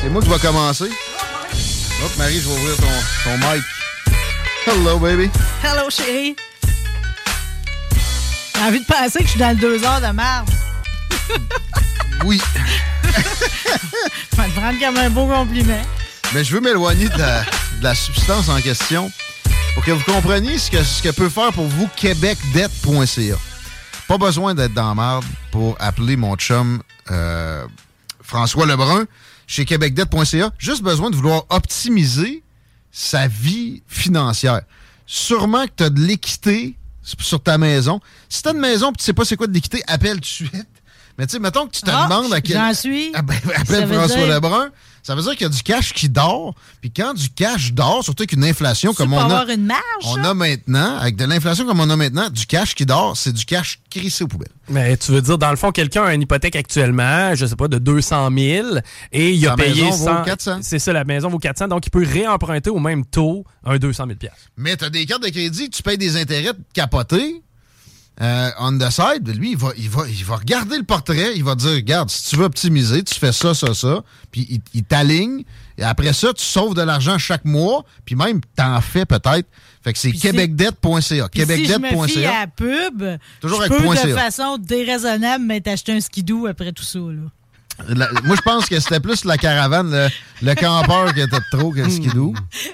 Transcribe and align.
C'est 0.00 0.10
moi 0.10 0.22
qui 0.22 0.28
vais 0.28 0.38
commencer. 0.38 0.90
Hop, 2.04 2.16
Marie, 2.18 2.40
je 2.40 2.48
vais 2.48 2.54
ouvrir 2.54 2.76
ton, 2.76 2.84
ton 3.24 3.36
mic. 3.38 3.64
Hello, 4.66 4.98
baby. 4.98 5.30
Hello, 5.64 5.90
chérie. 5.90 6.36
J'ai 8.54 8.62
envie 8.62 8.80
de 8.80 8.84
penser 8.84 9.18
que 9.20 9.24
je 9.24 9.30
suis 9.30 9.40
dans 9.40 9.50
le 9.50 9.56
deux 9.56 9.84
heures 9.84 10.00
de 10.00 10.12
merde. 10.12 10.48
Oui. 12.24 12.40
Je 13.04 14.36
vais 14.42 14.48
te 14.48 14.54
prendre 14.58 14.78
comme 14.80 14.96
un 14.96 15.10
beau 15.10 15.26
compliment. 15.26 15.82
Mais 16.32 16.42
je 16.44 16.54
veux 16.54 16.60
m'éloigner 16.60 17.08
de 17.08 17.18
la, 17.18 17.42
de 17.42 17.82
la 17.82 17.94
substance 17.94 18.48
en 18.48 18.60
question 18.60 19.12
pour 19.74 19.84
que 19.84 19.90
vous 19.90 20.02
compreniez 20.04 20.58
ce 20.58 20.70
que, 20.70 20.82
ce 20.82 21.02
que 21.02 21.10
peut 21.10 21.28
faire 21.28 21.52
pour 21.52 21.66
vous 21.66 21.88
québecdebt.ca. 21.94 23.36
Pas 24.08 24.18
besoin 24.18 24.54
d'être 24.54 24.72
dans 24.72 24.88
la 24.88 24.94
marde 24.94 25.24
pour 25.52 25.76
appeler 25.78 26.16
mon 26.16 26.36
chum 26.36 26.80
euh, 27.10 27.66
François 28.26 28.66
Lebrun 28.66 29.06
chez 29.46 29.64
québecdebt.ca. 29.64 30.50
Juste 30.58 30.82
besoin 30.82 31.10
de 31.10 31.16
vouloir 31.16 31.44
optimiser 31.50 32.42
sa 32.90 33.28
vie 33.28 33.82
financière. 33.86 34.62
Sûrement 35.06 35.66
que 35.66 35.72
tu 35.76 35.84
as 35.84 35.90
de 35.90 36.00
l'équité 36.00 36.76
sur 37.02 37.40
ta 37.40 37.56
maison. 37.58 38.00
Si 38.28 38.42
tu 38.42 38.48
as 38.48 38.52
une 38.52 38.58
maison 38.58 38.90
et 38.90 38.94
tu 38.96 39.04
sais 39.04 39.12
pas 39.12 39.24
c'est 39.24 39.36
quoi 39.36 39.46
de 39.46 39.52
l'équité, 39.52 39.82
appelle 39.86 40.14
tout 40.16 40.20
de 40.20 40.24
suite. 40.26 40.66
Mais 41.18 41.26
tu 41.26 41.32
sais, 41.32 41.38
mettons 41.38 41.66
que 41.66 41.72
tu 41.72 41.82
te 41.82 41.90
Ah, 41.90 42.04
demandes 42.08 42.32
à 42.32 42.40
quel... 42.40 42.56
J'en 42.56 42.74
suis. 42.74 43.10
Ah 43.14 43.22
ben, 43.22 43.36
appelle 43.56 43.86
François 43.88 44.16
dire- 44.16 44.26
Lebrun. 44.34 44.68
Ça 45.06 45.14
veut 45.14 45.22
dire 45.22 45.32
qu'il 45.36 45.42
y 45.42 45.44
a 45.44 45.50
du 45.50 45.62
cash 45.62 45.92
qui 45.92 46.08
dort. 46.08 46.56
Puis 46.80 46.90
quand 46.90 47.14
du 47.14 47.28
cash 47.30 47.72
dort, 47.72 48.02
surtout 48.02 48.22
avec 48.22 48.32
une 48.32 48.42
inflation 48.42 48.90
Tu 48.90 48.96
comme 48.96 49.10
peux 49.10 49.14
on 49.14 49.20
a, 49.20 49.24
avoir 49.24 49.48
une 49.48 49.64
marge, 49.64 49.80
on 50.04 50.16
a 50.24 50.34
maintenant, 50.34 50.96
avec 50.96 51.14
de 51.14 51.24
l'inflation 51.24 51.64
comme 51.64 51.78
on 51.78 51.88
a 51.88 51.94
maintenant, 51.94 52.28
du 52.28 52.44
cash 52.44 52.74
qui 52.74 52.86
dort, 52.86 53.16
c'est 53.16 53.32
du 53.32 53.44
cash 53.44 53.78
crissé 53.88 54.24
aux 54.24 54.26
poubelles. 54.26 54.48
Mais 54.68 54.96
tu 54.96 55.12
veux 55.12 55.22
dire, 55.22 55.38
dans 55.38 55.50
le 55.50 55.56
fond, 55.56 55.70
quelqu'un 55.70 56.02
a 56.02 56.12
une 56.12 56.22
hypothèque 56.22 56.56
actuellement, 56.56 57.36
je 57.36 57.46
sais 57.46 57.54
pas, 57.54 57.68
de 57.68 57.78
200 57.78 58.30
000 58.36 58.66
et 59.12 59.30
il 59.30 59.46
a 59.46 59.54
payé 59.54 59.84
maison 59.84 59.96
vaut 59.96 60.06
100 60.06 60.24
400. 60.24 60.58
C'est 60.62 60.80
ça, 60.80 60.92
la 60.92 61.04
maison 61.04 61.28
vaut 61.28 61.38
400, 61.38 61.68
donc 61.68 61.86
il 61.86 61.90
peut 61.90 62.04
réemprunter 62.04 62.70
au 62.70 62.80
même 62.80 63.06
taux 63.06 63.44
un 63.64 63.78
200 63.78 64.06
000 64.08 64.18
Mais 64.56 64.76
tu 64.76 64.86
as 64.86 64.90
des 64.90 65.06
cartes 65.06 65.22
de 65.22 65.28
crédit, 65.28 65.70
tu 65.70 65.84
payes 65.84 65.98
des 65.98 66.16
intérêts 66.16 66.50
capotés. 66.74 67.44
Euh, 68.22 68.50
on 68.58 68.78
the 68.78 68.90
side, 68.90 69.28
lui, 69.36 69.50
il 69.52 69.56
va, 69.58 69.72
il, 69.76 69.90
va, 69.90 70.04
il 70.08 70.24
va 70.24 70.36
regarder 70.36 70.78
le 70.78 70.84
portrait, 70.84 71.34
il 71.36 71.44
va 71.44 71.54
dire 71.54 71.72
Regarde, 71.72 72.08
si 72.08 72.30
tu 72.30 72.36
veux 72.36 72.44
optimiser, 72.46 73.02
tu 73.02 73.14
fais 73.14 73.32
ça, 73.32 73.52
ça, 73.52 73.74
ça. 73.74 74.02
Puis 74.30 74.46
il, 74.48 74.60
il 74.72 74.84
t'aligne. 74.84 75.44
Et 75.76 75.82
après 75.82 76.14
ça, 76.14 76.32
tu 76.32 76.42
sauves 76.42 76.74
de 76.74 76.80
l'argent 76.80 77.18
chaque 77.18 77.44
mois. 77.44 77.84
Puis 78.06 78.14
même, 78.14 78.40
t'en 78.56 78.80
fais 78.80 79.04
peut-être. 79.04 79.46
Fait 79.84 79.92
que 79.92 79.98
c'est 79.98 80.12
québecdebt.ca. 80.12 81.28
Puis 81.28 81.44
si 81.44 81.66
je 81.66 81.78
me 81.78 82.06
fie 82.06 82.24
à 82.24 82.36
Québecdebt.ca. 82.38 82.40
la 82.40 82.46
pub, 82.46 83.04
Toujours 83.40 83.62
je 83.62 83.66
avec 83.70 83.82
peux 83.82 83.88
de 84.08 84.14
CA. 84.14 84.16
façon 84.16 84.56
déraisonnable 84.58 85.44
m'être 85.44 85.68
acheté 85.68 85.92
un 85.92 86.00
skidoo 86.00 86.46
après 86.46 86.72
tout 86.72 86.82
ça. 86.82 86.98
Là. 86.98 87.30
La- 87.88 88.08
moi, 88.24 88.36
je 88.36 88.40
pense 88.42 88.66
que 88.66 88.80
c'était 88.80 89.00
plus 89.00 89.24
la 89.24 89.36
caravane, 89.36 89.90
le, 89.90 90.08
le 90.42 90.54
campeur 90.54 91.12
qui 91.12 91.20
était 91.20 91.36
trop 91.52 91.70
que 91.72 91.80
le 91.80 91.90
skidoo. 91.90 92.32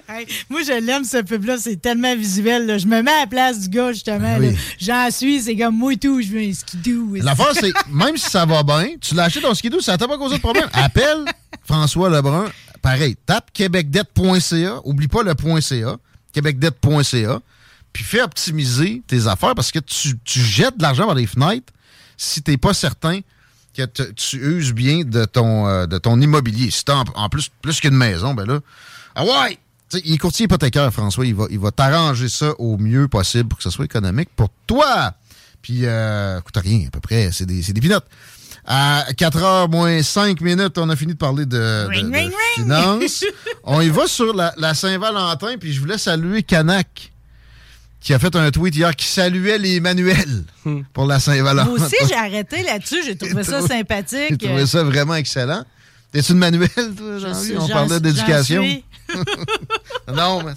Hey, 0.09 0.27
moi, 0.49 0.61
je 0.63 0.81
l'aime, 0.81 1.05
ce 1.05 1.23
pub-là. 1.23 1.57
C'est 1.59 1.77
tellement 1.83 2.15
visuel. 2.17 2.67
là. 2.67 2.79
Je 2.79 2.87
me 2.87 3.03
mets 3.03 3.11
à 3.11 3.21
la 3.21 3.27
place 3.27 3.61
du 3.61 3.69
gars, 3.69 3.93
justement. 3.93 4.37
Oui. 4.39 4.57
J'en 4.79 5.11
suis. 5.11 5.43
C'est 5.43 5.57
comme 5.57 5.77
moi 5.77 5.93
et 5.93 5.97
tout. 5.97 6.23
Je 6.23 6.29
veux 6.29 6.41
un 6.41 6.53
skidoo. 6.53 7.17
L'affaire, 7.17 7.53
c'est, 7.53 7.73
même 7.91 8.17
si 8.17 8.31
ça 8.31 8.47
va 8.47 8.63
bien, 8.63 8.91
tu 9.01 9.19
acheté 9.19 9.41
ton 9.41 9.55
skidoo, 9.55 9.81
ça 9.81 9.99
t'a 9.99 10.07
pas 10.07 10.17
causé 10.19 10.37
de 10.37 10.41
problème. 10.41 10.69
Appelle 10.73 11.25
François 11.65 12.09
Lebrun. 12.09 12.47
Pareil, 12.81 13.17
tape 13.27 13.51
québecdebt.ca. 13.53 14.81
Oublie 14.85 15.09
pas 15.09 15.23
le 15.23 15.35
.ca. 15.61 15.97
québecdebt.ca. 16.33 17.41
Puis 17.93 18.05
fais 18.05 18.23
optimiser 18.23 19.03
tes 19.07 19.27
affaires 19.27 19.55
parce 19.55 19.71
que 19.71 19.79
tu, 19.79 20.19
tu 20.25 20.41
jettes 20.41 20.79
de 20.79 20.83
l'argent 20.83 21.07
par 21.07 21.15
les 21.15 21.27
fenêtres 21.27 21.73
si 22.17 22.41
t'es 22.43 22.57
pas 22.57 22.73
certain 22.73 23.21
que 23.75 23.83
te- 23.85 24.11
tu 24.13 24.37
uses 24.37 24.73
bien 24.73 25.03
de 25.05 25.25
ton, 25.25 25.67
euh, 25.67 25.87
de 25.87 25.99
ton 25.99 26.21
immobilier. 26.21 26.71
Si 26.71 26.85
t'as 26.85 26.97
en, 26.97 27.05
en 27.15 27.29
plus, 27.29 27.49
plus 27.63 27.81
qu'une 27.81 27.97
maison, 27.97 28.35
ben 28.35 28.47
là, 28.47 28.61
ah 29.15 29.25
ouais! 29.25 29.59
Tu 29.91 29.99
sais, 29.99 30.03
il 30.07 30.15
est 30.15 30.19
courtier 30.19 30.45
hypothécaire, 30.45 30.93
François. 30.93 31.27
Il 31.27 31.35
va, 31.35 31.47
il 31.51 31.59
va 31.59 31.71
t'arranger 31.71 32.29
ça 32.29 32.53
au 32.59 32.79
mieux 32.79 33.09
possible 33.09 33.49
pour 33.49 33.59
que 33.59 33.63
ce 33.65 33.71
soit 33.71 33.85
économique 33.85 34.31
pour 34.37 34.49
toi. 34.67 35.13
Puis, 35.61 35.81
euh, 35.85 36.41
coûte 36.41 36.57
rien, 36.57 36.87
à 36.89 36.91
peu 36.91 37.01
près. 37.01 37.31
C'est 37.33 37.47
des, 37.47 37.63
c'est 37.63 37.73
des 37.73 37.81
pinottes. 37.81 38.07
À 38.65 39.05
4h 39.13 39.71
moins 39.71 40.03
5 40.03 40.41
minutes, 40.41 40.79
on 40.79 40.89
a 40.89 40.95
fini 40.97 41.13
de 41.15 41.19
parler 41.19 41.47
de, 41.47 41.57
de- 41.57 41.87
Ring, 41.89 42.09
de 42.11 42.17
ring, 42.17 42.31
ring. 42.33 42.33
finances. 42.67 43.25
on 43.65 43.81
y 43.81 43.89
va 43.89 44.07
sur 44.07 44.33
la, 44.35 44.55
la 44.57 44.73
Saint-Valentin, 44.75 45.57
puis 45.59 45.73
je 45.73 45.81
voulais 45.81 45.99
saluer 45.99 46.43
Canac, 46.45 47.12
qui 48.03 48.13
a 48.13 48.19
fait 48.19 48.35
un 48.35 48.51
tweet 48.51 48.75
hier 48.75 48.95
qui 48.97 49.07
saluait 49.07 49.59
les 49.59 49.81
manuels 49.81 50.45
pour 50.93 51.07
la 51.07 51.21
Saint-Valentin. 51.21 51.71
Moi 51.71 51.81
aussi, 51.81 51.97
j'ai 52.09 52.15
arrêté 52.17 52.63
là-dessus. 52.67 53.03
J'ai 53.05 53.17
trouvé 53.17 53.45
ça 53.45 53.61
J'ai 53.61 53.69
sympathique. 53.69 54.39
trouvé 54.39 54.67
ça 54.67 54.83
vraiment 54.83 55.15
excellent. 55.15 55.65
T'es-tu 56.11 56.33
une 56.33 56.39
manuel, 56.39 56.69
toi, 56.97 57.19
Jean-Louis? 57.19 57.57
On 57.59 57.69
parlait 57.69 58.01
d'éducation. 58.01 58.63
non, 60.15 60.43
mais... 60.43 60.53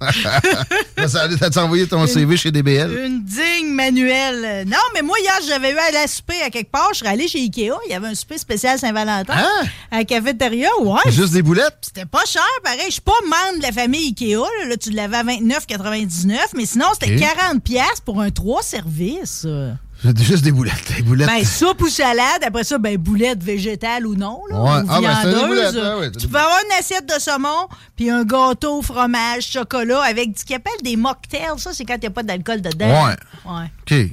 Là, 0.96 1.08
ça 1.08 1.22
allait 1.22 1.36
t'as 1.36 1.62
envoyé 1.62 1.86
ton 1.86 2.06
CV 2.06 2.36
chez 2.36 2.50
DBL. 2.50 2.90
Une 3.06 3.22
digne 3.24 3.68
manuelle. 3.72 4.66
Non, 4.66 4.76
mais 4.94 5.02
moi, 5.02 5.16
hier, 5.20 5.38
j'avais 5.46 5.72
eu 5.72 5.76
à 5.76 5.90
la 5.92 6.06
souper 6.06 6.40
à 6.42 6.50
quelque 6.50 6.70
part. 6.70 6.90
Je 6.92 6.98
serais 7.00 7.10
allé 7.10 7.28
chez 7.28 7.38
Ikea. 7.40 7.72
Il 7.86 7.90
y 7.90 7.94
avait 7.94 8.08
un 8.08 8.14
souper 8.14 8.38
spécial 8.38 8.78
Saint-Valentin. 8.78 9.34
Hein? 9.36 9.66
À 9.90 9.98
la 9.98 10.04
cafétéria, 10.04 10.68
ouais. 10.80 11.10
Juste 11.10 11.32
des 11.32 11.42
boulettes? 11.42 11.76
C'était 11.82 12.06
pas 12.06 12.24
cher, 12.26 12.42
pareil. 12.62 12.80
Je 12.86 12.92
suis 12.92 13.00
pas 13.00 13.12
membre 13.24 13.58
de 13.58 13.62
la 13.62 13.72
famille 13.72 14.08
Ikea. 14.08 14.34
Là, 14.36 14.68
Là, 14.68 14.76
tu 14.76 14.90
l'avais 14.90 15.16
à 15.16 15.24
29,99. 15.24 16.36
Mais 16.56 16.66
sinon, 16.66 16.86
c'était 16.98 17.14
Ok. 17.14 17.20
40$ 17.54 17.60
piastres 17.60 18.02
pour 18.02 18.20
un 18.20 18.30
3 18.30 18.62
services. 18.62 19.46
Juste 20.02 20.44
des 20.44 20.52
boulettes. 20.52 20.92
Des 20.96 21.02
boulettes. 21.02 21.26
Ben, 21.28 21.44
soupe 21.44 21.80
ou 21.82 21.88
salade. 21.88 22.42
Après 22.46 22.64
ça, 22.64 22.78
ben, 22.78 22.96
boulettes 22.96 23.42
végétales 23.42 24.06
ou 24.06 24.14
non. 24.14 24.40
Là, 24.50 24.56
Ouais. 24.60 24.82
ou 24.82 24.86
Ah, 24.88 25.00
ben, 25.00 25.30
des 25.30 25.36
ouais, 25.80 25.94
ouais, 26.00 26.10
tu 26.12 26.28
peux 26.28 26.38
avoir 26.38 26.58
une 26.66 26.78
assiette 26.78 27.06
de 27.06 27.18
saumon, 27.20 27.68
puis 27.96 28.10
un 28.10 28.24
gâteau, 28.24 28.82
fromage, 28.82 29.50
chocolat, 29.50 30.02
avec 30.02 30.30
ce 30.38 30.44
qu'ils 30.44 30.56
appellent 30.56 30.72
des 30.82 30.96
mocktails. 30.96 31.58
Ça, 31.58 31.72
c'est 31.72 31.84
quand 31.84 31.94
il 31.94 32.00
n'y 32.00 32.06
a 32.06 32.10
pas 32.10 32.22
d'alcool 32.22 32.60
dedans. 32.60 33.06
Ouais. 33.06 33.16
Ouais. 33.46 33.70
OK. 34.06 34.10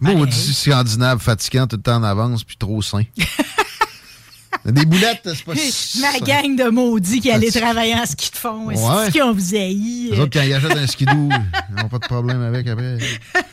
Maudit 0.00 0.54
scandinave 0.54 1.20
fatigant 1.20 1.66
tout 1.66 1.76
le 1.76 1.82
temps 1.82 1.96
en 1.96 2.04
avance 2.04 2.44
puis 2.44 2.56
trop 2.56 2.82
sain. 2.82 3.02
des 4.64 4.84
boulettes, 4.84 5.22
c'est 5.24 5.44
pas 5.44 5.54
Ma 6.00 6.18
gang 6.20 6.54
de 6.56 6.68
maudits 6.70 7.20
qui 7.20 7.30
allaient 7.30 7.50
travailler 7.50 7.94
en 7.94 8.04
ski 8.04 8.30
de 8.30 8.36
fond. 8.36 8.68
C'est 8.74 9.12
qui 9.12 9.22
on 9.22 9.32
vous 9.32 9.54
haï. 9.54 10.10
Les 10.10 10.20
autres, 10.20 10.30
quand 10.32 10.42
ils 10.42 10.52
achètent 10.54 10.76
un 10.76 10.86
skidoo, 10.86 11.28
ils 11.70 11.82
n'ont 11.82 11.88
pas 11.88 11.98
de 11.98 12.06
problème 12.06 12.42
avec 12.42 12.66
après. 12.68 12.98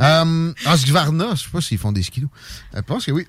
Euh, 0.00 0.52
Husqvarna, 0.66 1.34
je 1.34 1.42
sais 1.42 1.50
pas 1.50 1.60
s'ils 1.60 1.78
font 1.78 1.92
des 1.92 2.02
skidoo. 2.02 2.28
Euh, 2.74 2.78
Je 2.78 2.82
pense 2.82 3.06
que 3.06 3.12
oui. 3.12 3.26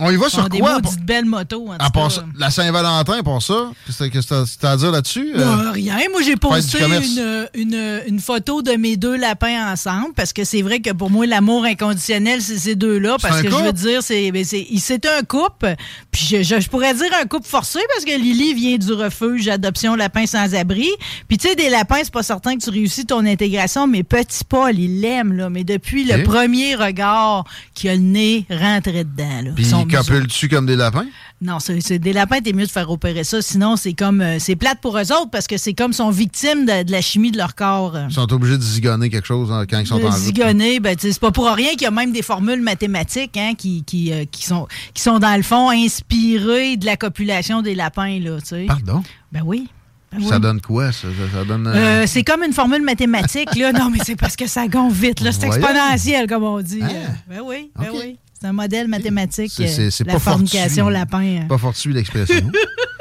On 0.00 0.10
y 0.10 0.16
va 0.16 0.28
sur 0.28 0.48
des 0.48 0.58
quoi? 0.58 0.80
maudites 0.80 1.04
belles 1.04 1.24
motos, 1.24 1.68
en 1.68 1.74
tout 1.74 1.78
cas. 1.78 2.24
la 2.36 2.50
Saint-Valentin, 2.50 3.22
pour 3.22 3.40
ça? 3.40 3.70
Qu'est-ce 3.86 4.04
que 4.04 4.18
que 4.18 4.58
t'as 4.60 4.70
à 4.72 4.76
dire 4.76 4.90
là-dessus? 4.90 5.32
Euh, 5.36 5.70
rien. 5.70 5.96
Moi, 6.10 6.20
j'ai 6.22 6.34
posté 6.34 6.78
une, 7.16 7.48
une, 7.54 8.00
une 8.08 8.18
photo 8.20 8.60
de 8.62 8.72
mes 8.72 8.96
deux 8.96 9.16
lapins 9.16 9.72
ensemble 9.72 10.12
parce 10.16 10.32
que 10.32 10.42
c'est 10.42 10.62
vrai 10.62 10.80
que 10.80 10.90
pour 10.90 11.10
moi, 11.10 11.26
l'amour 11.26 11.64
inconditionnel, 11.64 12.42
c'est 12.42 12.58
ces 12.58 12.74
deux-là. 12.74 13.18
Parce 13.22 13.36
que 13.42 13.48
je 13.50 13.54
veux 13.66 13.72
dire, 13.72 14.02
c'est 14.02 14.32
ben, 14.32 14.44
c'est 14.44 15.06
un 15.06 15.22
couple. 15.22 15.74
Puis 16.10 16.26
je, 16.28 16.42
je- 16.42 16.60
je 16.60 16.68
pourrais 16.68 16.94
dire 16.94 17.10
un 17.22 17.26
couple 17.26 17.46
forcé 17.46 17.78
parce 17.94 18.04
que 18.04 18.18
Lily 18.18 18.54
vient 18.54 18.76
du 18.78 18.92
refuge 18.92 19.46
adoption 19.48 19.94
lapin 19.94 20.26
sans 20.26 20.54
abri. 20.56 20.88
Puis 21.28 21.38
tu 21.38 21.48
sais, 21.48 21.54
des 21.54 21.70
lapins, 21.70 22.00
c'est 22.02 22.12
pas 22.12 22.22
certain 22.24 22.56
que 22.56 22.64
tu 22.64 22.70
réussis 22.70 23.06
ton 23.06 23.24
intégration, 23.24 23.86
mais 23.86 24.02
petit 24.02 24.42
Paul, 24.44 24.76
il 24.76 25.00
l'aime, 25.02 25.32
là. 25.34 25.50
Mais 25.50 25.62
depuis 25.62 26.04
le 26.04 26.24
premier 26.24 26.74
regard 26.74 27.44
qu'il 27.74 27.90
a 27.90 27.94
le 27.94 28.00
nez 28.00 28.44
rentré 28.50 29.04
dedans, 29.04 29.42
là. 29.44 29.50
Puis 29.54 29.64
Ils 29.88 29.96
copulent-tu 29.96 30.48
comme 30.48 30.66
des 30.66 30.76
lapins? 30.76 31.06
non, 31.40 31.58
c'est 31.60 31.98
des 31.98 32.12
lapins, 32.12 32.40
t'es 32.40 32.52
mieux 32.54 32.64
de 32.66 32.70
faire 32.70 32.90
opérer 32.90 33.22
ça. 33.24 33.42
Sinon, 33.42 33.76
c'est 33.76 33.92
comme 33.92 34.20
euh, 34.22 34.38
c'est 34.38 34.56
plate 34.56 34.80
pour 34.80 34.96
eux 34.96 35.12
autres 35.12 35.30
parce 35.30 35.46
que 35.46 35.56
c'est 35.58 35.74
comme 35.74 35.92
sont 35.92 36.10
victimes 36.10 36.64
de, 36.64 36.84
de 36.84 36.90
la 36.92 37.00
chimie 37.02 37.30
de 37.32 37.36
leur 37.36 37.54
corps. 37.54 37.98
Ils 38.08 38.14
sont 38.14 38.32
obligés 38.32 38.56
de 38.56 38.62
zigonner 38.62 39.10
quelque 39.10 39.26
chose 39.26 39.52
hein, 39.52 39.64
quand 39.68 39.78
ils 39.78 39.86
sont 39.86 39.98
De 39.98 40.04
en 40.04 40.10
zigonner, 40.12 40.80
ben, 40.80 40.96
c'est 40.98 41.18
pas 41.20 41.32
pour 41.32 41.46
rien 41.50 41.72
qu'il 41.72 41.82
y 41.82 41.86
a 41.86 41.90
même 41.90 42.12
des 42.12 42.22
formules 42.22 42.62
mathématiques 42.62 43.36
hein, 43.36 43.52
qui, 43.58 43.84
qui, 43.84 44.12
euh, 44.12 44.24
qui, 44.30 44.44
sont, 44.46 44.66
qui 44.94 45.02
sont, 45.02 45.18
dans 45.18 45.36
le 45.36 45.42
fond, 45.42 45.70
inspirées 45.70 46.76
de 46.76 46.86
la 46.86 46.96
copulation 46.96 47.62
des 47.62 47.74
lapins. 47.74 48.18
Là. 48.20 48.38
Pardon? 48.66 49.02
Ben 49.32 49.42
oui. 49.44 49.68
Ben 50.12 50.18
oui. 50.22 50.28
Ça 50.28 50.38
donne 50.38 50.60
quoi, 50.60 50.92
ça? 50.92 51.08
Ça, 51.08 51.38
ça 51.38 51.44
donne... 51.44 51.66
euh, 51.66 51.74
Euh, 51.74 52.04
c'est 52.06 52.22
comme 52.22 52.42
une 52.44 52.52
formule 52.52 52.82
mathématique, 52.82 53.54
là. 53.56 53.72
Non, 53.72 53.90
mais 53.90 53.98
c'est 54.04 54.16
parce 54.16 54.36
que 54.36 54.46
ça 54.46 54.68
gonfle 54.68 54.94
vite, 55.08 55.20
là. 55.20 55.32
C'est 55.32 55.46
exponentiel, 55.46 56.28
comme 56.28 56.44
on 56.44 56.60
dit. 56.60 56.80
Ah. 56.82 56.88
Ben 57.28 57.40
oui, 57.44 57.70
ben 57.78 57.88
oui. 57.92 58.16
C'est 58.44 58.48
un 58.50 58.52
modèle 58.52 58.88
mathématique. 58.88 59.52
C'est- 59.56 60.04
la 60.04 60.12
pas 60.12 60.18
fornication 60.18 60.84
fortuit. 60.84 60.98
lapin. 60.98 61.46
Pas 61.48 61.56
fortuit 61.56 61.94
l'expression. 61.94 62.52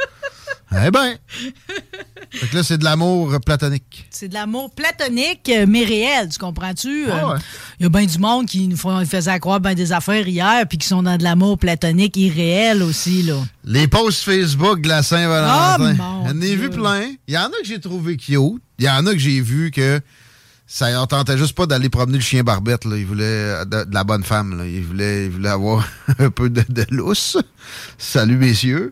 eh 0.72 0.90
ben! 0.90 1.18
Fait 2.32 2.48
que 2.48 2.56
là, 2.56 2.64
c'est 2.64 2.78
de 2.78 2.86
l'amour 2.86 3.38
platonique. 3.46 4.08
C'est 4.10 4.30
de 4.30 4.36
l'amour 4.36 4.72
platonique, 4.74 5.52
mais 5.68 5.84
réel, 5.84 6.30
tu 6.30 6.40
comprends-tu? 6.40 7.08
Ah 7.12 7.16
Euh, 7.28 7.34
ouais. 7.34 7.40
Il 7.78 7.84
y 7.84 7.86
a 7.88 7.90
bien 7.90 8.06
du 8.06 8.18
monde 8.20 8.46
qui 8.46 8.70
nous 8.70 8.78
faisait 8.78 9.38
croire 9.40 9.60
ben 9.60 9.74
des 9.74 9.92
affaires 9.92 10.26
hier, 10.26 10.66
puis 10.66 10.78
qui 10.78 10.88
sont 10.88 11.04
dans 11.04 11.18
de 11.18 11.24
l'amour 11.24 11.58
platonique 11.58 12.16
irréel 12.16 12.82
aussi, 12.82 13.24
là. 13.24 13.36
Les 13.66 13.90
posts 13.90 14.24
Facebook 14.24 14.80
de 14.80 14.88
la 14.88 15.04
Saint-Valentin. 15.04 15.98
Oh, 16.00 16.26
J'en 16.26 16.40
ai 16.40 16.56
vu 16.56 16.70
plein. 16.70 17.02
Il 17.28 17.34
y 17.34 17.38
en 17.38 17.48
a 17.48 17.50
que 17.50 17.68
j'ai 17.68 17.82
trouvé 17.82 18.16
cute. 18.16 18.62
Il 18.80 18.86
y 18.86 18.90
en 18.90 19.06
a 19.06 19.12
que 19.12 19.20
j'ai 19.20 19.42
vu 19.42 19.72
que 19.72 20.00
ça 20.76 20.90
leur 20.90 21.08
tentait 21.08 21.38
juste 21.38 21.54
pas 21.56 21.68
d'aller 21.68 21.90
promener 21.90 22.18
le 22.18 22.24
chien 22.24 22.42
barbette. 22.44 22.84
Là. 22.86 22.98
Ils 22.98 23.06
voulaient 23.06 23.24
euh, 23.26 23.64
de, 23.66 23.84
de 23.84 23.94
la 23.94 24.04
bonne 24.04 24.24
femme. 24.24 24.58
Là. 24.58 24.66
Ils, 24.66 24.84
voulaient, 24.84 25.26
ils 25.26 25.32
voulaient 25.32 25.50
avoir 25.50 25.88
un 26.18 26.32
peu 26.32 26.50
de, 26.50 26.64
de 26.68 26.84
lousse. 26.90 27.38
Salut, 28.00 28.38
messieurs. 28.38 28.92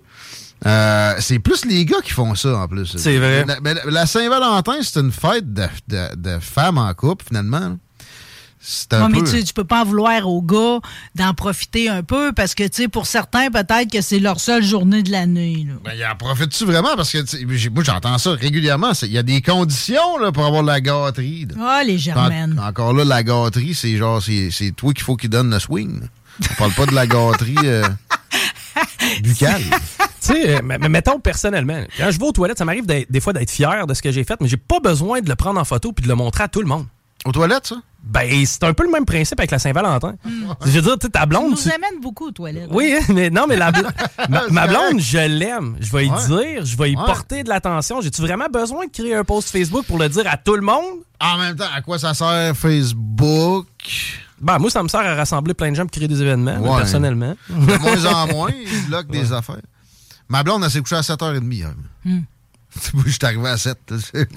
Euh, 0.67 1.15
c'est 1.19 1.39
plus 1.39 1.65
les 1.65 1.83
gars 1.85 2.01
qui 2.03 2.11
font 2.11 2.35
ça, 2.35 2.55
en 2.55 2.67
plus. 2.67 2.95
C'est 2.97 3.17
vrai. 3.17 3.45
La, 3.47 3.59
mais 3.61 3.73
la- 3.89 4.05
Saint-Valentin, 4.05 4.75
c'est 4.83 4.99
une 4.99 5.11
fête 5.11 5.51
de, 5.51 5.65
de- 5.87 6.15
de 6.15 6.39
femmes 6.39 6.77
en 6.77 6.93
couple, 6.93 7.25
finalement. 7.27 7.59
là. 7.59 7.75
C'est 8.63 8.93
un 8.93 9.07
Ouais, 9.11 9.19
mais 9.21 9.23
tu, 9.23 9.43
tu 9.43 9.53
peux 9.53 9.63
pas 9.63 9.81
en 9.81 9.85
vouloir 9.85 10.27
aux 10.27 10.41
gars 10.41 10.79
d'en 11.15 11.33
profiter 11.33 11.89
un 11.89 12.03
peu, 12.03 12.31
parce 12.31 12.53
que, 12.53 12.63
tu 12.63 12.83
sais, 12.83 12.87
pour 12.87 13.07
certains, 13.07 13.49
peut-être 13.49 13.91
que 13.91 14.01
c'est 14.01 14.19
leur 14.19 14.39
seule 14.39 14.63
journée 14.63 15.01
de 15.01 15.11
l'année, 15.11 15.65
là. 15.67 15.73
Ben, 15.83 15.93
il 15.97 16.05
en 16.05 16.15
profite-tu 16.15 16.65
vraiment? 16.65 16.95
Parce 16.95 17.11
que 17.11 17.69
moi, 17.69 17.83
j'entends 17.83 18.17
ça 18.19 18.31
régulièrement. 18.33 18.91
Il 19.01 19.11
y 19.11 19.17
a 19.17 19.23
des 19.23 19.41
conditions 19.41 20.17
là, 20.19 20.31
pour 20.31 20.45
avoir 20.45 20.61
de 20.61 20.67
la 20.67 20.79
gâterie. 20.79 21.47
Ah, 21.59 21.81
les 21.83 21.97
germaines. 21.97 22.59
En- 22.59 22.67
encore 22.67 22.93
là, 22.93 23.03
la 23.03 23.23
gâterie, 23.23 23.73
c'est 23.73 23.97
genre, 23.97 24.21
c'est 24.21 24.49
c'est 24.51 24.71
toi 24.71 24.93
qu'il 24.93 25.03
faut 25.03 25.15
qu'il 25.15 25.29
donne 25.31 25.49
le 25.49 25.57
swing. 25.59 26.01
On 26.51 26.53
parle 26.55 26.73
pas 26.73 26.85
de 26.85 26.93
la 26.93 27.07
gâterie 27.07 27.55
euh, 27.63 27.83
buccale. 29.23 29.61
Tu 29.63 29.69
sais, 30.19 30.55
euh, 30.57 30.59
mais- 30.63 30.77
mais 30.77 30.89
mettons 30.89 31.19
personnellement, 31.19 31.81
quand 31.97 32.11
je 32.11 32.19
vais 32.19 32.25
aux 32.25 32.31
toilettes, 32.31 32.57
ça 32.59 32.65
m'arrive 32.65 32.85
des 32.85 33.19
fois 33.19 33.33
d'être 33.33 33.49
fier 33.51 33.87
de 33.87 33.93
ce 33.93 34.01
que 34.01 34.11
j'ai 34.11 34.23
fait, 34.23 34.39
mais 34.39 34.47
j'ai 34.47 34.57
pas 34.57 34.79
besoin 34.79 35.21
de 35.21 35.29
le 35.29 35.35
prendre 35.35 35.59
en 35.59 35.65
photo 35.65 35.91
puis 35.91 36.03
de 36.03 36.07
le 36.09 36.15
montrer 36.15 36.43
à 36.43 36.47
tout 36.47 36.61
le 36.61 36.67
monde. 36.67 36.85
Aux 37.25 37.31
toilettes, 37.31 37.67
ça? 37.67 37.75
Ben, 38.03 38.45
c'est 38.45 38.63
un 38.63 38.73
peu 38.73 38.83
le 38.83 38.89
même 38.91 39.05
principe 39.05 39.39
avec 39.39 39.51
la 39.51 39.59
Saint-Valentin. 39.59 40.15
Je 40.65 40.71
veux 40.71 40.81
dire, 40.81 40.97
tu 40.97 41.05
sais, 41.05 41.11
ta 41.11 41.21
Tu 41.21 41.27
blonde. 41.29 41.51
nous 41.51 41.55
tu- 41.55 41.69
amènes 41.69 42.01
beaucoup 42.01 42.27
aux 42.27 42.31
toilettes. 42.31 42.67
Oui, 42.71 42.93
hein, 42.99 43.05
mais 43.13 43.29
non, 43.29 43.45
mais 43.47 43.55
la 43.55 43.71
bl- 43.71 43.87
ma, 44.29 44.47
ma 44.49 44.67
blonde, 44.67 44.99
je 44.99 45.17
l'aime. 45.19 45.77
Je 45.79 45.91
vais 45.91 46.07
y 46.07 46.09
Ouais. 46.11 46.25
dire, 46.27 46.65
je 46.65 46.75
vais 46.77 46.91
y 46.91 46.95
Ouais. 46.97 47.05
porter 47.05 47.43
de 47.43 47.49
l'attention. 47.49 48.01
J'ai-tu 48.01 48.21
vraiment 48.21 48.47
besoin 48.51 48.85
de 48.87 48.91
créer 48.91 49.15
un 49.15 49.23
post 49.23 49.49
Facebook 49.51 49.85
pour 49.85 49.97
le 49.99 50.09
dire 50.09 50.23
à 50.27 50.35
tout 50.37 50.55
le 50.55 50.61
monde? 50.61 50.99
En 51.21 51.37
même 51.37 51.55
temps, 51.55 51.65
à 51.73 51.81
quoi 51.81 51.99
ça 51.99 52.13
sert 52.13 52.57
Facebook? 52.57 53.67
Ben, 54.41 54.57
moi, 54.57 54.71
ça 54.71 54.81
me 54.81 54.87
sert 54.87 55.01
à 55.01 55.13
rassembler 55.15 55.53
plein 55.53 55.69
de 55.69 55.75
gens 55.75 55.83
pour 55.83 55.91
créer 55.91 56.07
des 56.07 56.21
événements, 56.21 56.57
Ouais. 56.57 56.77
personnellement. 56.79 57.35
De 57.49 57.77
moins 57.77 58.05
en 58.05 58.27
moins, 58.27 58.49
ils 58.51 58.87
bloquent 58.87 59.09
des 59.11 59.31
affaires. 59.31 59.61
Ma 60.27 60.41
blonde, 60.43 60.63
elle 60.63 60.71
s'est 60.71 60.79
couchée 60.81 60.95
à 60.95 61.01
7h30 61.03 61.51
hier. 61.53 61.71
Hmm. 62.03 62.21
Moi, 62.93 63.03
je 63.05 63.11
suis 63.11 63.19
arrivé 63.23 63.49
à 63.49 63.57
7. 63.57 63.77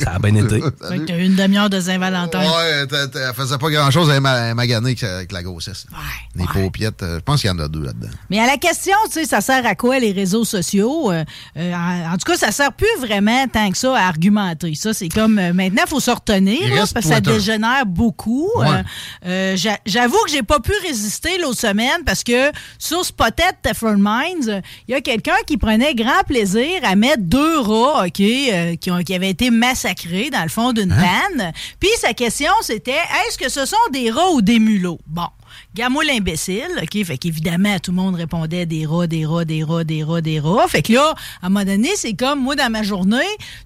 Ça 0.02 0.10
a 0.12 0.18
bien 0.18 0.34
été. 0.34 0.60
Que 0.94 1.06
t'as 1.06 1.16
eu 1.18 1.24
une 1.24 1.36
demi-heure 1.36 1.70
de 1.70 1.80
Saint-Valentin. 1.80 2.40
Ouais, 2.40 2.86
t'as- 2.86 3.08
t'as- 3.08 3.28
elle 3.28 3.34
faisait 3.34 3.58
pas 3.58 3.70
grand-chose, 3.70 4.10
elle 4.10 4.20
m'a 4.20 4.54
magané 4.54 4.88
avec, 4.90 5.02
avec 5.02 5.32
la 5.32 5.42
grossesse. 5.42 5.86
Ouais, 5.92 5.98
Les 6.36 6.42
ouais. 6.44 6.48
paupiettes, 6.64 7.02
euh, 7.02 7.16
je 7.18 7.20
pense 7.22 7.40
qu'il 7.40 7.48
y 7.48 7.52
en 7.52 7.58
a 7.58 7.68
deux 7.68 7.82
là-dedans. 7.82 8.08
Mais 8.30 8.38
à 8.40 8.46
la 8.46 8.56
question, 8.56 8.94
tu 9.06 9.12
sais, 9.12 9.24
ça 9.24 9.40
sert 9.40 9.64
à 9.66 9.74
quoi 9.74 9.98
les 9.98 10.12
réseaux 10.12 10.44
sociaux? 10.44 11.10
Euh, 11.12 11.24
euh, 11.56 11.72
en, 11.74 12.12
en 12.12 12.16
tout 12.18 12.30
cas, 12.30 12.36
ça 12.36 12.50
sert 12.52 12.72
plus 12.72 12.88
vraiment 13.00 13.46
tant 13.48 13.70
que 13.70 13.78
ça 13.78 13.96
à 13.96 14.06
argumenter. 14.08 14.74
Ça, 14.74 14.92
c'est 14.94 15.08
comme 15.08 15.38
euh, 15.38 15.52
maintenant, 15.52 15.82
il 15.86 15.90
faut 15.90 16.00
se 16.00 16.10
retenir 16.10 16.68
là, 16.74 16.84
parce 16.92 17.06
que 17.06 17.12
ça 17.12 17.20
dégénère 17.20 17.86
beaucoup. 17.86 18.50
Ouais. 18.56 18.66
Euh, 18.68 18.82
euh, 19.26 19.56
j'a- 19.56 19.78
J'avoue 19.86 20.18
que 20.26 20.30
j'ai 20.30 20.42
pas 20.42 20.60
pu 20.60 20.72
résister 20.86 21.38
l'autre 21.38 21.60
semaine 21.60 22.02
parce 22.04 22.22
que 22.24 22.50
sur 22.78 23.04
Spotted 23.04 23.54
Teflon 23.62 23.96
Minds, 23.98 24.60
il 24.88 24.92
y 24.92 24.94
a 24.94 25.00
quelqu'un 25.00 25.36
qui 25.46 25.56
prenait 25.56 25.94
grand 25.94 26.22
plaisir 26.26 26.80
à 26.84 26.94
mettre 26.96 27.22
deux 27.22 27.60
rats, 27.60 28.04
OK, 28.06 28.20
euh, 28.52 28.76
qui, 28.76 28.90
ont, 28.90 29.02
qui 29.02 29.14
avaient 29.14 29.30
été 29.30 29.50
massacrés 29.50 30.30
dans 30.30 30.42
le 30.42 30.48
fond 30.48 30.72
d'une 30.72 30.92
Hein? 30.92 31.02
panne. 31.36 31.52
Puis 31.80 31.90
sa 31.98 32.12
question, 32.14 32.50
c'était 32.62 32.92
est-ce 33.28 33.38
que 33.38 33.48
ce 33.48 33.64
sont 33.66 33.76
des 33.92 34.10
rats 34.10 34.30
ou 34.32 34.42
des 34.42 34.58
mulots? 34.58 35.00
Bon. 35.06 35.28
Gamois 35.74 36.04
l'imbécile, 36.04 36.68
OK? 36.82 37.04
Fait 37.04 37.18
qu'évidemment, 37.18 37.78
tout 37.78 37.90
le 37.90 37.96
monde 37.96 38.14
répondait 38.14 38.66
des 38.66 38.86
rats, 38.86 39.06
des 39.06 39.26
rats, 39.26 39.44
des 39.44 39.64
rats, 39.64 39.84
des 39.84 40.02
rats, 40.04 40.20
des 40.20 40.40
rats. 40.40 40.68
Fait 40.68 40.82
que 40.82 40.92
là, 40.92 41.14
à 41.42 41.46
un 41.46 41.48
moment 41.48 41.64
donné, 41.64 41.90
c'est 41.96 42.14
comme 42.14 42.40
moi 42.40 42.54
dans 42.56 42.70
ma 42.70 42.82
journée, 42.82 43.16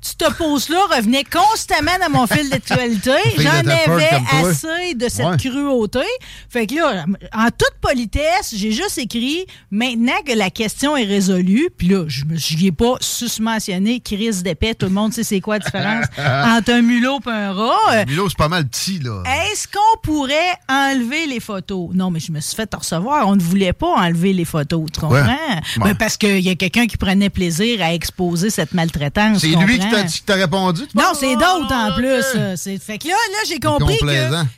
tu 0.03 0.15
te 0.17 0.33
poses 0.35 0.69
là, 0.69 0.79
revenais 0.97 1.25
constamment 1.25 1.93
dans 2.01 2.11
mon 2.11 2.27
fil 2.27 2.49
d'actualité. 2.51 3.11
J'en 3.39 3.51
avais 3.51 4.09
assez 4.33 4.95
de 4.95 5.09
cette 5.09 5.27
Ouais. 5.29 5.37
cruauté. 5.37 6.01
Fait 6.49 6.67
que 6.67 6.75
là, 6.77 7.05
en 7.35 7.47
toute 7.47 7.75
politesse, 7.83 8.55
j'ai 8.55 8.73
juste 8.73 8.97
écrit 8.99 9.45
maintenant 9.71 10.13
que 10.27 10.33
la 10.33 10.51
question 10.51 10.97
est 10.97 11.05
résolue. 11.05 11.69
Puis 11.77 11.89
là, 11.89 12.05
je 12.09 12.25
me 12.25 12.37
j'y 12.37 12.67
ai 12.69 12.73
pas 12.73 12.95
susmentionné 13.01 14.01
crise 14.01 14.43
d'épée. 14.43 14.75
Tout 14.75 14.87
le 14.87 14.93
monde 14.93 15.13
sait 15.13 15.23
c'est 15.23 15.41
quoi 15.41 15.59
la 15.59 15.65
différence 15.65 16.07
entre 16.19 16.73
un 16.73 16.83
mulot 16.83 17.19
et 17.27 17.31
un 17.31 17.53
rat. 17.53 17.77
Euh, 17.93 18.05
Milo, 18.07 18.29
c'est 18.29 18.39
pas 18.39 18.49
mal 18.49 18.67
petit, 18.67 18.99
là. 19.01 19.23
est-ce 19.53 19.69
qu'on 19.69 19.99
pourrait 20.03 20.35
enlever 20.69 21.27
les 21.27 21.41
photos? 21.41 21.78
Non, 21.95 22.11
mais 22.11 22.21
je 22.21 22.33
me 22.33 22.41
suis 22.41 22.55
fait 22.57 22.73
recevoir. 22.75 23.27
On 23.29 23.37
ne 23.37 23.41
voulait 23.43 23.73
pas 23.73 23.95
enlever 23.97 24.33
les 24.33 24.45
photos, 24.45 24.85
tu 24.93 25.01
comprends? 25.01 25.17
Ouais. 25.19 25.61
Ben, 25.79 25.95
parce 25.95 26.17
qu'il 26.17 26.41
y 26.41 26.49
a 26.51 26.55
quelqu'un 26.55 26.87
qui 26.87 26.97
prenait 26.97 27.31
plaisir 27.31 27.81
à 27.83 27.93
exposer 27.95 28.51
cette 28.51 28.73
maltraitance. 28.75 29.39
C'est 29.41 29.49
lui 29.49 29.79
qui 29.79 29.89
t'a 29.89 30.03
dit- 30.03 30.15
qui 30.15 30.23
t'a 30.23 30.35
répondu? 30.35 30.83
tu 30.91 30.97
Non, 30.97 31.13
c'est 31.15 31.35
d'autres 31.35 31.73
en 31.73 31.91
Ah, 31.91 31.95
plus. 31.97 32.25
euh, 32.37 32.55
c'est- 32.57 32.79
Fait 32.79 32.99
que 32.99 33.09
là, 33.09 33.15
là 33.15 33.39
j'ai 33.49 33.59
compris 33.61 33.97
que 33.99 34.07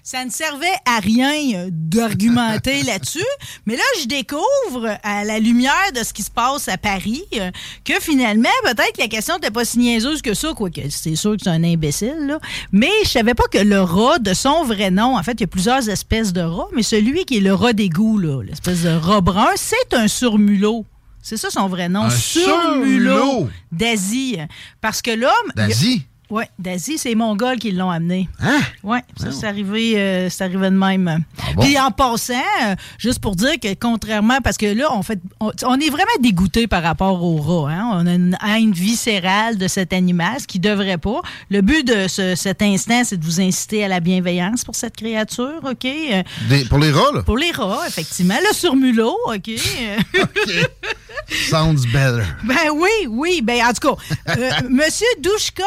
ça 0.03 0.25
ne 0.25 0.31
servait 0.31 0.67
à 0.87 1.01
rien 1.01 1.33
euh, 1.55 1.69
d'argumenter 1.71 2.83
là-dessus. 2.85 3.25
Mais 3.67 3.77
là, 3.77 3.83
je 4.01 4.07
découvre, 4.07 4.97
à 5.03 5.25
la 5.25 5.39
lumière 5.39 5.93
de 5.95 6.03
ce 6.05 6.13
qui 6.13 6.23
se 6.23 6.31
passe 6.31 6.69
à 6.69 6.77
Paris, 6.79 7.23
euh, 7.37 7.51
que 7.85 7.95
finalement, 8.01 8.49
peut-être 8.65 8.93
que 8.97 9.01
la 9.03 9.09
question 9.09 9.35
n'était 9.35 9.51
pas 9.51 9.65
si 9.65 9.79
niaiseuse 9.79 10.23
que 10.23 10.35
ça, 10.35 10.53
quoique 10.57 10.81
c'est 10.91 11.17
sûr 11.17 11.33
que 11.33 11.43
c'est 11.45 11.51
un 11.51 11.63
imbécile, 11.65 12.27
là. 12.27 12.39
Mais 12.73 12.91
je 13.05 13.09
savais 13.11 13.35
pas 13.35 13.45
que 13.51 13.59
le 13.59 13.81
rat, 13.81 14.19
de 14.19 14.35
son 14.35 14.65
vrai 14.65 14.91
nom, 14.91 15.17
en 15.17 15.23
fait, 15.23 15.33
il 15.33 15.41
y 15.41 15.45
a 15.45 15.47
plusieurs 15.49 15.89
espèces 15.89 16.33
de 16.33 16.41
rats, 16.41 16.69
mais 16.75 16.83
celui 16.83 17.10
qui 17.27 17.39
est 17.39 17.41
le 17.41 17.55
rat 17.55 17.73
d'égout, 17.73 18.19
l'espèce 18.19 18.83
de 18.83 18.91
rat 18.91 19.21
brun, 19.21 19.51
c'est 19.57 19.95
un 19.95 20.09
surmulot. 20.09 20.87
C'est 21.23 21.37
ça 21.37 21.51
son 21.51 21.69
vrai 21.69 21.89
nom. 21.89 22.09
Surmulot 22.09 22.73
surmulot. 22.75 23.49
d'Asie. 23.71 24.39
Parce 24.81 25.03
que 25.03 25.11
l'homme. 25.11 25.53
D'Asie? 25.55 26.07
Oui, 26.31 26.45
d'Asie, 26.59 26.97
c'est 26.99 27.09
les 27.11 27.15
Mongols 27.15 27.59
qui 27.59 27.73
l'ont 27.73 27.91
amené. 27.91 28.29
Hein? 28.41 28.61
Oui, 28.83 28.99
ça, 29.17 29.33
c'est 29.33 29.47
arrivé, 29.47 29.95
euh, 29.99 30.29
c'est 30.31 30.45
arrivé 30.45 30.71
de 30.71 30.77
même. 30.77 31.09
Ah 31.39 31.43
bon? 31.57 31.63
Puis 31.63 31.79
en 31.79 31.91
passant, 31.91 32.35
euh, 32.65 32.75
juste 32.99 33.19
pour 33.21 33.37
dire 33.37 33.59
que 33.61 33.75
contrairement, 33.75 34.39
parce 34.43 34.57
que 34.57 34.67
là, 34.67 34.89
on, 34.93 35.03
fait, 35.03 35.19
on, 35.41 35.51
on 35.65 35.79
est 35.81 35.91
vraiment 35.91 36.07
dégoûté 36.21 36.67
par 36.67 36.83
rapport 36.83 37.23
au 37.23 37.37
rat. 37.37 37.73
Hein? 37.73 37.91
On 37.95 38.07
a 38.07 38.15
une 38.15 38.37
haine 38.47 38.73
viscérale 38.73 39.59
de 39.59 39.69
cet 39.69 39.93
animal, 39.93 40.41
ce 40.41 40.47
qui 40.47 40.59
devrait 40.61 40.99
pas. 40.99 41.21
Le 41.51 41.61
but 41.61 41.87
de 41.87 42.07
ce- 42.09 42.35
cet 42.35 42.63
instant, 42.63 43.03
c'est 43.05 43.17
de 43.19 43.25
vous 43.25 43.41
inciter 43.41 43.85
à 43.85 43.89
la 43.89 44.01
bienveillance 44.01 44.65
pour 44.65 44.75
cette 44.77 44.97
créature, 44.97 45.61
OK? 45.65 45.85
Euh, 45.85 46.23
Des- 46.49 46.65
pour 46.67 46.79
les 46.79 46.91
rats, 46.93 47.11
là? 47.15 47.23
pour 47.23 47.37
les 47.39 47.51
rats, 47.51 47.85
effectivement. 47.89 48.37
Le 48.49 48.55
surmulot, 48.55 49.17
OK? 49.27 49.51
Euh, 50.15 50.65
Sounds 51.49 51.87
better. 51.93 52.25
Ben 52.45 52.71
oui, 52.75 52.89
oui. 53.09 53.41
Ben 53.43 53.63
en 53.65 53.73
tout 53.73 53.95
cas, 53.95 54.03
euh, 54.37 54.51
Monsieur 54.69 55.07
Douchka 55.21 55.63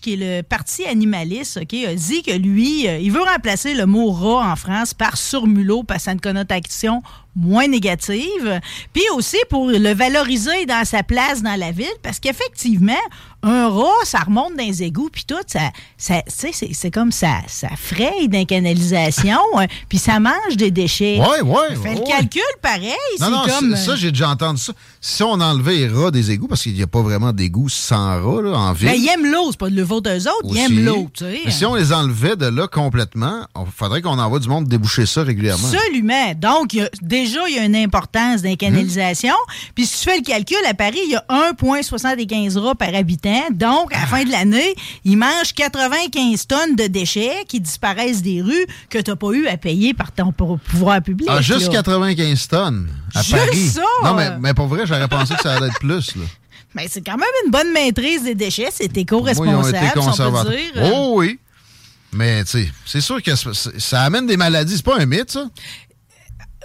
Qui 0.00 0.14
est 0.14 0.16
le 0.16 0.42
parti 0.42 0.84
animaliste, 0.84 1.58
ok, 1.62 1.74
a 1.74 1.94
dit 1.94 2.22
que 2.22 2.32
lui, 2.32 2.86
euh, 2.86 2.98
il 2.98 3.10
veut 3.10 3.22
remplacer 3.22 3.74
le 3.74 3.86
mot 3.86 4.10
rat 4.10 4.52
en 4.52 4.56
France 4.56 4.94
par 4.94 5.16
surmulot, 5.16 5.82
parce 5.82 6.04
que 6.04 6.10
ça 6.10 6.16
connotation 6.16 7.02
moins 7.36 7.66
négative. 7.68 8.60
Puis 8.92 9.02
aussi 9.14 9.38
pour 9.50 9.68
le 9.68 9.94
valoriser 9.94 10.66
dans 10.66 10.84
sa 10.84 11.02
place 11.02 11.42
dans 11.42 11.58
la 11.58 11.70
ville, 11.72 11.86
parce 12.02 12.18
qu'effectivement, 12.20 12.92
un 13.42 13.68
rat, 13.68 14.04
ça 14.04 14.20
remonte 14.20 14.56
dans 14.56 14.64
les 14.64 14.82
égouts, 14.82 15.10
puis 15.12 15.24
tout, 15.26 15.34
ça, 15.46 15.70
ça 15.98 16.22
c'est, 16.26 16.52
c'est 16.52 16.90
comme 16.90 17.12
ça, 17.12 17.40
ça 17.46 17.68
fraye 17.76 18.28
dans 18.28 18.44
canalisation, 18.46 19.38
hein, 19.58 19.66
puis 19.88 19.98
ça 19.98 20.18
mange 20.18 20.56
des 20.56 20.70
déchets. 20.70 21.18
Ouais, 21.20 21.42
ouais. 21.42 21.76
Fait 21.82 21.94
le 21.94 22.00
ouais. 22.00 22.06
calcul 22.08 22.40
pareil, 22.62 22.94
Non, 23.20 23.30
non, 23.30 23.42
comme... 23.46 23.76
ça, 23.76 23.96
j'ai 23.96 24.10
déjà 24.10 24.30
entendu 24.30 24.62
ça. 24.62 24.72
Si 25.00 25.22
on 25.22 25.32
enlevait 25.32 25.74
les 25.74 25.88
rats 25.88 26.10
des 26.10 26.30
égouts, 26.30 26.48
parce 26.48 26.62
qu'il 26.62 26.72
n'y 26.72 26.82
a 26.82 26.86
pas 26.86 27.02
vraiment 27.02 27.32
d'égouts 27.32 27.68
sans 27.68 28.22
rats 28.22 28.40
là, 28.42 28.56
en 28.56 28.72
ville. 28.72 28.88
Ben, 28.88 28.94
ils 28.96 29.08
aiment 29.08 29.30
l'eau, 29.30 29.48
c'est 29.50 29.60
pas 29.60 29.68
de 29.68 29.76
le 29.76 29.84
faute 29.84 30.04
d'eux 30.06 30.26
autres, 30.26 30.48
ils 30.50 30.58
aiment 30.58 30.84
l'eau, 30.84 31.10
tu 31.12 31.24
sais. 31.24 31.40
Mais 31.44 31.50
si 31.50 31.66
on 31.66 31.74
les 31.74 31.92
enlevait 31.92 32.36
de 32.36 32.46
là 32.46 32.66
complètement, 32.66 33.46
il 33.56 33.70
faudrait 33.76 34.00
qu'on 34.00 34.18
envoie 34.18 34.38
du 34.38 34.48
monde 34.48 34.66
déboucher 34.66 35.04
ça 35.04 35.22
régulièrement. 35.22 35.68
Absolument. 35.68 36.32
Donc, 36.36 36.72
il 36.72 36.78
y 36.78 36.82
a- 36.82 36.88
déjà, 37.26 37.40
il 37.48 37.56
y 37.56 37.58
a 37.58 37.64
une 37.64 37.76
importance 37.76 38.42
dans 38.42 38.48
les 38.48 38.56
canalisations. 38.56 39.34
Puis, 39.74 39.86
si 39.86 39.98
tu 40.04 40.10
fais 40.10 40.16
le 40.18 40.22
calcul, 40.22 40.56
à 40.68 40.74
Paris, 40.74 40.98
il 41.04 41.10
y 41.12 41.16
a 41.16 41.24
1,75 41.28 42.58
rats 42.58 42.74
par 42.74 42.94
habitant. 42.94 43.44
Donc, 43.52 43.92
à 43.94 44.00
la 44.00 44.06
fin 44.06 44.24
de 44.24 44.30
l'année, 44.30 44.74
ils 45.04 45.16
mangent 45.16 45.52
95 45.54 46.46
tonnes 46.46 46.76
de 46.76 46.86
déchets 46.86 47.44
qui 47.48 47.60
disparaissent 47.60 48.22
des 48.22 48.42
rues 48.42 48.66
que 48.90 48.98
tu 48.98 49.10
n'as 49.10 49.16
pas 49.16 49.30
eu 49.32 49.46
à 49.46 49.56
payer 49.56 49.94
par 49.94 50.12
ton 50.12 50.32
pou- 50.32 50.58
pouvoir 50.70 51.02
public. 51.02 51.28
Ah, 51.30 51.40
juste 51.40 51.66
là. 51.68 51.82
95 51.82 52.48
tonnes 52.48 52.88
à 53.14 53.22
Juste 53.22 53.36
Paris. 53.36 53.68
ça? 53.68 53.82
Non, 54.02 54.14
mais, 54.14 54.30
mais 54.38 54.54
pour 54.54 54.66
vrai, 54.66 54.86
j'aurais 54.86 55.08
pensé 55.08 55.34
que 55.34 55.42
ça 55.42 55.54
allait 55.54 55.68
être 55.68 55.78
plus. 55.80 56.14
Là. 56.16 56.22
Mais 56.76 56.88
c'est 56.90 57.02
quand 57.06 57.16
même 57.16 57.28
une 57.44 57.52
bonne 57.52 57.72
maîtrise 57.72 58.24
des 58.24 58.34
déchets. 58.34 58.68
C'est 58.72 58.96
éco-responsable, 58.96 60.02
si 60.12 60.20
on 60.20 60.32
peut 60.44 60.50
dire. 60.50 60.90
Oh 60.92 61.12
oui. 61.18 61.38
Mais, 62.12 62.42
tu 62.44 62.50
sais, 62.50 62.68
c'est 62.84 63.00
sûr 63.00 63.22
que 63.22 63.36
ça, 63.36 63.50
ça 63.78 64.02
amène 64.02 64.26
des 64.26 64.36
maladies. 64.36 64.74
C'est 64.76 64.84
pas 64.84 64.98
un 64.98 65.06
mythe, 65.06 65.30
ça? 65.30 65.46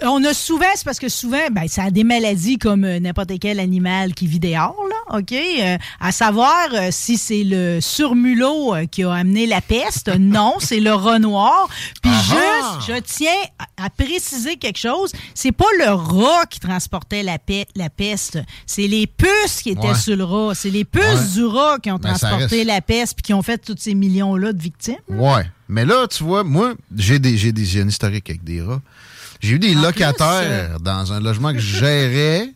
On 0.02 0.24
a 0.24 0.32
souvent, 0.32 0.64
c'est 0.74 0.84
parce 0.84 0.98
que 0.98 1.08
souvent, 1.10 1.48
ben, 1.52 1.68
ça 1.68 1.84
a 1.84 1.90
des 1.90 2.04
maladies 2.04 2.56
comme 2.58 2.84
euh, 2.84 2.98
n'importe 3.00 3.32
quel 3.38 3.60
animal 3.60 4.14
qui 4.14 4.26
vit 4.26 4.40
dehors, 4.40 4.76
là, 4.88 5.18
OK? 5.18 5.32
Euh, 5.32 5.76
à 6.00 6.10
savoir 6.12 6.68
euh, 6.72 6.88
si 6.90 7.18
c'est 7.18 7.44
le 7.44 7.80
surmulot 7.80 8.74
euh, 8.74 8.86
qui 8.86 9.04
a 9.04 9.12
amené 9.12 9.46
la 9.46 9.60
peste. 9.60 10.10
Non, 10.18 10.54
c'est 10.58 10.80
le 10.80 10.92
rat 10.94 11.18
noir. 11.18 11.68
Puis 12.02 12.10
Ah 12.14 12.22
juste, 12.22 12.88
je 12.94 13.00
tiens 13.00 13.30
à, 13.58 13.86
à 13.86 13.90
préciser 13.90 14.56
quelque 14.56 14.78
chose. 14.78 15.12
C'est 15.34 15.52
pas 15.52 15.66
le 15.78 15.90
rat 15.92 16.46
qui 16.48 16.60
transportait 16.60 17.22
la, 17.22 17.38
pe- 17.38 17.64
la 17.76 17.90
peste. 17.90 18.38
C'est 18.66 18.86
les 18.86 19.06
puces 19.06 19.60
qui 19.62 19.70
étaient 19.70 19.88
Ouais. 19.88 19.94
sur 19.94 20.16
le 20.16 20.24
rat. 20.24 20.54
C'est 20.54 20.70
les 20.70 20.84
puces 20.84 21.02
Ouais. 21.02 21.32
du 21.34 21.44
rat 21.44 21.78
qui 21.82 21.90
ont 21.90 21.96
Ben, 21.96 22.14
transporté 22.14 22.64
la 22.64 22.80
peste 22.80 23.14
puis 23.16 23.22
qui 23.22 23.34
ont 23.34 23.42
fait 23.42 23.58
tous 23.58 23.76
ces 23.78 23.94
millions-là 23.94 24.52
de 24.52 24.60
victimes. 24.62 24.96
Ouais. 25.08 25.44
Mais 25.68 25.84
là, 25.84 26.06
tu 26.08 26.22
vois, 26.24 26.42
moi, 26.44 26.74
j'ai 26.96 27.18
des, 27.18 27.36
j'ai 27.36 27.52
des, 27.52 27.80
un 27.82 27.88
historique 27.88 28.28
avec 28.30 28.42
des 28.44 28.62
rats. 28.62 28.80
J'ai 29.40 29.54
eu 29.54 29.58
des 29.58 29.76
En 29.76 29.82
locataires 29.82 30.80
dans 30.80 31.12
un 31.12 31.20
logement 31.20 31.52
que 31.52 31.58
je 31.58 31.78
gérais 31.78 32.52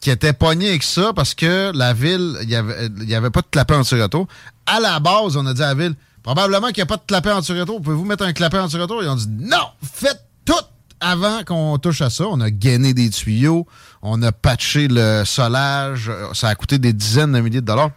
qui 0.00 0.10
étaient 0.10 0.34
pognés 0.34 0.68
avec 0.68 0.82
ça 0.82 1.12
parce 1.14 1.34
que 1.34 1.72
la 1.74 1.94
ville, 1.94 2.36
il 2.42 2.48
n'y 2.48 2.54
avait, 2.54 2.88
y 3.06 3.14
avait 3.14 3.30
pas 3.30 3.40
de 3.40 3.46
clapet 3.50 3.74
anti-retour. 3.74 4.28
À 4.66 4.80
la 4.80 5.00
base, 5.00 5.36
on 5.36 5.46
a 5.46 5.54
dit 5.54 5.62
à 5.62 5.68
la 5.68 5.74
ville, 5.74 5.94
probablement 6.22 6.68
qu'il 6.68 6.78
n'y 6.78 6.82
a 6.82 6.86
pas 6.86 6.98
de 6.98 7.02
clapet 7.06 7.32
anti-retour. 7.32 7.80
Pouvez-vous 7.80 8.04
mettre 8.04 8.24
un 8.24 8.34
clapet 8.34 8.58
anti-retour? 8.58 9.02
Ils 9.02 9.08
ont 9.08 9.16
dit, 9.16 9.28
non, 9.28 9.66
faites 9.82 10.22
tout 10.44 10.52
avant 11.00 11.42
qu'on 11.44 11.78
touche 11.78 12.02
à 12.02 12.10
ça. 12.10 12.24
On 12.28 12.40
a 12.40 12.50
gainé 12.50 12.92
des 12.92 13.08
tuyaux, 13.08 13.66
on 14.02 14.22
a 14.22 14.30
patché 14.30 14.88
le 14.88 15.24
solage, 15.24 16.10
ça 16.34 16.48
a 16.48 16.54
coûté 16.54 16.78
des 16.78 16.92
dizaines 16.92 17.32
de 17.32 17.40
milliers 17.40 17.62
de 17.62 17.66
dollars. 17.66 17.90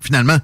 Finalement, 0.00 0.38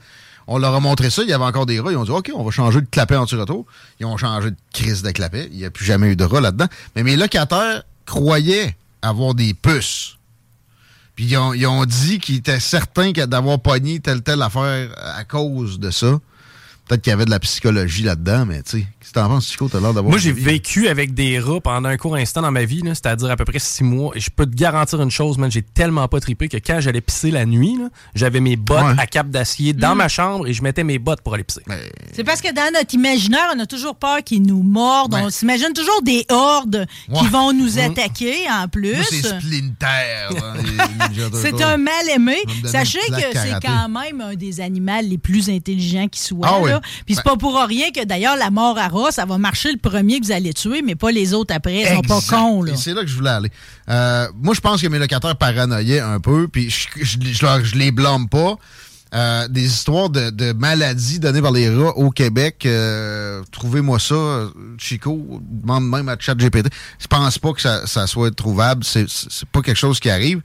on 0.46 0.58
leur 0.58 0.74
a 0.74 0.80
montré 0.80 1.10
ça, 1.10 1.22
il 1.22 1.28
y 1.28 1.32
avait 1.32 1.44
encore 1.44 1.66
des 1.66 1.80
rats. 1.80 1.92
Ils 1.92 1.96
ont 1.96 2.04
dit 2.04 2.10
OK, 2.10 2.30
on 2.34 2.42
va 2.42 2.50
changer 2.50 2.80
de 2.80 2.86
clapet 2.86 3.16
anti-retour. 3.16 3.66
Ils 4.00 4.06
ont 4.06 4.16
changé 4.16 4.50
de 4.50 4.56
crise 4.72 5.02
de 5.02 5.10
clapet. 5.10 5.48
Il 5.52 5.58
n'y 5.58 5.64
a 5.64 5.70
plus 5.70 5.84
jamais 5.84 6.08
eu 6.08 6.16
de 6.16 6.24
rats 6.24 6.40
là-dedans. 6.40 6.66
Mais 6.96 7.02
mes 7.02 7.16
locataires 7.16 7.82
croyaient 8.06 8.76
avoir 9.02 9.34
des 9.34 9.54
puces. 9.54 10.16
Puis 11.14 11.26
ils 11.26 11.36
ont, 11.36 11.52
ils 11.52 11.66
ont 11.66 11.84
dit 11.84 12.18
qu'ils 12.18 12.36
étaient 12.36 12.60
certains 12.60 13.12
d'avoir 13.12 13.60
pogné 13.60 14.00
telle 14.00 14.22
telle 14.22 14.42
affaire 14.42 14.90
à 14.96 15.24
cause 15.24 15.78
de 15.78 15.90
ça. 15.90 16.18
Peut-être 16.92 17.04
qu'il 17.04 17.10
y 17.10 17.14
avait 17.14 17.24
de 17.24 17.30
la 17.30 17.40
psychologie 17.40 18.02
là-dedans, 18.02 18.44
mais 18.44 18.62
tu 18.62 18.70
sais, 18.70 18.78
qu'est-ce 19.00 19.08
que 19.08 19.14
t'en 19.14 19.26
penses, 19.26 19.50
Chico? 19.50 19.66
T'as 19.66 19.80
l'air 19.80 19.94
d'avoir. 19.94 20.10
Moi, 20.10 20.18
j'ai 20.18 20.32
suivi. 20.32 20.44
vécu 20.44 20.88
avec 20.88 21.14
des 21.14 21.38
rats 21.40 21.58
pendant 21.62 21.88
un 21.88 21.96
court 21.96 22.16
instant 22.16 22.42
dans 22.42 22.50
ma 22.50 22.66
vie, 22.66 22.82
là, 22.82 22.94
c'est-à-dire 22.94 23.30
à 23.30 23.36
peu 23.36 23.46
près 23.46 23.58
six 23.60 23.82
mois. 23.82 24.12
Et 24.14 24.20
je 24.20 24.28
peux 24.28 24.44
te 24.44 24.54
garantir 24.54 25.00
une 25.00 25.10
chose, 25.10 25.38
man, 25.38 25.50
j'ai 25.50 25.62
tellement 25.62 26.06
pas 26.06 26.20
trippé 26.20 26.48
que 26.50 26.58
quand 26.58 26.80
j'allais 26.80 27.00
pisser 27.00 27.30
la 27.30 27.46
nuit, 27.46 27.78
là, 27.78 27.88
j'avais 28.14 28.40
mes 28.40 28.56
bottes 28.56 28.82
Ouais. 28.82 28.94
à 28.98 29.06
cap 29.06 29.30
d'acier 29.30 29.72
dans 29.72 29.94
ma 29.94 30.08
chambre 30.08 30.46
et 30.46 30.52
je 30.52 30.62
mettais 30.62 30.84
mes 30.84 30.98
bottes 30.98 31.22
pour 31.22 31.32
aller 31.32 31.44
pisser. 31.44 31.62
Mais- 31.66 31.80
C'est 32.12 32.24
parce 32.24 32.42
que 32.42 32.52
dans 32.52 32.70
notre 32.74 32.92
imaginaire, 32.92 33.54
on 33.56 33.60
a 33.60 33.64
toujours 33.64 33.96
peur 33.96 34.18
qu'ils 34.22 34.42
nous 34.42 34.62
mordent. 34.62 35.14
Ouais. 35.14 35.22
On 35.24 35.30
s'imagine 35.30 35.72
toujours 35.74 36.02
des 36.02 36.26
hordes 36.28 36.86
qui 37.18 37.26
vont 37.28 37.54
nous 37.54 37.72
Mhm. 37.78 37.90
attaquer 37.90 38.34
en 38.50 38.68
plus. 38.68 38.96
Moi, 38.96 39.04
c'est 39.08 39.22
Splinter. 39.40 40.28
C'est 41.40 41.62
un 41.62 41.78
mal 41.78 42.06
aimé. 42.14 42.36
Sachez 42.66 42.98
que 43.08 43.14
c'est 43.38 43.54
quand 43.66 43.88
même 43.88 44.20
un 44.20 44.34
des 44.34 44.60
animaux 44.60 44.92
les 45.02 45.16
plus 45.16 45.48
intelligents 45.48 46.08
qui 46.08 46.20
soit. 46.20 46.46
Ah 46.46 46.58
oui. 46.60 46.68
là. 46.68 46.81
Puis 47.06 47.14
c'est 47.14 47.24
Ben- 47.24 47.32
pas 47.32 47.36
pour 47.36 47.54
rien 47.62 47.90
que 47.90 48.04
d'ailleurs 48.04 48.36
la 48.36 48.50
mort 48.50 48.78
à 48.78 48.88
rat, 48.88 49.10
ça 49.12 49.24
va 49.24 49.38
marcher 49.38 49.72
le 49.72 49.78
premier 49.78 50.20
que 50.20 50.26
vous 50.26 50.32
allez 50.32 50.52
tuer, 50.52 50.82
mais 50.82 50.94
pas 50.94 51.10
les 51.10 51.34
autres 51.34 51.54
après. 51.54 51.82
Ils 51.82 51.86
sont 51.96 52.02
pas 52.02 52.20
cons. 52.28 52.62
Là. 52.62 52.72
Et 52.72 52.76
c'est 52.76 52.94
là 52.94 53.02
que 53.02 53.06
je 53.08 53.14
voulais 53.16 53.30
aller. 53.30 53.50
Euh, 53.88 54.28
moi, 54.40 54.54
je 54.54 54.60
pense 54.60 54.80
que 54.82 54.86
mes 54.88 54.98
locataires 54.98 55.36
paranoïaient 55.36 56.00
un 56.00 56.20
peu, 56.20 56.48
puis 56.48 56.70
je, 56.70 56.88
je, 57.00 57.62
je 57.64 57.74
les 57.76 57.90
blâme 57.90 58.28
pas. 58.28 58.56
Euh, 59.14 59.46
des 59.46 59.66
histoires 59.66 60.08
de, 60.08 60.30
de 60.30 60.54
maladies 60.54 61.18
données 61.20 61.42
par 61.42 61.52
les 61.52 61.68
rats 61.68 61.94
au 61.98 62.08
Québec. 62.10 62.64
euh, 62.64 63.42
Trouvez-moi 63.52 63.98
ça, 63.98 64.46
Chico. 64.78 65.38
Demande 65.42 65.86
même 65.86 66.08
à 66.08 66.16
ChatGPT. 66.18 66.68
Je 66.98 67.06
pense 67.08 67.38
pas 67.38 67.52
que 67.52 67.60
ça, 67.60 67.86
ça 67.86 68.06
soit 68.06 68.34
trouvable. 68.34 68.84
C'est 68.84 69.04
c'est 69.10 69.46
pas 69.50 69.60
quelque 69.60 69.76
chose 69.76 70.00
qui 70.00 70.08
arrive. 70.08 70.40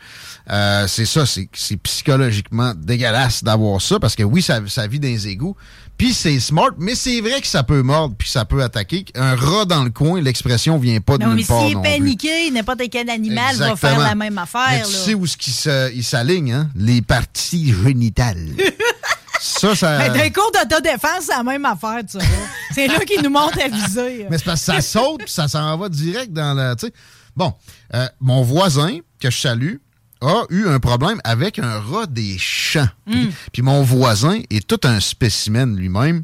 Euh, 0.50 0.86
c'est 0.90 1.06
ça, 1.06 1.26
c'est 1.26 1.48
c'est 1.54 1.78
psychologiquement 1.78 2.74
dégueulasse 2.76 3.42
d'avoir 3.42 3.82
ça 3.82 4.00
parce 4.02 4.18
que 4.18 4.24
oui, 4.24 4.42
ça, 4.42 4.60
ça 4.68 4.86
vit 4.86 5.00
dans 5.00 5.08
les 5.08 5.30
égouts. 5.30 5.56
Puis 5.98 6.14
c'est 6.14 6.40
smart, 6.40 6.72
mais 6.78 6.94
c'est 6.94 7.22
vrai 7.22 7.42
que 7.42 7.48
ça 7.48 7.64
peut 7.64 7.82
mordre 7.82 8.16
puis 8.16 8.30
ça 8.30 8.46
peut 8.46 8.62
attaquer. 8.62 9.06
Un 9.16 9.36
rat 9.36 9.66
dans 9.66 9.84
le 9.84 9.90
coin, 9.90 10.22
l'expression 10.22 10.78
vient 10.78 11.00
pas 11.02 11.18
de 11.18 11.24
Non, 11.24 11.30
mais 11.32 11.38
nulle 11.38 11.46
part 11.48 11.62
s'il 11.62 11.72
est 11.72 11.76
non 11.76 11.82
plus. 11.82 11.92
paniqué, 11.92 12.52
n'importe 12.52 12.82
quel 12.92 13.10
animal 13.10 13.56
va 13.56 13.72
Exactement. 13.72 13.76
faire 13.78 14.00
la 14.00 14.16
même 14.16 14.38
affaire. 14.38 14.68
Mais 14.70 14.84
tu 14.84 14.92
là. 14.92 15.00
sais 15.00 15.14
où 15.16 15.26
ce 15.26 15.92
il 15.94 16.04
s'aligne, 16.04 16.54
hein? 16.54 16.70
Les 16.76 17.02
parties 17.02 17.74
génitales. 17.74 18.48
ça, 19.42 19.76
ça. 19.76 19.98
Mais 19.98 20.10
d'un 20.10 20.30
cours 20.30 20.52
d'autodéfense, 20.52 21.24
c'est 21.26 21.36
la 21.36 21.44
même 21.44 21.66
affaire, 21.66 22.02
tu 22.10 22.18
vois. 22.18 22.28
C'est 22.76 22.88
là 22.88 23.00
qu'ils 23.00 23.24
nous 23.24 23.32
montrent 23.32 23.60
à 23.60 23.68
viser. 23.68 24.28
Mais 24.30 24.38
c'est 24.38 24.46
parce 24.46 24.60
que 24.60 24.66
ça 24.74 24.82
saute 24.82 25.22
puis 25.24 25.32
ça 25.32 25.48
s'en 25.48 25.78
va 25.78 25.90
direct 25.90 26.32
dans 26.32 26.76
sais. 26.78 26.92
Bon, 27.36 27.54
euh, 27.94 28.08
mon 28.20 28.42
voisin, 28.42 28.98
que 29.20 29.30
je 29.30 29.38
salue, 29.38 29.76
a 30.22 30.44
eu 30.50 30.68
un 30.68 30.80
problème 30.80 31.20
avec 31.24 31.60
un 31.60 31.80
rat 31.80 32.06
des 32.08 32.38
champs. 32.38 32.90
Puis, 33.06 33.30
puis 33.54 33.62
mon 33.62 33.84
voisin 33.84 34.40
est 34.50 34.66
tout 34.66 34.80
un 34.84 35.00
spécimen 35.00 35.76
lui-même. 35.76 36.22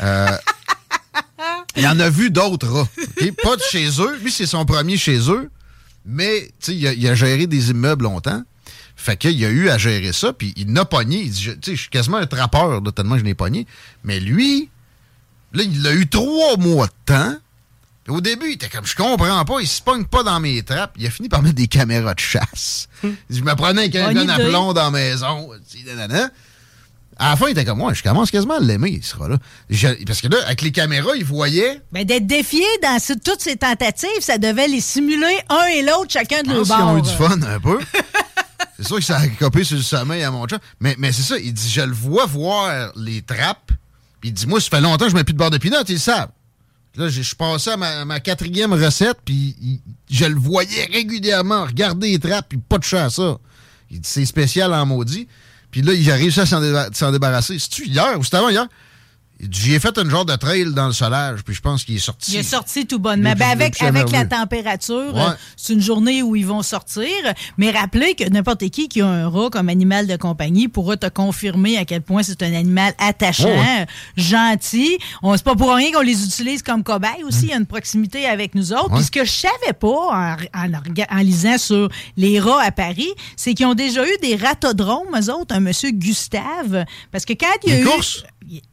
Euh, 0.00 0.28
il 1.76 1.86
en 1.86 1.98
a 2.00 2.08
vu 2.10 2.30
d'autres 2.30 2.68
rats. 2.68 2.88
Pas 3.42 3.56
de 3.56 3.62
chez 3.62 3.88
eux. 4.00 4.16
Lui, 4.22 4.30
c'est 4.32 4.46
son 4.46 4.64
premier 4.64 4.96
chez 4.96 5.18
eux. 5.30 5.50
Mais 6.06 6.50
il 6.68 6.86
a, 6.86 6.92
il 6.92 7.06
a 7.06 7.14
géré 7.14 7.46
des 7.46 7.70
immeubles 7.70 8.04
longtemps. 8.04 8.42
Fait 8.96 9.16
qu'il 9.16 9.44
a 9.44 9.48
eu 9.50 9.68
à 9.68 9.78
gérer 9.78 10.12
ça, 10.12 10.32
puis 10.32 10.52
il 10.56 10.72
n'a 10.72 10.84
pogné. 10.84 11.20
Il 11.22 11.30
dit, 11.30 11.42
je- 11.42 11.50
tu 11.52 11.58
sais, 11.70 11.76
je 11.76 11.80
suis 11.82 11.90
quasiment 11.90 12.16
un 12.16 12.26
trappeur, 12.26 12.80
là, 12.80 12.92
tellement 12.92 13.16
je 13.18 13.24
l'ai 13.24 13.34
pogné. 13.34 13.66
Mais 14.04 14.18
lui, 14.18 14.70
là, 15.52 15.62
il 15.62 15.86
a 15.86 15.92
eu 15.92 16.08
trois 16.08 16.56
mois 16.56 16.86
de 16.86 16.92
temps. 17.06 17.36
Au 18.08 18.20
début, 18.20 18.46
il 18.48 18.52
était 18.54 18.68
comme, 18.68 18.86
je 18.86 18.96
comprends 18.96 19.44
pas, 19.44 19.60
il 19.60 19.68
se 19.68 19.82
pogne 19.82 20.04
pas 20.04 20.22
dans 20.22 20.40
mes 20.40 20.62
trappes. 20.62 20.92
Il 20.96 21.06
a 21.06 21.10
fini 21.10 21.28
par 21.28 21.42
mettre 21.42 21.56
des 21.56 21.66
caméras 21.68 22.14
de 22.14 22.20
chasse. 22.20 22.88
Il 23.04 23.10
dit, 23.30 23.38
je 23.38 23.44
me 23.44 23.54
prenais 23.54 23.84
un 23.84 23.88
gun 23.88 24.28
à 24.28 24.36
plomb 24.38 24.72
dans 24.72 24.84
la 24.84 24.90
maison. 24.90 25.50
À 27.20 27.30
la 27.30 27.36
fin, 27.36 27.48
il 27.48 27.50
était 27.50 27.64
comme, 27.64 27.78
moi, 27.78 27.92
je 27.94 28.02
commence 28.02 28.30
quasiment 28.30 28.54
à 28.58 28.60
l'aimer, 28.60 29.00
ce 29.02 29.10
sera 29.10 29.28
là 29.28 29.38
Parce 30.06 30.20
que 30.20 30.28
là, 30.28 30.38
avec 30.46 30.62
les 30.62 30.70
caméras, 30.70 31.16
il 31.16 31.24
voyait 31.24 31.80
Ben, 31.90 32.04
d'être 32.04 32.26
défié 32.28 32.64
dans 32.80 32.98
ce- 33.00 33.12
toutes 33.12 33.40
ces 33.40 33.56
tentatives, 33.56 34.08
ça 34.20 34.38
devait 34.38 34.68
les 34.68 34.80
simuler 34.80 35.36
un 35.48 35.64
et 35.64 35.82
l'autre, 35.82 36.12
chacun 36.12 36.42
de 36.42 36.52
leur 36.52 36.64
bord. 36.64 36.86
ont 36.92 36.98
eu 36.98 37.02
du 37.02 37.10
fun 37.10 37.40
un 37.42 37.58
peu. 37.58 37.80
c'est 38.78 38.86
sûr 38.86 38.96
que 38.98 39.04
ça 39.04 39.18
a 39.18 39.26
copé 39.26 39.64
sur 39.64 39.76
le 39.76 39.82
sommeil 39.82 40.22
à 40.22 40.30
mon 40.30 40.46
chat. 40.46 40.60
Mais, 40.78 40.94
mais 40.98 41.10
c'est 41.10 41.22
ça, 41.22 41.36
il 41.38 41.52
dit 41.52 41.68
je 41.68 41.80
le 41.80 41.92
vois 41.92 42.26
voir 42.26 42.92
les 42.94 43.22
trappes. 43.22 43.72
Puis 44.20 44.30
il 44.30 44.32
dit 44.32 44.46
moi, 44.46 44.60
ça 44.60 44.68
fait 44.70 44.80
longtemps 44.80 45.06
que 45.06 45.10
je 45.10 45.16
mets 45.16 45.24
plus 45.24 45.32
de 45.34 45.38
beurre 45.38 45.50
de 45.50 45.58
pinot, 45.58 45.76
ils 45.88 45.94
le 45.94 45.98
savent. 45.98 46.30
Là, 46.98 47.08
je 47.08 47.22
suis 47.22 47.36
passé 47.36 47.70
à 47.70 47.76
ma, 47.76 48.18
quatrième 48.18 48.72
recette, 48.72 49.18
puis 49.24 49.54
je 50.10 50.24
le 50.24 50.34
voyais 50.34 50.84
régulièrement 50.92 51.64
regarder 51.64 52.10
les 52.10 52.18
trappes, 52.18 52.48
puis 52.48 52.58
pas 52.58 52.78
de 52.78 52.96
à 52.96 53.08
ça. 53.08 53.38
C'est 54.02 54.24
spécial 54.24 54.74
en 54.74 54.84
maudit. 54.84 55.28
Puis 55.70 55.80
là, 55.82 55.92
il 55.92 56.10
a 56.10 56.16
réussi 56.16 56.40
à 56.40 56.46
s'en 56.46 57.12
débarrasser. 57.12 57.56
C'est-tu 57.60 57.86
hier 57.86 58.18
ou 58.18 58.24
c'était 58.24 58.38
avant 58.38 58.48
hier? 58.48 58.66
J'y 59.40 59.74
ai 59.74 59.78
fait 59.78 59.96
une 59.98 60.10
genre 60.10 60.24
de 60.24 60.34
trail 60.34 60.64
dans 60.74 60.88
le 60.88 60.92
solage, 60.92 61.44
puis 61.44 61.54
je 61.54 61.60
pense 61.60 61.84
qu'il 61.84 61.94
est 61.94 62.00
sorti. 62.00 62.32
Il 62.32 62.38
est 62.38 62.42
sorti 62.42 62.86
tout 62.86 62.98
bonnement. 62.98 63.30
Mais 63.30 63.34
Ben, 63.36 63.50
avec 63.50 63.80
avec 63.82 64.10
la 64.10 64.24
température, 64.24 65.14
Ouais. 65.14 65.34
c'est 65.56 65.74
une 65.74 65.80
journée 65.80 66.22
où 66.22 66.34
ils 66.34 66.44
vont 66.46 66.62
sortir. 66.62 67.06
Mais 67.56 67.70
rappelez 67.70 68.14
que 68.16 68.28
n'importe 68.28 68.68
qui 68.70 68.88
qui 68.88 69.00
a 69.00 69.06
un 69.06 69.28
rat 69.28 69.50
comme 69.50 69.68
animal 69.68 70.08
de 70.08 70.16
compagnie 70.16 70.66
pourra 70.66 70.96
te 70.96 71.06
confirmer 71.08 71.76
à 71.78 71.84
quel 71.84 72.02
point 72.02 72.22
c'est 72.24 72.42
un 72.42 72.52
animal 72.52 72.94
attachant, 72.98 73.48
ouais. 73.48 73.86
gentil. 74.16 74.98
On 75.22 75.36
C'est 75.36 75.44
pas 75.44 75.54
pour 75.54 75.72
rien 75.72 75.92
qu'on 75.92 76.00
les 76.00 76.24
utilise 76.24 76.62
comme 76.62 76.82
cobayes 76.82 77.22
aussi. 77.24 77.44
Il 77.44 77.48
y 77.50 77.52
a 77.52 77.56
une 77.56 77.66
proximité 77.66 78.26
avec 78.26 78.54
nous 78.56 78.72
autres. 78.72 78.90
Ouais. 78.90 78.96
Puis 78.96 79.04
ce 79.04 79.10
que 79.12 79.24
je 79.24 79.30
savais 79.30 79.72
pas 79.78 79.88
en, 79.88 80.36
en 80.54 80.72
en 81.10 81.18
lisant 81.22 81.58
sur 81.58 81.88
les 82.16 82.40
rats 82.40 82.62
à 82.62 82.72
Paris, 82.72 83.08
c'est 83.36 83.54
qu'ils 83.54 83.66
ont 83.66 83.74
déjà 83.74 84.04
eu 84.04 84.16
des 84.20 84.34
ratodromes, 84.36 85.06
eux 85.16 85.32
autres, 85.32 85.54
un 85.54 85.60
monsieur 85.60 85.90
Gustave. 85.92 86.84
Parce 87.12 87.24
que 87.24 87.34
quand 87.34 87.46
il 87.64 87.70
y 87.70 87.72
a 87.72 87.76
Des 87.76 87.82
eu... 87.82 87.86
courses? 87.86 88.24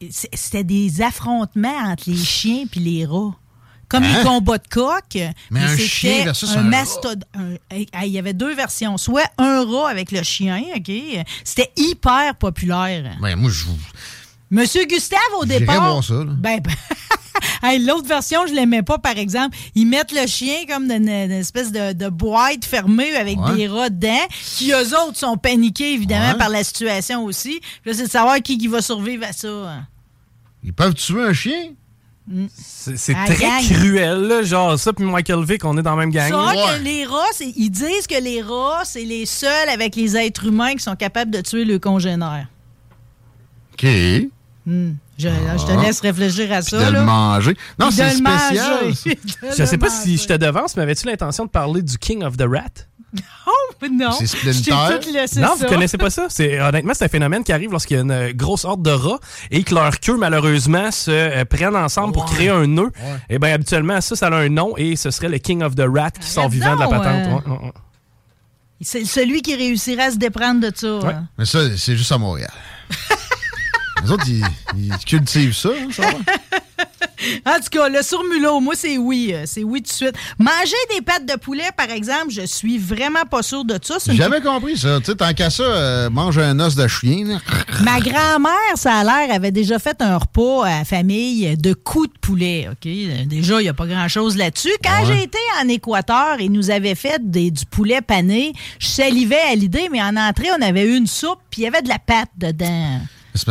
C'était 0.09 0.63
des 0.63 1.01
affrontements 1.01 1.77
entre 1.85 2.09
les 2.09 2.17
chiens 2.17 2.65
puis 2.69 2.79
les 2.79 3.05
rats. 3.05 3.35
Comme 3.87 4.03
Hein? 4.03 4.17
les 4.17 4.23
combats 4.23 4.57
de 4.57 4.67
coq. 4.67 5.17
Mais, 5.51 5.59
un 5.61 5.67
c'était 5.69 5.83
chien 5.83 6.23
versus 6.23 6.49
un 6.55 6.63
mastodonte. 6.63 7.25
Il 7.71 8.07
y 8.07 8.17
avait 8.17 8.33
deux 8.33 8.55
versions. 8.55 8.97
Soit 8.97 9.29
un 9.37 9.63
rat 9.63 9.89
avec 9.89 10.11
le 10.11 10.23
chien, 10.23 10.59
OK? 10.75 10.91
C'était 11.43 11.71
hyper 11.77 12.35
populaire. 12.35 13.15
Ben, 13.21 13.35
moi, 13.35 13.51
je. 13.51 13.65
Monsieur 14.55 14.85
Gustave, 14.85 15.19
au 15.39 15.45
départ. 15.45 15.81
voir 15.91 16.03
ça, 16.03 16.13
là. 16.15 16.25
Ben, 16.37 16.59
ben, 16.61 16.73
hey, 17.63 17.79
l'autre 17.85 18.07
version, 18.07 18.45
je 18.47 18.53
l'aimais 18.53 18.83
pas, 18.83 18.97
par 18.97 19.17
exemple. 19.17 19.55
Ils 19.75 19.85
mettent 19.85 20.11
le 20.13 20.25
chien 20.27 20.65
comme 20.67 20.87
dans 20.87 20.95
une, 20.95 21.09
une 21.09 21.31
espèce 21.31 21.71
de, 21.71 21.93
de 21.93 22.09
boîte 22.09 22.65
fermée 22.65 23.15
avec 23.15 23.37
Ouais. 23.39 23.55
des 23.55 23.67
rats 23.67 23.89
dedans, 23.89 24.25
qui 24.57 24.71
eux 24.71 24.97
autres 25.05 25.17
sont 25.17 25.37
paniqués, 25.37 25.93
évidemment, 25.93 26.31
Ouais. 26.33 26.37
par 26.37 26.49
la 26.49 26.63
situation 26.63 27.23
aussi. 27.25 27.59
Puis 27.81 27.91
là, 27.91 27.93
c'est 27.97 28.05
de 28.05 28.09
savoir 28.09 28.37
qui, 28.41 28.57
qui 28.57 28.67
va 28.67 28.81
survivre 28.81 29.25
à 29.27 29.33
ça. 29.33 29.47
Ils 30.63 30.73
peuvent 30.73 30.93
tuer 30.95 31.21
un 31.23 31.33
chien? 31.33 31.69
C'est 32.57 32.97
c'est 32.97 33.13
très 33.13 33.35
gang. 33.37 33.61
cruel, 33.69 34.21
là, 34.21 34.41
genre 34.41 34.79
ça, 34.79 34.91
puis 34.93 35.05
Michael 35.05 35.43
Vick, 35.45 35.63
on 35.63 35.77
est 35.77 35.83
dans 35.83 35.95
la 35.95 35.97
même 36.05 36.09
gang. 36.09 36.31
Que 36.31 36.81
les 36.83 37.05
rats, 37.05 37.21
ils 37.39 37.69
disent 37.69 38.07
que 38.09 38.19
les 38.19 38.41
rats, 38.41 38.81
c'est 38.83 39.03
les 39.03 39.27
seuls 39.27 39.69
avec 39.69 39.95
les 39.95 40.17
êtres 40.17 40.47
humains 40.47 40.73
qui 40.73 40.79
sont 40.81 40.95
capables 40.95 41.29
de 41.29 41.41
tuer 41.41 41.65
le 41.65 41.77
congénère. 41.77 42.47
OK. 43.73 43.85
Hmm. 44.65 44.93
Je, 45.17 45.29
je 45.29 45.65
te 45.65 45.71
Ah. 45.71 45.81
laisse 45.83 45.99
réfléchir 46.01 46.51
à 46.51 46.59
Puis 46.61 46.71
ça. 46.71 46.77
de 46.77 46.83
là. 46.83 46.99
le 46.99 47.05
manger. 47.05 47.55
Non, 47.79 47.91
c'est 47.91 48.09
spécial. 48.09 48.95
ça. 48.95 49.09
Je 49.55 49.61
le 49.61 49.65
sais 49.67 49.77
pas 49.77 49.89
si 49.89 50.17
je 50.17 50.27
te 50.27 50.33
devance, 50.33 50.75
mais 50.75 50.83
avais-tu 50.83 51.05
l'intention 51.05 51.45
de 51.45 51.49
parler 51.51 51.81
du 51.83 51.97
King 51.97 52.23
of 52.23 52.35
the 52.37 52.45
Rat? 52.49 52.85
Oh, 53.47 53.85
non. 53.91 54.11
C'est 54.11 54.25
Splinter? 54.27 54.71
non, 55.39 55.47
ça. 55.49 55.55
vous 55.59 55.65
connaissez 55.67 55.97
pas 55.97 56.09
ça? 56.09 56.25
C'est 56.29 56.59
honnêtement, 56.59 56.93
c'est 56.95 57.05
un 57.05 57.09
phénomène 57.09 57.43
qui 57.43 57.53
arrive 57.53 57.71
lorsqu'il 57.71 57.95
y 57.97 57.99
a 57.99 58.03
une 58.03 58.31
grosse 58.33 58.65
horde 58.65 58.81
de 58.81 58.89
rats 58.91 59.19
et 59.51 59.63
que 59.63 59.75
leurs 59.75 59.99
queues 59.99 60.17
malheureusement 60.17 60.91
se 60.91 61.11
euh, 61.11 61.45
prennent 61.45 61.75
ensemble 61.75 62.13
pour 62.13 62.23
Ouais. 62.25 62.31
créer 62.35 62.49
un 62.49 62.65
nœud. 62.67 62.83
Ouais. 62.95 63.17
Et 63.29 63.39
bien 63.39 63.53
habituellement, 63.53 64.01
ça, 64.01 64.15
ça 64.15 64.27
a 64.27 64.35
un 64.35 64.49
nom 64.49 64.75
et 64.77 64.95
ce 64.95 65.11
serait 65.11 65.29
le 65.29 65.37
King 65.37 65.61
of 65.63 65.75
the 65.75 65.83
Rat 65.87 66.11
qui 66.11 66.27
sort 66.27 66.49
vivant 66.49 66.75
de 66.75 66.79
la 66.81 66.87
patente. 66.87 67.05
euh. 67.05 67.29
Ouais, 67.35 67.57
ouais, 67.57 67.65
ouais. 67.65 67.71
C'est 68.81 69.05
celui 69.05 69.41
qui 69.41 69.55
réussira 69.55 70.03
à 70.05 70.11
se 70.11 70.17
déprendre 70.17 70.61
de 70.61 70.71
ça. 70.75 70.97
Ouais. 70.97 71.13
hein. 71.13 71.27
Mais 71.37 71.45
ça, 71.45 71.59
c'est 71.77 71.95
juste 71.95 72.11
à 72.11 72.17
Montréal. 72.17 72.51
Les 74.05 74.11
autres, 74.11 74.25
ils, 74.27 74.43
ils 74.77 74.97
cultivent 75.05 75.55
ça, 75.55 75.69
hein, 75.69 75.87
ça 75.91 76.03
va? 76.03 76.09
En 77.45 77.55
tout 77.55 77.69
cas, 77.71 77.87
le 77.89 78.03
surmulot, 78.03 78.59
moi, 78.59 78.73
c'est 78.77 78.97
oui. 78.97 79.31
euh, 79.33 79.43
C'est 79.45 79.63
oui 79.63 79.81
tout 79.81 79.87
de 79.89 79.93
suite. 79.93 80.13
Manger 80.37 80.75
des 80.93 81.01
pattes 81.01 81.25
de 81.25 81.35
poulet, 81.39 81.69
par 81.75 81.89
exemple, 81.89 82.29
je 82.29 82.41
suis 82.45 82.77
vraiment 82.77 83.23
pas 83.29 83.41
sûre 83.41 83.63
de 83.65 83.79
ça. 83.81 83.95
J'ai 84.05 84.15
jamais 84.15 84.41
compris 84.41 84.77
ça. 84.77 84.99
Tu 84.99 85.05
sais, 85.05 85.15
tant 85.15 85.33
qu'à 85.33 85.49
ça, 85.49 85.63
euh, 85.63 86.09
mange 86.09 86.37
un 86.37 86.59
os 86.59 86.75
de 86.75 86.87
chien. 86.87 87.25
là. 87.25 87.37
Ma 87.83 87.99
grand-mère, 87.99 88.51
ça 88.75 88.95
a 88.95 89.03
l'air, 89.03 89.33
avait 89.33 89.51
déjà 89.51 89.79
fait 89.79 89.99
un 90.01 90.17
repas 90.17 90.65
à 90.65 90.79
la 90.79 90.85
famille 90.85 91.55
de 91.57 91.73
coups 91.73 92.09
de 92.13 92.19
poulet. 92.19 92.67
OK? 92.69 92.87
Déjà, 93.27 93.59
il 93.59 93.63
n'y 93.63 93.69
a 93.69 93.73
pas 93.73 93.87
grand-chose 93.87 94.35
là-dessus. 94.37 94.73
Quand 94.83 95.07
Ouais. 95.07 95.15
j'ai 95.15 95.23
été 95.23 95.39
en 95.63 95.67
Équateur 95.69 96.35
et 96.39 96.49
nous 96.49 96.69
avait 96.69 96.95
fait 96.95 97.19
des- 97.31 97.49
du 97.49 97.65
poulet 97.65 98.01
pané, 98.01 98.53
je 98.77 98.87
salivais 98.87 99.41
à 99.51 99.55
l'idée, 99.55 99.87
mais 99.91 100.03
en 100.03 100.15
entrée, 100.17 100.49
on 100.55 100.61
avait 100.61 100.83
eu 100.85 100.97
une 100.97 101.07
soupe, 101.07 101.39
puis 101.49 101.61
il 101.61 101.63
y 101.65 101.67
avait 101.67 101.81
de 101.81 101.89
la 101.89 101.97
pâte 101.99 102.29
dedans. 102.37 102.99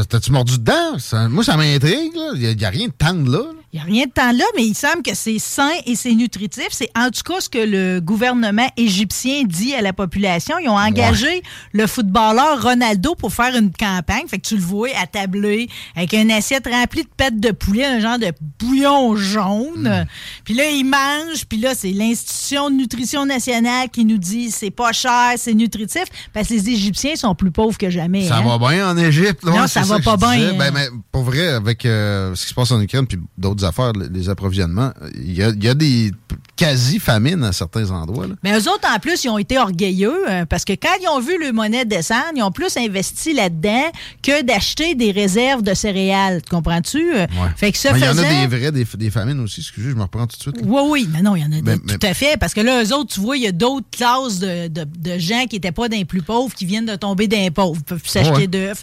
T'as-tu 0.08 0.32
mordu 0.32 0.58
dedans? 0.58 0.96
Moi, 1.28 1.44
ça 1.44 1.56
m'intrigue. 1.56 2.12
Il 2.36 2.56
n'y 2.56 2.64
a, 2.64 2.70
rien 2.70 2.88
de 2.88 2.92
tendre 2.92 3.30
là. 3.30 3.44
Il 3.74 3.78
n'y 3.78 3.82
a 3.82 3.86
rien 3.86 4.06
de 4.06 4.12
temps 4.12 4.30
là, 4.30 4.44
mais 4.54 4.64
il 4.64 4.74
semble 4.76 5.02
que 5.02 5.16
c'est 5.16 5.40
sain 5.40 5.72
et 5.84 5.96
c'est 5.96 6.14
nutritif. 6.14 6.68
C'est 6.70 6.90
en 6.96 7.10
tout 7.10 7.22
cas 7.24 7.40
ce 7.40 7.48
que 7.48 7.58
le 7.58 7.98
gouvernement 7.98 8.68
égyptien 8.76 9.42
dit 9.42 9.74
à 9.74 9.82
la 9.82 9.92
population. 9.92 10.54
Ils 10.60 10.68
ont 10.68 10.78
engagé 10.78 11.42
le 11.72 11.88
footballeur 11.88 12.62
Ronaldo 12.62 13.16
pour 13.16 13.32
faire 13.32 13.56
une 13.56 13.72
campagne. 13.72 14.28
Fait 14.28 14.38
que 14.38 14.46
tu 14.46 14.54
le 14.54 14.62
vois 14.62 14.90
attablé 15.02 15.68
avec 15.96 16.12
une 16.12 16.30
assiette 16.30 16.68
remplie 16.68 17.02
de 17.02 17.08
pâtes 17.16 17.40
de 17.40 17.50
poulet, 17.50 17.84
un 17.84 17.98
genre 17.98 18.20
de 18.20 18.30
bouillon 18.60 19.16
jaune. 19.16 20.06
Puis 20.44 20.54
là, 20.54 20.70
il 20.70 20.84
mange. 20.84 21.44
Puis 21.48 21.58
là, 21.58 21.74
c'est 21.74 21.90
l'Institution 21.90 22.70
de 22.70 22.76
nutrition 22.76 23.26
nationale 23.26 23.88
qui 23.90 24.04
nous 24.04 24.18
dit 24.18 24.52
c'est 24.52 24.70
pas 24.70 24.92
cher, 24.92 25.32
c'est 25.36 25.54
nutritif. 25.54 26.04
Parce 26.32 26.46
que 26.46 26.54
les 26.54 26.70
Égyptiens 26.70 27.16
sont 27.16 27.34
plus 27.34 27.50
pauvres 27.50 27.76
que 27.76 27.90
jamais. 27.90 28.28
Ça 28.28 28.36
hein. 28.36 28.56
va 28.56 28.70
bien 28.70 28.88
en 28.88 28.96
Égypte. 28.96 29.42
là, 29.42 29.50
Non, 29.50 29.66
ça 29.66 29.80
va 29.80 29.98
pas 29.98 30.16
bien, 30.16 30.50
hein. 30.50 30.54
Ben, 30.56 30.72
mais 30.72 30.86
pour 31.10 31.24
vrai, 31.24 31.48
avec 31.48 31.84
euh, 31.84 32.36
ce 32.36 32.44
qui 32.44 32.50
se 32.50 32.54
passe 32.54 32.70
en 32.70 32.80
Ukraine 32.80 33.08
puis 33.08 33.18
d'autres 33.36 33.63
affaires, 33.64 33.92
les, 33.92 34.28
approvisionnements, 34.28 34.92
il 35.16 35.32
y 35.34 35.42
a, 35.42 35.48
il 35.50 35.62
y 35.64 35.68
a 35.68 35.74
des 35.74 36.12
quasi-famines 36.56 37.42
à 37.44 37.52
certains 37.52 37.90
endroits. 37.90 38.26
Là. 38.26 38.34
Mais 38.42 38.52
eux 38.52 38.68
autres, 38.68 38.86
en 38.88 38.98
plus, 38.98 39.24
ils 39.24 39.28
ont 39.28 39.38
été 39.38 39.58
orgueilleux 39.58 40.28
euh, 40.30 40.44
parce 40.46 40.64
que 40.64 40.72
quand 40.72 40.94
ils 41.02 41.08
ont 41.08 41.20
vu 41.20 41.38
le 41.40 41.52
monnaie 41.52 41.84
descendre, 41.84 42.32
ils 42.36 42.42
ont 42.42 42.52
plus 42.52 42.76
investi 42.76 43.32
là-dedans 43.34 43.90
que 44.22 44.42
d'acheter 44.42 44.94
des 44.94 45.10
réserves 45.10 45.62
de 45.62 45.74
céréales. 45.74 46.42
Tu 46.42 46.50
comprends-tu? 46.50 47.14
Euh, 47.16 47.26
Fait 47.56 47.72
que 47.72 47.78
ça 47.78 47.92
Mais 47.92 47.98
Il 48.00 48.04
y 48.04 48.08
en 48.08 48.18
a 48.18 48.22
des 48.22 48.46
vrais, 48.56 48.72
des, 48.72 48.84
des 48.84 49.10
famines 49.10 49.40
aussi. 49.40 49.60
Excusez, 49.60 49.90
je 49.90 49.94
me 49.96 50.02
reprends 50.02 50.26
tout 50.26 50.36
de 50.36 50.42
suite. 50.42 50.56
là. 50.60 50.62
Oui, 50.66 50.82
oui, 50.88 51.08
mais 51.12 51.22
non, 51.22 51.34
il 51.36 51.42
y 51.42 51.44
en 51.44 51.52
a 51.52 51.60
Mais- 51.62 51.76
tout 51.78 52.06
à 52.06 52.14
fait. 52.14 52.36
Parce 52.38 52.54
que 52.54 52.60
là, 52.60 52.82
eux 52.84 52.92
autres, 52.94 53.12
tu 53.14 53.20
vois, 53.20 53.36
il 53.36 53.42
y 53.42 53.46
a 53.48 53.52
d'autres 53.52 53.86
classes 53.90 54.38
de, 54.38 54.68
de- 54.68 54.84
de 54.84 55.18
gens 55.18 55.44
qui 55.48 55.56
n'étaient 55.56 55.72
pas 55.72 55.88
des 55.88 56.04
plus 56.04 56.22
pauvres 56.22 56.54
qui 56.54 56.64
viennent 56.66 56.86
de 56.86 56.96
tomber 56.96 57.26
d'un 57.28 57.50
pauvre. 57.50 57.76
Ils 57.80 57.84
peuvent 57.84 58.00
plus 58.00 58.10
s'acheter 58.10 58.32
Ouais. 58.34 58.46
d'œufs. 58.46 58.82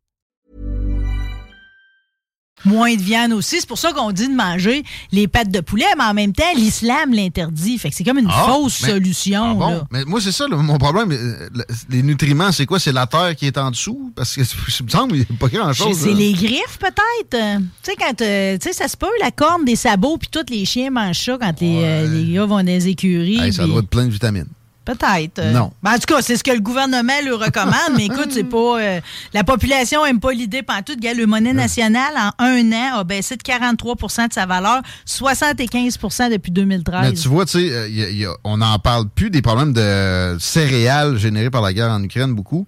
Moins 2.65 2.95
de 2.95 3.01
viande 3.01 3.33
aussi. 3.33 3.59
C'est 3.59 3.67
pour 3.67 3.77
ça 3.77 3.91
qu'on 3.93 4.11
dit 4.11 4.27
de 4.27 4.33
manger 4.35 4.83
les 5.11 5.27
pâtes 5.27 5.49
de 5.51 5.59
poulet, 5.61 5.85
mais 5.97 6.03
en 6.03 6.13
même 6.13 6.33
temps, 6.33 6.43
l'islam 6.55 7.13
l'interdit. 7.13 7.77
Fait 7.77 7.89
que 7.89 7.95
c'est 7.95 8.03
comme 8.03 8.19
une 8.19 8.27
Ah, 8.29 8.45
fausse 8.47 8.81
mais- 8.83 8.89
solution. 8.89 9.43
Ah 9.43 9.53
bon? 9.53 9.69
là. 9.69 9.87
Mais 9.91 10.05
moi, 10.05 10.21
c'est 10.21 10.31
ça, 10.31 10.47
là, 10.47 10.55
mon 10.57 10.77
problème. 10.77 11.11
euh, 11.11 11.49
le- 11.53 11.65
Les 11.89 12.03
nutriments, 12.03 12.51
c'est 12.51 12.65
quoi? 12.65 12.79
C'est 12.79 12.91
la 12.91 13.07
terre 13.07 13.35
qui 13.35 13.47
est 13.47 13.57
en 13.57 13.71
dessous? 13.71 14.11
Parce 14.15 14.35
que 14.35 14.41
il 14.79 14.85
me 14.85 14.89
semble 14.89 15.13
qu'il 15.13 15.19
n'y 15.21 15.35
a 15.35 15.39
pas 15.39 15.47
grand-chose. 15.47 15.97
C'est 15.99 16.13
les 16.13 16.33
griffes, 16.33 16.77
peut-être? 16.79 17.33
Euh, 17.33 17.57
Tu 17.83 17.91
sais, 17.91 17.95
quand. 17.97 18.21
euh, 18.21 18.57
tu 18.57 18.67
sais, 18.69 18.73
ça 18.73 18.87
se 18.87 18.95
peut, 18.97 19.07
la 19.21 19.31
corne 19.31 19.65
des 19.65 19.75
sabots, 19.75 20.17
puis 20.17 20.29
tous 20.31 20.49
les 20.51 20.65
chiens 20.65 20.89
mangent 20.91 21.19
ça 21.25 21.37
quand 21.39 21.59
les, 21.61 21.81
euh, 21.83 22.07
les 22.13 22.33
gars 22.33 22.45
vont 22.45 22.57
dans 22.57 22.65
les 22.65 22.87
écuries. 22.87 23.39
Hey, 23.39 23.53
ça 23.53 23.65
doit 23.65 23.79
être 23.79 23.89
plein 23.89 24.05
de 24.05 24.11
vitamines. 24.11 24.47
Peut-être. 24.95 25.39
euh. 25.39 25.51
Non. 25.51 25.71
Ben, 25.83 25.91
en 25.91 25.95
tout 25.95 26.13
cas, 26.13 26.21
c'est 26.21 26.37
ce 26.37 26.43
que 26.43 26.51
le 26.51 26.59
gouvernement 26.59 27.13
le 27.25 27.35
recommande, 27.35 27.95
mais 27.97 28.05
écoute, 28.05 28.29
c'est 28.31 28.43
pas. 28.43 28.79
euh, 28.79 28.99
la 29.33 29.43
population 29.43 30.05
aime 30.05 30.19
pas 30.19 30.31
l'idée 30.33 30.63
pantoute. 30.63 30.95
Regarde, 30.97 31.17
le 31.17 31.25
monnaie 31.25 31.53
nationale, 31.53 32.13
en 32.17 32.31
un 32.45 32.71
an, 32.71 32.99
a 32.99 33.03
baissé 33.03 33.35
de 33.35 33.41
43% 33.41 34.27
de 34.27 34.33
sa 34.33 34.45
valeur, 34.45 34.81
75% 35.07 36.31
depuis 36.31 36.51
2013. 36.51 37.01
Mais 37.01 37.13
tu 37.13 37.27
vois, 37.27 37.45
tu 37.45 37.59
sais, 37.59 37.69
euh, 37.71 38.33
on 38.43 38.57
n'en 38.57 38.77
parle 38.79 39.07
plus 39.09 39.29
des 39.29 39.41
problèmes 39.41 39.73
de 39.73 40.37
céréales 40.39 41.17
générés 41.17 41.49
par 41.49 41.61
la 41.61 41.73
guerre 41.73 41.89
en 41.91 42.03
Ukraine 42.03 42.33
beaucoup. 42.33 42.67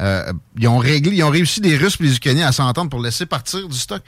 euh, 0.00 0.32
ils 0.58 0.68
ont 0.68 0.78
réglé, 0.78 1.14
ils 1.16 1.22
ont 1.22 1.30
réussi 1.30 1.60
les 1.60 1.76
Russes 1.76 1.96
et 2.00 2.04
les 2.04 2.16
Ukrainiens 2.16 2.46
à 2.48 2.52
s'entendre 2.52 2.90
pour 2.90 3.00
laisser 3.00 3.26
partir 3.26 3.68
du 3.68 3.76
stock. 3.78 4.02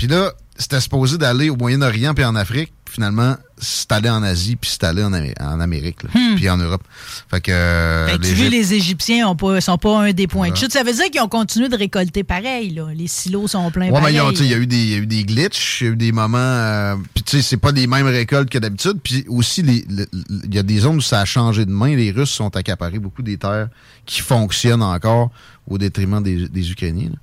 Puis 0.00 0.08
là, 0.08 0.32
c'était 0.56 0.80
supposé 0.80 1.18
d'aller 1.18 1.50
au 1.50 1.56
Moyen-Orient 1.56 2.14
puis 2.14 2.24
en 2.24 2.34
Afrique. 2.34 2.72
Finalement, 2.88 3.36
c'est 3.58 3.92
allé 3.92 4.08
en 4.08 4.22
Asie 4.22 4.56
puis 4.56 4.70
c'est 4.72 4.82
allé 4.84 5.04
en, 5.04 5.12
en 5.12 5.60
Amérique, 5.60 6.02
là, 6.04 6.08
puis 6.36 6.48
en 6.48 6.56
Europe. 6.56 6.82
Fait 7.30 7.42
que, 7.42 7.52
euh, 7.52 8.08
Fait 8.08 8.16
que 8.18 8.22
tu 8.26 8.34
vois, 8.34 8.48
les 8.48 8.72
Égyptiens 8.72 9.28
ont 9.28 9.36
pas, 9.36 9.60
sont 9.60 9.76
pas 9.76 10.00
un 10.00 10.12
des 10.14 10.26
points 10.26 10.48
de 10.50 10.56
chute. 10.56 10.72
Ça 10.72 10.82
veut 10.84 10.94
dire 10.94 11.04
qu'ils 11.10 11.20
ont 11.20 11.28
continué 11.28 11.68
de 11.68 11.76
récolter 11.76 12.24
pareil. 12.24 12.70
Là. 12.70 12.88
Les 12.94 13.08
silos 13.08 13.46
sont 13.48 13.70
pleins 13.70 13.90
Ouais, 13.90 14.00
mais 14.02 14.10
il 14.12 14.16
y, 14.16 14.54
a 14.54 14.56
eu 14.56 14.66
des- 14.66 15.24
glitches, 15.24 15.82
il 15.82 15.84
y 15.84 15.90
a 15.90 15.92
eu 15.92 15.96
des 15.96 16.12
moments. 16.12 16.38
euh, 16.38 16.96
puis, 17.14 17.22
tu 17.22 17.36
sais, 17.36 17.42
c'est 17.42 17.58
pas 17.58 17.72
les 17.72 17.86
mêmes 17.86 18.06
récoltes 18.06 18.48
que 18.48 18.58
d'habitude. 18.58 19.00
Puis 19.04 19.26
aussi, 19.28 19.60
il 19.60 20.54
y 20.54 20.58
a 20.58 20.62
des 20.62 20.78
zones 20.78 20.96
où 20.96 21.02
ça 21.02 21.20
a 21.20 21.24
changé 21.26 21.66
de 21.66 21.70
main. 21.70 21.94
Les 21.94 22.10
Russes 22.10 22.30
sont 22.30 22.56
accaparés 22.56 22.98
beaucoup 22.98 23.22
des 23.22 23.36
terres 23.36 23.68
qui 24.06 24.22
fonctionnent 24.22 24.82
encore 24.82 25.30
au 25.68 25.76
détriment 25.78 26.22
des, 26.22 26.48
des 26.48 26.70
Ukrainiens. 26.72 27.10
là. 27.10 27.18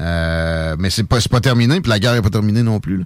Euh, 0.00 0.76
mais 0.78 0.90
c'est 0.90 1.04
pas, 1.04 1.20
c'est 1.20 1.30
pas 1.30 1.40
terminé, 1.40 1.80
puis 1.80 1.90
la 1.90 1.98
guerre 1.98 2.14
est 2.14 2.22
pas 2.22 2.30
terminée 2.30 2.62
non 2.62 2.80
plus. 2.80 2.98
là. 2.98 3.04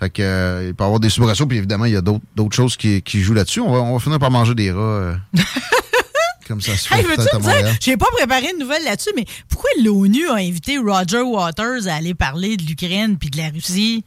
Fait 0.00 0.10
que, 0.10 0.22
euh, 0.22 0.66
il 0.68 0.74
peut 0.74 0.84
y 0.84 0.86
avoir 0.86 1.00
des 1.00 1.10
soubresauts, 1.10 1.46
puis 1.46 1.58
évidemment, 1.58 1.84
il 1.86 1.92
y 1.92 1.96
a 1.96 2.00
d'autres 2.00 2.22
d'autres 2.36 2.54
choses 2.54 2.76
qui, 2.76 3.02
qui 3.02 3.20
jouent 3.20 3.34
là-dessus. 3.34 3.60
On 3.60 3.72
va, 3.72 3.78
on 3.80 3.94
va 3.94 3.98
finir 3.98 4.18
par 4.20 4.30
manger 4.30 4.54
des 4.54 4.70
rats. 4.70 4.80
euh, 4.80 5.14
comme 6.46 6.60
ça 6.60 6.76
se 6.76 6.88
fait 6.88 6.96
Hey, 7.00 7.04
veux-tu 7.04 7.40
dire, 7.40 7.76
j'ai 7.80 7.96
pas 7.96 8.06
préparé 8.16 8.50
une 8.52 8.60
nouvelle 8.60 8.84
là-dessus, 8.84 9.10
mais 9.16 9.24
pourquoi 9.48 9.68
l'ONU 9.82 10.28
a 10.28 10.34
invité 10.34 10.78
Roger 10.78 11.22
Waters 11.22 11.88
à 11.88 11.94
aller 11.96 12.14
parler 12.14 12.56
de 12.56 12.62
l'Ukraine 12.62 13.18
puis 13.18 13.28
de 13.30 13.36
la 13.38 13.48
Russie? 13.50 14.04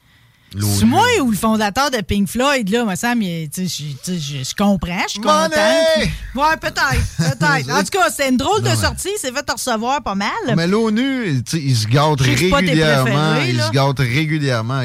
C'est 0.60 0.86
moi 0.86 1.06
ou 1.22 1.32
le 1.32 1.38
fondateur 1.38 1.90
de 1.92 2.02
Pink 2.02 2.28
Floyd, 2.28 2.70
là, 2.70 2.84
me 2.84 2.96
semble, 2.96 3.24
je- 3.24 4.56
comprends, 4.56 5.04
je 5.06 5.12
suis 5.12 5.20
contente. 5.22 5.52
Money! 5.52 6.12
Ouais, 6.36 6.58
peut-être, 6.60 7.18
peut-être. 7.18 7.72
En 7.72 7.80
tout 7.84 7.90
cas, 7.98 8.10
c'est 8.10 8.30
une 8.30 8.38
drôle 8.38 8.62
de 8.62 8.76
sortie, 8.76 9.10
c'est 9.18 9.32
fait 9.34 9.50
recevoir 9.50 10.02
pas 10.04 10.16
mal. 10.16 10.30
Mais 10.58 10.68
l'ONU, 10.68 11.42
ils 11.54 11.76
se 11.76 11.88
gâtent 11.88 12.20
régulièrement. 12.22 13.36
Ils 13.48 13.62
se 13.62 13.72
gâtent 13.72 14.00
régulièrement. 14.00 14.84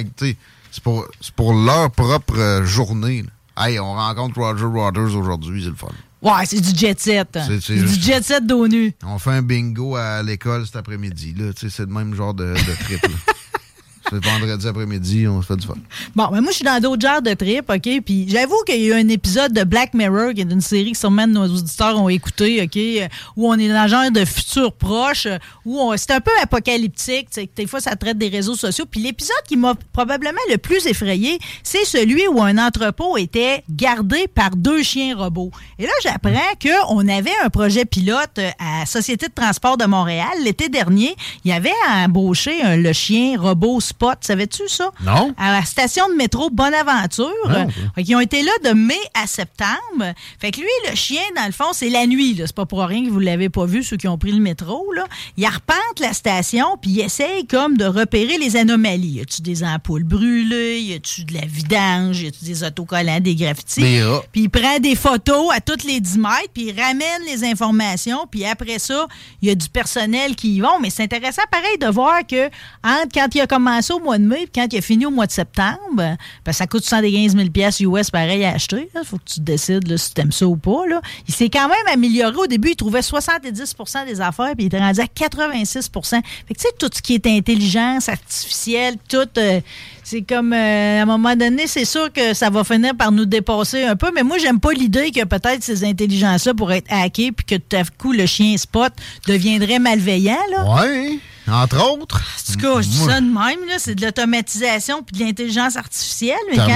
C'est 0.71 0.83
pour, 0.83 1.05
leur 1.55 1.91
propre 1.91 2.39
euh, 2.39 2.65
journée. 2.65 3.25
Hey, 3.57 3.81
on 3.81 3.95
rencontre 3.95 4.39
Roger 4.39 4.67
Waters 4.67 5.17
aujourd'hui, 5.17 5.63
c'est 5.65 5.71
le 5.71 5.75
fun. 5.75 5.89
Ouais, 6.23 6.45
c'est 6.45 6.61
du 6.61 6.79
jet 6.79 6.99
set. 7.01 7.39
C'est- 7.61 7.75
du 7.75 8.01
jet 8.03 8.23
set 8.23 8.47
d'ONU. 8.47 8.93
On 9.05 9.19
fait 9.19 9.31
un 9.31 9.43
bingo 9.43 9.97
à 9.97 10.23
l'école 10.23 10.67
cet 10.67 10.77
après-midi. 10.77 11.35
C'est 11.57 11.79
le 11.81 11.87
même 11.87 12.15
genre 12.15 12.35
de, 12.35 12.53
de 12.55 12.85
trip. 12.85 13.01
C'est 14.11 14.25
vendredi 14.25 14.69
après-midi, 14.69 15.27
on 15.29 15.43
se 15.43 15.47
fait 15.49 15.57
du 15.57 15.67
fun. 15.67 15.75
Bon, 16.15 16.29
mais 16.33 16.41
moi, 16.41 16.51
je 16.53 16.57
suis 16.57 16.65
dans 16.65 16.81
d'autres 16.81 17.03
genres 17.07 17.23
de 17.23 17.35
trip, 17.35 17.69
OK? 17.69 18.03
Puis 18.05 18.27
j'avoue 18.29 18.63
qu'il 18.67 18.81
y 18.81 18.93
a 18.93 18.97
eu 18.97 19.01
un 19.01 19.09
épisode 19.09 19.53
de 19.53 19.65
Black 19.65 19.95
Mirror, 19.95 20.33
qui 20.35 20.43
est 20.43 20.51
une 20.53 20.61
série 20.61 20.93
que 20.93 20.99
sûrement 20.99 21.27
nos 21.27 21.45
auditeurs 21.47 22.01
ont 22.01 22.09
écouté, 22.09 22.63
OK? 22.63 23.11
Où 23.37 23.49
on 23.49 23.55
est 23.59 23.69
dans 23.69 23.75
un 23.75 23.87
genre 23.89 24.11
de 24.11 24.25
futur 24.25 24.73
proche, 24.73 25.27
où 25.65 25.81
on- 25.81 25.97
c'est 25.97 26.13
un 26.13 26.21
peu 26.21 26.31
apocalyptique, 26.43 27.31
tu 27.31 27.41
sais, 27.43 27.51
des 27.57 27.67
fois, 27.67 27.81
ça 27.81 27.97
traite 27.97 28.19
des 28.19 28.29
réseaux 28.29 28.55
sociaux. 28.57 28.85
Puis 28.91 29.01
l'épisode 29.01 29.37
qui 29.49 29.57
m'a 29.57 29.75
probablement 29.93 30.41
le 30.51 30.59
plus 30.59 30.87
effrayé, 30.87 31.39
c'est 31.63 31.85
celui 31.85 32.27
où 32.29 32.41
un 32.43 32.59
entrepôt 32.59 33.17
était 33.17 33.65
gardé 33.71 34.27
par 34.29 34.51
deux 34.57 34.83
chiens 34.83 35.17
robots. 35.17 35.51
Et 35.79 35.85
là, 35.85 35.93
j'apprends 36.03 36.33
qu'on 36.63 37.09
avait 37.09 37.33
un 37.45 37.51
projet 37.51 37.85
pilote 37.85 38.39
à 38.59 38.87
Société 38.87 39.27
de 39.29 39.35
transport 39.35 39.77
de 39.77 39.85
Montréal 39.85 40.29
l'été 40.45 40.69
dernier. 40.69 41.15
Il 41.45 41.51
y 41.51 41.55
avait 41.55 41.71
embauché 41.93 42.63
un- 42.63 42.77
le 42.77 42.93
chien 42.93 43.39
robot 43.41 43.81
Spot. 43.97 44.19
Savais-tu 44.21 44.69
ça? 44.69 44.91
Non. 45.03 45.33
à 45.39 45.53
la 45.53 45.65
station 45.65 46.07
de 46.11 46.15
métro 46.15 46.51
Bonaventure. 46.51 47.33
Ok. 47.45 47.73
Fait 47.95 48.03
qu'ils 48.05 48.15
ont 48.17 48.21
été 48.21 48.43
là 48.43 48.53
de 48.65 48.71
mai 48.75 48.99
à 49.15 49.27
septembre. 49.27 50.13
Fait 50.39 50.51
que 50.51 50.61
lui, 50.61 50.69
le 50.91 50.95
chien, 50.95 51.23
dans 51.35 51.47
le 51.47 51.53
fond, 51.53 51.73
c'est 51.73 51.89
la 51.89 52.07
nuit. 52.07 52.35
là. 52.35 52.45
C'est 52.47 52.55
pas 52.55 52.67
pour 52.67 52.81
rien 52.85 53.05
que 53.07 53.11
vous 53.11 53.21
l'avez 53.21 53.49
pas 53.49 53.65
vu, 53.65 53.83
ceux 53.83 53.97
qui 53.97 54.07
ont 54.07 54.19
pris 54.19 54.33
le 54.33 54.41
métro. 54.41 54.93
Là. 54.93 55.05
Il 55.39 55.45
arpente 55.47 55.99
la 56.01 56.13
station, 56.13 56.77
puis 56.81 56.91
il 56.91 57.01
essaye 57.01 57.47
comme 57.47 57.79
de 57.79 57.87
repérer 57.87 58.37
les 58.37 58.57
anomalies. 58.57 59.15
Y 59.17 59.21
a-tu 59.23 59.41
des 59.43 59.65
ampoules 59.65 60.05
brûlées? 60.05 60.81
Y 60.81 60.95
a-tu 60.95 61.25
de 61.25 61.33
la 61.35 61.47
vidange? 61.47 62.21
Y 62.21 62.27
a-tu 62.27 62.45
des 62.45 62.65
autocollants, 62.65 63.21
des 63.21 63.35
graffitis? 63.35 63.81
Puis 64.33 64.43
il 64.43 64.51
prend 64.51 64.79
des 64.79 64.95
photos 64.95 65.55
à 65.55 65.61
toutes 65.61 65.85
les 65.85 66.01
10 66.01 66.19
mètres, 66.19 66.51
puis 66.53 66.67
il 66.69 66.79
ramène 66.81 67.23
les 67.27 67.45
informations, 67.45 68.27
puis 68.31 68.45
après 68.45 68.79
ça, 68.79 69.07
il 69.41 69.49
y 69.49 69.51
a 69.51 69.55
du 69.55 69.69
personnel 69.71 70.37
qui 70.37 70.57
y 70.57 70.61
vont. 70.61 70.79
Mais 70.83 70.91
c'est 70.91 71.03
intéressant, 71.05 71.43
pareil, 71.51 71.79
de 71.81 71.87
voir 71.87 72.27
que 72.27 72.47
entre 72.85 73.09
quand 73.15 73.35
il 73.35 73.41
a 73.41 73.47
commencé 73.47 73.86
au 73.95 74.01
mois 74.01 74.19
de 74.19 74.25
mai, 74.25 74.47
puis 74.51 74.53
quand 74.55 74.67
il 74.73 74.79
a 74.79 74.83
fini 74.83 75.07
au 75.07 75.11
mois 75.11 75.27
de 75.27 75.33
septembre, 75.33 75.77
ben, 75.97 76.53
ça 76.53 76.67
coûte 76.67 76.85
115 76.85 77.37
000 77.37 77.51
pièces 77.51 77.81
US 77.81 78.11
pareil 78.11 78.45
à 78.45 78.55
acheter. 78.55 78.89
Il 78.95 79.05
faut 79.05 79.17
que 79.19 79.25
tu 79.25 79.41
décides 79.41 79.97
si 79.97 80.15
tu 80.15 80.21
aimes 80.21 80.33
ça 80.33 80.47
ou 80.47 80.57
pas. 80.57 80.87
Là. 80.89 81.01
Il 81.29 81.35
s'est 81.35 81.49
quand 81.49 81.69
même 81.69 81.87
amélioré. 81.93 82.37
Au 82.37 82.47
début, 82.47 82.71
il 82.71 82.77
trouvait 82.77 83.01
70% 83.01 84.07
des 84.07 84.21
affaires, 84.21 84.53
puis 84.55 84.65
il 84.65 84.67
était 84.67 84.79
rendu 84.79 85.01
à 85.01 85.07
86 85.07 85.91
Fait 85.93 86.01
que 86.01 86.59
tu 86.59 86.61
sais, 86.61 86.69
tout 86.79 86.91
ce 86.93 87.03
qui 87.03 87.15
est 87.15 87.27
intelligence 87.27 88.09
artificielle, 88.09 88.97
tout... 89.09 89.29
euh, 89.39 89.61
c'est 90.07 90.23
comme, 90.23 90.53
euh, 90.53 91.01
à 91.01 91.03
un 91.03 91.05
moment 91.05 91.35
donné, 91.35 91.67
c'est 91.67 91.85
sûr 91.85 92.13
que 92.13 92.33
ça 92.33 92.49
va 92.49 92.63
finir 92.63 92.95
par 92.95 93.11
nous 93.11 93.25
dépasser 93.25 93.83
un 93.83 93.97
peu, 93.97 94.13
mais 94.15 94.23
moi, 94.23 94.39
j'aime 94.39 94.61
pas 94.61 94.73
l'idée 94.73 95.11
que 95.11 95.25
peut-être 95.25 95.65
ces 95.65 95.83
intelligences-là 95.85 96.55
pourraient 96.55 96.79
être 96.79 96.93
hackées, 96.93 97.33
puis 97.33 97.45
que 97.45 97.57
tout 97.57 97.77
à 97.77 97.83
coup, 97.99 98.13
le 98.13 98.25
chien 98.25 98.57
spot 98.57 98.93
deviendrait 99.27 99.81
malveillant, 99.81 100.39
là. 100.53 100.65
Entre 101.49 101.77
autres. 101.93 102.17
En 102.17 102.53
tout 102.53 102.59
cas, 102.59 102.81
je 102.83 102.89
dis 102.89 102.97
ça 102.99 103.21
de 103.21 103.27
même, 103.27 103.67
là, 103.69 103.75
c'est 103.79 103.95
de 103.95 104.05
l'automatisation 104.05 105.03
puis 105.03 105.19
de 105.19 105.25
l'intelligence 105.25 105.77
artificielle. 105.77 106.37
Mais 106.51 106.57
quand 106.57 106.67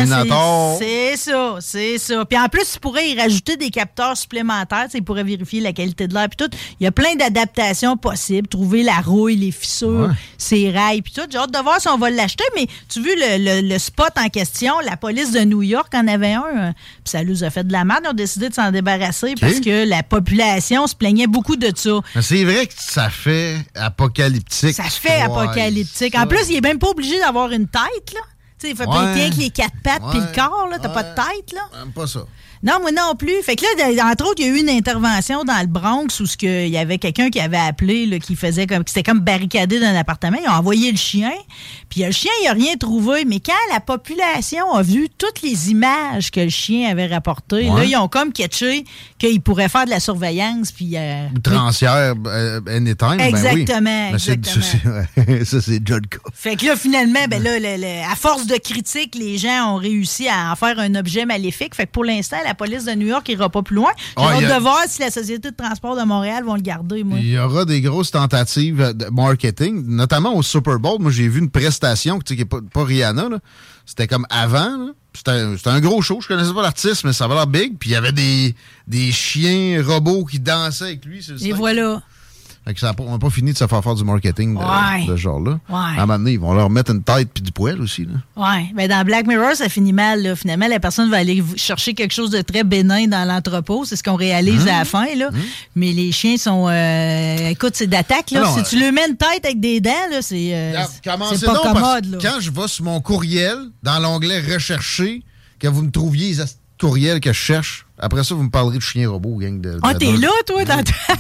c'est 0.78 1.16
c'est 1.16 1.16
ça, 1.30 1.56
c'est 1.60 1.98
ça. 1.98 2.24
Puis 2.24 2.38
en 2.38 2.48
plus, 2.48 2.72
tu 2.72 2.78
pourrais 2.80 3.08
y 3.10 3.18
rajouter 3.20 3.56
des 3.56 3.70
capteurs 3.70 4.16
supplémentaires, 4.16 4.86
tu 4.90 5.00
pourraient 5.02 5.24
vérifier 5.24 5.60
la 5.60 5.72
qualité 5.72 6.06
de 6.06 6.14
l'air 6.14 6.28
puis 6.28 6.36
tout. 6.46 6.56
Il 6.80 6.84
y 6.84 6.86
a 6.86 6.92
plein 6.92 7.14
d'adaptations 7.16 7.96
possibles, 7.96 8.48
trouver 8.48 8.82
la 8.82 9.00
rouille, 9.00 9.36
les 9.36 9.50
fissures, 9.52 10.08
Ouais. 10.08 10.14
ses 10.38 10.70
rails 10.70 11.02
puis 11.02 11.12
tout. 11.12 11.22
J'ai 11.30 11.38
hâte 11.38 11.52
de 11.52 11.58
voir 11.62 11.80
si 11.80 11.88
on 11.88 11.98
va 11.98 12.10
l'acheter, 12.10 12.44
mais 12.54 12.66
tu 12.88 13.00
vu 13.02 13.10
le, 13.16 13.60
le- 13.62 13.68
le 13.68 13.78
spot 13.78 14.10
en 14.16 14.28
question, 14.28 14.74
la 14.84 14.96
police 14.96 15.32
de 15.32 15.40
New 15.40 15.62
York 15.62 15.92
en 15.94 16.06
avait 16.08 16.34
un, 16.34 16.44
euh, 16.56 16.72
puis 17.04 17.10
ça 17.10 17.24
nous 17.24 17.44
a 17.44 17.50
fait 17.50 17.64
de 17.66 17.72
la 17.72 17.84
merde. 17.84 18.00
Ils 18.04 18.10
ont 18.10 18.12
décidé 18.14 18.48
de 18.48 18.54
s'en 18.54 18.70
débarrasser 18.70 19.34
parce 19.40 19.60
que 19.60 19.88
la 19.88 20.02
population 20.02 20.86
se 20.86 20.94
plaignait 20.94 21.26
beaucoup 21.26 21.56
de 21.56 21.70
ça. 21.74 22.00
C'est 22.20 22.44
vrai 22.44 22.66
que 22.66 22.74
ça 22.76 23.10
fait 23.10 23.56
apocalyptique. 23.74 24.59
Ça 24.72 24.88
se 24.90 25.00
fait 25.00 25.20
apocalyptique. 25.22 26.14
En 26.16 26.26
plus, 26.26 26.48
il 26.50 26.56
est 26.56 26.60
même 26.60 26.78
pas 26.78 26.88
obligé 26.88 27.18
d'avoir 27.18 27.50
une 27.50 27.68
tête, 27.68 28.12
là. 28.14 28.20
Tu 28.58 28.66
sais, 28.66 28.70
il 28.72 28.76
fait 28.76 28.84
pas 28.84 29.04
Ouais. 29.04 29.14
tien 29.14 29.30
que 29.30 29.36
les 29.36 29.50
quatre 29.50 29.74
pattes 29.82 30.02
puis 30.10 30.20
le 30.20 30.34
corps, 30.34 30.68
là. 30.70 30.78
T'as 30.78 30.90
pas 30.90 31.02
de 31.02 31.14
tête, 31.14 31.52
là. 31.54 31.62
Pas 31.94 32.06
ça. 32.06 32.20
Non, 32.62 32.74
moi 32.80 32.90
non 32.92 33.14
plus. 33.16 33.32
Fait 33.42 33.56
que 33.56 33.64
là, 33.96 34.06
entre 34.10 34.24
autres, 34.26 34.40
il 34.42 34.46
y 34.46 34.50
a 34.50 34.52
eu 34.54 34.60
une 34.60 34.68
intervention 34.68 35.44
dans 35.44 35.58
le 35.60 35.66
Bronx 35.66 36.20
où 36.20 36.26
ce 36.26 36.36
que, 36.36 36.66
il 36.66 36.70
y 36.72 36.76
avait 36.76 36.98
quelqu'un 36.98 37.30
qui 37.30 37.40
avait 37.40 37.56
appelé, 37.56 38.04
là, 38.04 38.18
qui 38.18 38.36
faisait 38.36 38.66
comme, 38.66 38.84
qui 38.84 38.92
s'était 38.92 39.10
comme 39.10 39.20
barricadé 39.20 39.80
dans 39.80 39.86
un 39.86 39.94
appartement. 39.96 40.36
Ils 40.44 40.48
ont 40.48 40.52
envoyé 40.52 40.90
le 40.90 40.98
chien. 40.98 41.32
Puis 41.88 42.02
le 42.04 42.10
chien, 42.12 42.30
il 42.42 42.48
a 42.48 42.52
rien 42.52 42.74
trouvé. 42.76 43.24
Mais 43.24 43.40
quand 43.40 43.52
la 43.72 43.80
population 43.80 44.72
a 44.74 44.82
vu 44.82 45.08
toutes 45.16 45.40
les 45.42 45.70
images 45.70 46.30
que 46.30 46.40
le 46.40 46.50
chien 46.50 46.90
avait 46.90 47.06
rapportées, 47.06 47.70
Ouais. 47.70 47.80
là, 47.80 47.84
ils 47.84 47.96
ont 47.96 48.08
comme 48.08 48.32
catché 48.32 48.84
qu'il 49.18 49.40
pourrait 49.40 49.68
faire 49.70 49.86
de 49.86 49.90
la 49.90 50.00
surveillance. 50.00 50.70
Puis, 50.72 50.92
euh, 50.96 51.28
Transière, 51.42 52.14
euh, 52.26 52.60
anytime. 52.68 53.16
ben 53.16 53.20
oui. 53.20 53.62
Exactement, 53.62 54.10
exactement. 54.12 54.64
Ça, 55.44 55.60
c'est 55.62 55.80
déjà 55.80 55.98
le 55.98 56.06
cas. 56.08 56.18
Fait 56.34 56.56
que 56.56 56.66
là, 56.66 56.76
finalement, 56.76 57.20
ben 57.28 57.42
là, 57.42 57.58
le- 57.58 57.80
le- 57.80 58.10
à 58.12 58.14
force 58.16 58.46
de 58.46 58.56
critiques, 58.56 59.14
les 59.14 59.38
gens 59.38 59.74
ont 59.74 59.76
réussi 59.76 60.28
à 60.28 60.52
en 60.52 60.56
faire 60.56 60.78
un 60.78 60.94
objet 60.94 61.24
maléfique. 61.24 61.74
Fait 61.74 61.86
que 61.86 61.90
pour 61.92 62.04
l'instant, 62.04 62.36
la 62.44 62.49
police 62.54 62.84
de 62.84 62.92
New 62.92 63.06
York 63.06 63.28
ira 63.28 63.48
pas 63.48 63.62
plus 63.62 63.76
loin. 63.76 63.90
J'ai 64.16 64.22
Ouais, 64.24 64.32
hâte 64.34 64.40
y 64.42 64.44
a- 64.46 64.56
de 64.56 64.62
voir 64.62 64.80
si 64.88 65.00
la 65.00 65.10
Société 65.10 65.50
de 65.50 65.56
transport 65.56 65.96
de 65.96 66.02
Montréal 66.02 66.44
vont 66.44 66.54
le 66.54 66.60
garder, 66.62 67.04
moi. 67.04 67.18
Il 67.18 67.28
y 67.28 67.38
aura 67.38 67.64
des 67.64 67.80
grosses 67.80 68.10
tentatives 68.10 68.92
de 68.94 69.06
marketing, 69.10 69.84
notamment 69.86 70.34
au 70.36 70.42
Super 70.42 70.78
Bowl. 70.78 70.98
Moi, 71.00 71.10
j'ai 71.10 71.28
vu 71.28 71.40
une 71.40 71.50
prestation 71.50 72.18
qui 72.18 72.36
n'est 72.36 72.44
pas, 72.44 72.58
pas 72.72 72.84
Rihanna. 72.84 73.28
C'était 73.86 74.06
comme 74.06 74.26
avant. 74.30 74.76
là. 74.76 74.92
C'était 75.12 75.70
un, 75.70 75.80
gros 75.80 76.00
show. 76.02 76.20
Je 76.20 76.28
connaissais 76.28 76.52
pas 76.54 76.62
l'artiste, 76.62 77.02
mais 77.04 77.12
ça 77.12 77.24
avait 77.24 77.34
l'air 77.34 77.46
big. 77.48 77.76
Puis 77.78 77.90
il 77.90 77.92
y 77.94 77.96
avait 77.96 78.12
des, 78.12 78.54
des 78.86 79.10
chiens 79.10 79.82
robots 79.84 80.24
qui 80.24 80.38
dansaient 80.38 80.84
avec 80.84 81.04
lui. 81.04 81.20
sur 81.22 81.34
le 81.34 81.44
Et 81.44 81.52
voilà. 81.52 82.00
Fait 82.66 82.74
que 82.74 82.80
ça 82.80 82.90
a 82.90 82.94
pas- 82.94 83.04
on 83.04 83.12
n'a 83.12 83.18
pas 83.18 83.30
fini 83.30 83.52
de 83.52 83.56
se 83.56 83.66
faire 83.66 83.82
faire 83.82 83.94
du 83.94 84.04
marketing 84.04 84.54
de, 84.54 84.58
Ouais. 84.58 85.06
de 85.06 85.12
ce 85.12 85.16
genre-là. 85.16 85.52
Ouais. 85.70 85.76
À 85.76 85.78
un 86.02 86.06
moment 86.06 86.18
donné, 86.18 86.32
ils 86.32 86.38
vont 86.40 86.52
leur 86.52 86.68
mettre 86.68 86.90
une 86.92 87.02
tête 87.02 87.30
puis 87.32 87.42
du 87.42 87.52
poil 87.52 87.80
aussi. 87.80 88.06
Ouais. 88.36 88.66
Ben 88.74 88.86
dans 88.86 89.02
Black 89.04 89.26
Mirror, 89.26 89.54
ça 89.56 89.70
finit 89.70 89.94
mal. 89.94 90.22
Là. 90.22 90.36
Finalement, 90.36 90.68
la 90.68 90.78
personne 90.78 91.10
va 91.10 91.16
aller 91.16 91.42
chercher 91.56 91.94
quelque 91.94 92.12
chose 92.12 92.30
de 92.30 92.42
très 92.42 92.62
bénin 92.62 93.06
dans 93.06 93.26
l'entrepôt. 93.26 93.84
C'est 93.86 93.96
ce 93.96 94.02
qu'on 94.02 94.14
réalise 94.14 94.62
à 94.68 94.80
la 94.80 94.84
fin. 94.84 95.06
Là. 95.16 95.30
Mais 95.74 95.92
les 95.92 96.12
chiens 96.12 96.36
sont. 96.36 96.68
euh, 96.68 97.48
écoute, 97.48 97.72
c'est 97.76 97.86
d'attaque. 97.86 98.30
là. 98.30 98.42
Non, 98.42 98.52
si 98.54 98.60
euh, 98.60 98.62
tu 98.68 98.76
lui 98.76 98.92
mets 98.92 99.08
une 99.08 99.16
tête 99.16 99.44
avec 99.44 99.58
des 99.58 99.80
dents, 99.80 99.90
là, 100.10 100.20
c'est 100.20 100.54
euh, 100.54 100.82
c'est 101.32 101.46
pas 101.46 101.54
commode. 101.62 102.06
Là. 102.12 102.18
quand 102.20 102.40
je 102.40 102.50
vais 102.50 102.68
sur 102.68 102.84
mon 102.84 103.00
courriel, 103.00 103.56
dans 103.82 103.98
l'onglet 104.00 104.38
Rechercher, 104.40 105.22
que 105.58 105.66
vous 105.66 105.82
me 105.82 105.90
trouviez 105.90 106.34
les 106.34 106.44
courriels 106.78 107.20
que 107.20 107.32
je 107.32 107.38
cherche, 107.38 107.86
après 107.98 108.22
ça, 108.22 108.34
vous 108.34 108.42
me 108.42 108.50
parlerez 108.50 108.76
de 108.76 108.82
chien 108.82 109.08
robot, 109.08 109.36
gang 109.38 109.60
de. 109.62 109.78
Ah, 109.82 109.94
t'es 109.94 110.12
là, 110.12 110.28
toi, 110.46 110.64
dans 110.66 110.82
ta- 110.82 110.92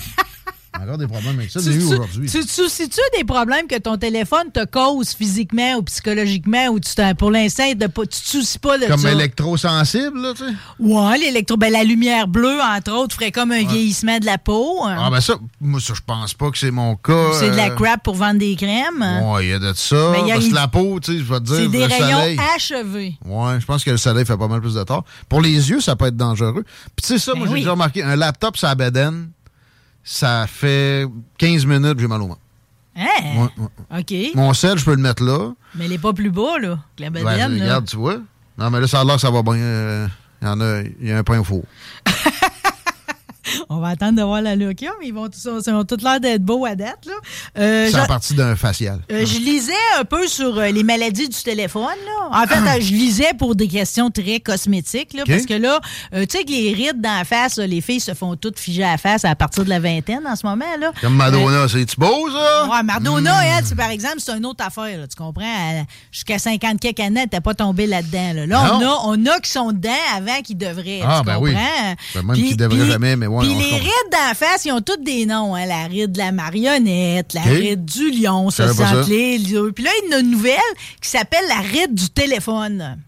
Encore 0.78 0.98
des 0.98 1.06
problèmes 1.08 1.38
avec 1.38 1.50
ça. 1.50 1.60
Tu 1.60 1.72
J'ai 1.72 1.82
aujourd'hui. 1.84 2.30
Tu 2.30 2.44
te 2.44 2.50
soucies-tu 2.50 3.00
des 3.18 3.24
problèmes 3.24 3.66
que 3.66 3.76
ton 3.78 3.96
téléphone 3.96 4.50
te 4.52 4.64
cause 4.64 5.10
physiquement 5.10 5.74
ou 5.76 5.82
psychologiquement 5.82 6.68
ou 6.68 6.78
tu 6.80 6.90
pour 7.18 7.30
l'instant, 7.30 7.64
tu 7.72 7.78
te 8.08 8.14
soucies 8.14 8.58
pas 8.58 8.78
de 8.78 8.86
Comme 8.86 9.00
ça? 9.00 9.10
électrosensible, 9.12 10.20
là, 10.20 10.32
tu 10.34 10.44
sais? 10.44 10.52
Ouais, 10.78 11.18
l'électro, 11.18 11.56
ben, 11.56 11.72
la 11.72 11.82
lumière 11.84 12.28
bleue, 12.28 12.60
entre 12.60 12.92
autres, 12.92 13.14
ferait 13.16 13.32
comme 13.32 13.50
un 13.52 13.64
vieillissement 13.64 14.18
de 14.18 14.26
la 14.26 14.38
peau. 14.38 14.84
hein. 14.84 14.96
Ah, 14.98 15.10
ben 15.10 15.20
ça, 15.20 15.34
moi, 15.60 15.80
ça, 15.80 15.92
je 15.94 16.00
pense 16.06 16.34
pas 16.34 16.50
que 16.50 16.58
c'est 16.58 16.70
mon 16.70 16.94
cas. 16.96 17.32
c'est 17.38 17.50
de 17.50 17.56
la 17.56 17.70
euh, 17.70 17.74
crap 17.74 18.02
pour 18.02 18.14
vendre 18.14 18.38
des 18.38 18.54
crèmes. 18.56 19.02
Ouais, 19.24 19.46
il 19.46 19.50
y 19.50 19.52
a 19.52 19.58
de 19.58 19.72
ça. 19.74 20.10
Mais 20.12 20.20
il 20.20 20.26
y 20.28 20.32
a 20.32 20.34
parce 20.36 20.48
que 20.48 20.54
la 20.54 20.68
peau, 20.68 21.00
tu 21.00 21.12
sais, 21.12 21.18
je 21.18 21.24
vais 21.24 21.40
te 21.40 21.44
dire, 21.44 21.56
c'est 21.56 21.68
des 21.68 21.84
rayons 21.86 22.20
soleil. 22.20 22.40
achevés. 22.54 23.18
Ouais, 23.24 23.60
je 23.60 23.66
pense 23.66 23.82
que 23.84 23.90
le 23.90 23.96
soleil 23.96 24.24
fait 24.24 24.36
pas 24.36 24.48
mal 24.48 24.60
plus 24.60 24.74
de 24.74 24.82
tort. 24.84 25.04
Pour 25.28 25.40
les 25.40 25.70
yeux, 25.70 25.80
ça 25.80 25.96
peut 25.96 26.06
être 26.06 26.16
dangereux. 26.16 26.64
Puis 26.96 27.02
tu 27.02 27.08
sais 27.08 27.18
ça, 27.18 27.32
Ben 27.32 27.38
moi 27.40 27.48
j'ai 27.48 27.54
oui. 27.54 27.60
déjà 27.60 27.72
remarqué, 27.72 28.02
un 28.02 28.16
laptop 28.16 28.56
ça 28.56 28.74
bedaine, 28.74 29.30
ça 30.12 30.46
fait 30.48 31.06
15 31.38 31.66
minutes 31.66 31.98
j'ai 32.00 32.08
mal 32.08 32.20
au 32.22 32.26
ventre. 32.28 32.40
Hein? 32.96 33.06
Ouais, 33.36 33.48
ouais. 33.92 34.00
OK. 34.00 34.34
Mon 34.34 34.52
sel, 34.52 34.76
je 34.76 34.84
peux 34.84 34.90
le 34.94 35.00
mettre 35.00 35.22
là. 35.22 35.52
Mais 35.76 35.86
il 35.86 35.92
est 35.92 35.98
pas 35.98 36.12
plus 36.12 36.30
bas, 36.30 36.58
là, 36.60 36.78
que 36.96 37.02
la 37.02 37.10
Ben, 37.10 37.22
bedaine. 37.24 37.56
là. 37.58 37.64
regarde, 37.64 37.86
tu 37.86 37.96
vois. 37.96 38.16
Non, 38.58 38.70
mais 38.70 38.80
là, 38.80 38.88
ça 38.88 39.00
a 39.00 39.04
l'air 39.04 39.14
que 39.14 39.20
ça 39.20 39.30
va 39.30 39.42
bien. 39.42 39.54
euh, 39.54 40.08
Il 40.42 40.48
y 40.48 40.50
en 40.50 40.60
a, 40.60 40.82
y 41.00 41.12
a 41.12 41.18
un 41.18 41.22
pain 41.22 41.38
au 41.38 41.44
four. 41.44 41.62
On 43.68 43.78
va 43.78 43.88
attendre 43.88 44.18
de 44.18 44.22
voir 44.22 44.42
la 44.42 44.56
look, 44.56 44.76
mais 45.00 45.06
ils 45.08 45.14
vont 45.14 45.28
tous, 45.28 45.48
ils 45.66 45.72
ont 45.72 45.84
tous 45.84 46.02
l'air 46.02 46.20
d'être 46.20 46.42
beaux 46.44 46.64
à 46.66 46.74
date. 46.74 47.06
Là. 47.06 47.12
Euh, 47.58 47.86
C'est 47.90 47.96
je- 47.96 48.02
en 48.02 48.06
partie 48.06 48.34
d'un 48.34 48.56
facial. 48.56 49.00
Euh, 49.10 49.24
je 49.26 49.38
lisais 49.38 49.72
un 49.98 50.04
peu 50.04 50.26
sur 50.26 50.58
euh, 50.58 50.68
les 50.68 50.82
maladies 50.82 51.28
du 51.28 51.42
téléphone. 51.42 51.82
Là. 51.84 52.38
En 52.42 52.46
fait, 52.46 52.56
euh, 52.58 52.80
je 52.80 52.92
lisais 52.92 53.32
pour 53.38 53.54
des 53.54 53.68
questions 53.68 54.10
très 54.10 54.40
cosmétiques. 54.40 55.14
Là. 55.14 55.24
Parce 55.26 55.46
que 55.46 55.54
là, 55.54 55.80
euh, 56.14 56.24
tu 56.26 56.38
sais 56.38 56.44
que 56.44 56.50
les 56.50 56.72
rides 56.72 57.00
dans 57.00 57.16
la 57.18 57.24
face, 57.24 57.56
là, 57.56 57.66
les 57.66 57.80
filles 57.80 58.00
se 58.00 58.14
font 58.14 58.36
toutes 58.36 58.58
figer 58.58 58.84
à 58.84 58.92
la 58.92 58.98
face 58.98 59.24
à 59.24 59.34
partir 59.34 59.64
de 59.64 59.68
la 59.70 59.80
vingtaine 59.80 60.22
en 60.26 60.36
ce 60.36 60.46
moment. 60.46 60.64
Là. 60.78 60.92
Comme 61.00 61.14
Madonna, 61.16 61.68
c'est-tu 61.68 61.96
beau, 61.98 62.28
ça? 62.30 62.68
Ouais, 62.70 62.82
Madonna, 62.82 63.34
elle, 63.58 63.64
c'est, 63.64 63.74
par 63.74 63.90
exemple, 63.90 64.16
c'est 64.18 64.32
une 64.36 64.46
autre 64.46 64.64
affaire, 64.64 64.98
là, 64.98 65.06
tu 65.06 65.16
comprends? 65.16 65.84
Jusqu'à 66.12 66.38
50 66.38 66.80
quelques 66.80 67.00
années, 67.00 67.20
elle 67.20 67.24
n'était 67.24 67.40
pas 67.40 67.54
tombée 67.54 67.86
là-dedans. 67.86 68.32
Là, 68.34 68.46
Là, 68.46 68.74
on, 68.74 68.82
a, 68.82 68.96
on 69.06 69.26
a 69.26 69.40
qui 69.40 69.50
sont 69.50 69.72
dedans 69.72 69.90
avant 70.16 70.40
qu'ils 70.42 70.56
devraient. 70.58 71.00
Ah, 71.04 71.18
tu 71.20 71.26
ben 71.26 71.34
comprends? 71.34 71.40
oui. 71.42 71.54
Ben, 72.14 72.22
même 72.22 72.36
qu'ils 72.36 72.56
devraient 72.56 72.86
jamais, 72.86 73.16
mais 73.16 73.26
ouais, 73.26 73.39
Puis 73.40 73.54
les 73.54 73.70
comprend. 73.70 73.78
rides 73.78 74.12
d'en 74.12 74.34
face, 74.34 74.64
ils 74.64 74.72
ont 74.72 74.80
toutes 74.80 75.02
des 75.04 75.26
noms. 75.26 75.54
Hein? 75.54 75.66
La 75.66 75.84
ride 75.86 76.12
de 76.12 76.18
la 76.18 76.32
marionnette, 76.32 77.34
la 77.34 77.42
ride 77.42 77.84
du 77.84 78.10
lion, 78.10 78.50
ça. 78.50 78.66
Puis 79.72 79.84
là, 79.84 79.90
il 80.04 80.10
y 80.10 80.14
a 80.14 80.18
une 80.18 80.30
nouvelle 80.30 80.56
qui 81.00 81.08
s'appelle 81.08 81.44
la 81.48 81.60
ride 81.60 81.94
du 81.94 82.08
téléphone. 82.10 82.98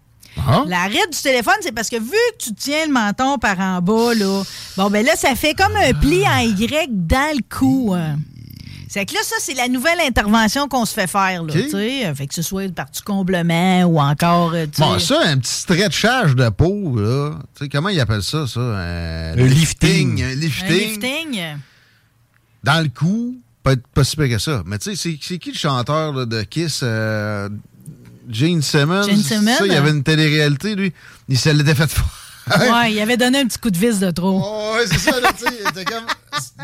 Ah? 0.45 0.63
La 0.67 0.83
ride 0.85 1.11
du 1.11 1.21
téléphone, 1.21 1.53
c'est 1.61 1.71
parce 1.71 1.89
que 1.89 1.97
vu 1.97 2.09
que 2.11 2.43
tu 2.45 2.53
tiens 2.55 2.85
le 2.87 2.91
menton 2.91 3.37
par 3.37 3.59
en 3.59 3.81
bas, 3.81 4.13
là, 4.15 4.41
bon, 4.77 4.89
ben 4.89 5.05
là, 5.05 5.15
ça 5.15 5.35
fait 5.35 5.53
comme 5.53 5.75
un 5.75 5.93
pli 5.93 6.23
en 6.27 6.39
Y 6.39 6.87
dans 6.89 7.35
le 7.35 7.41
cou. 7.49 7.93
hein. 7.95 8.17
C'est 8.93 9.07
que 9.07 9.13
là, 9.15 9.21
ça, 9.23 9.35
c'est 9.39 9.55
la 9.55 9.67
nouvelle 9.69 9.99
intervention 10.01 10.67
qu'on 10.67 10.85
se 10.85 10.93
fait 10.93 11.07
faire, 11.07 11.41
là, 11.43 11.51
OK. 11.51 11.63
tu 11.63 11.69
sais. 11.71 12.13
Fait 12.13 12.27
que 12.27 12.33
ce 12.35 12.43
soit 12.43 12.71
par 12.75 12.91
du 12.91 13.01
comblement 13.01 13.81
ou 13.85 13.99
encore, 13.99 14.53
euh, 14.53 14.67
Bon, 14.77 14.99
ça, 14.99 15.19
un 15.25 15.39
petit 15.39 15.51
stretchage 15.51 16.35
de 16.35 16.47
peau, 16.49 16.95
là. 16.99 17.39
Tu 17.57 17.63
sais, 17.63 17.69
comment 17.69 17.89
ils 17.89 17.99
appellent 17.99 18.21
ça, 18.21 18.45
ça? 18.45 18.59
Un 18.59 19.35
Le 19.35 19.45
lifting. 19.47 20.21
Un 20.21 20.35
lifting. 20.35 20.67
lifting. 21.01 21.41
Dans 22.63 22.83
le 22.83 22.89
cou, 22.89 23.35
pas, 23.63 23.73
pas 23.95 24.03
si 24.03 24.15
pire 24.15 24.29
que 24.29 24.37
ça. 24.37 24.61
Mais 24.67 24.77
tu 24.77 24.91
sais, 24.91 24.95
c'est- 24.95 25.17
c'est 25.19 25.37
qui 25.39 25.51
le 25.53 25.57
chanteur 25.57 26.13
là, 26.13 26.25
de 26.27 26.43
Kiss? 26.43 26.81
euh, 26.83 27.49
Gene 28.29 28.61
Simmons? 28.61 29.03
Gene 29.03 29.17
Simmons? 29.23 29.55
Ça, 29.57 29.65
il 29.65 29.73
y 29.73 29.75
avait 29.75 29.89
une 29.89 30.03
télé-réalité, 30.03 30.75
lui. 30.75 30.93
Il 31.29 31.37
se 31.39 31.49
l'était 31.49 31.73
fait 31.73 31.87
faire. 31.89 32.05
Ouais, 32.49 32.91
il 32.91 32.99
avait 32.99 33.17
donné 33.17 33.39
un 33.39 33.45
petit 33.47 33.57
coup 33.59 33.69
de 33.71 33.77
vis 33.77 33.99
de 33.99 34.11
trop. 34.11 34.41
Oh, 34.43 34.73
ouais, 34.75 34.85
c'est 34.87 34.97
ça, 34.99 35.19
là, 35.19 35.29
tu 35.37 35.45
sais. 35.45 35.51
il 35.61 35.69
était 35.69 35.85
comme- 35.85 36.05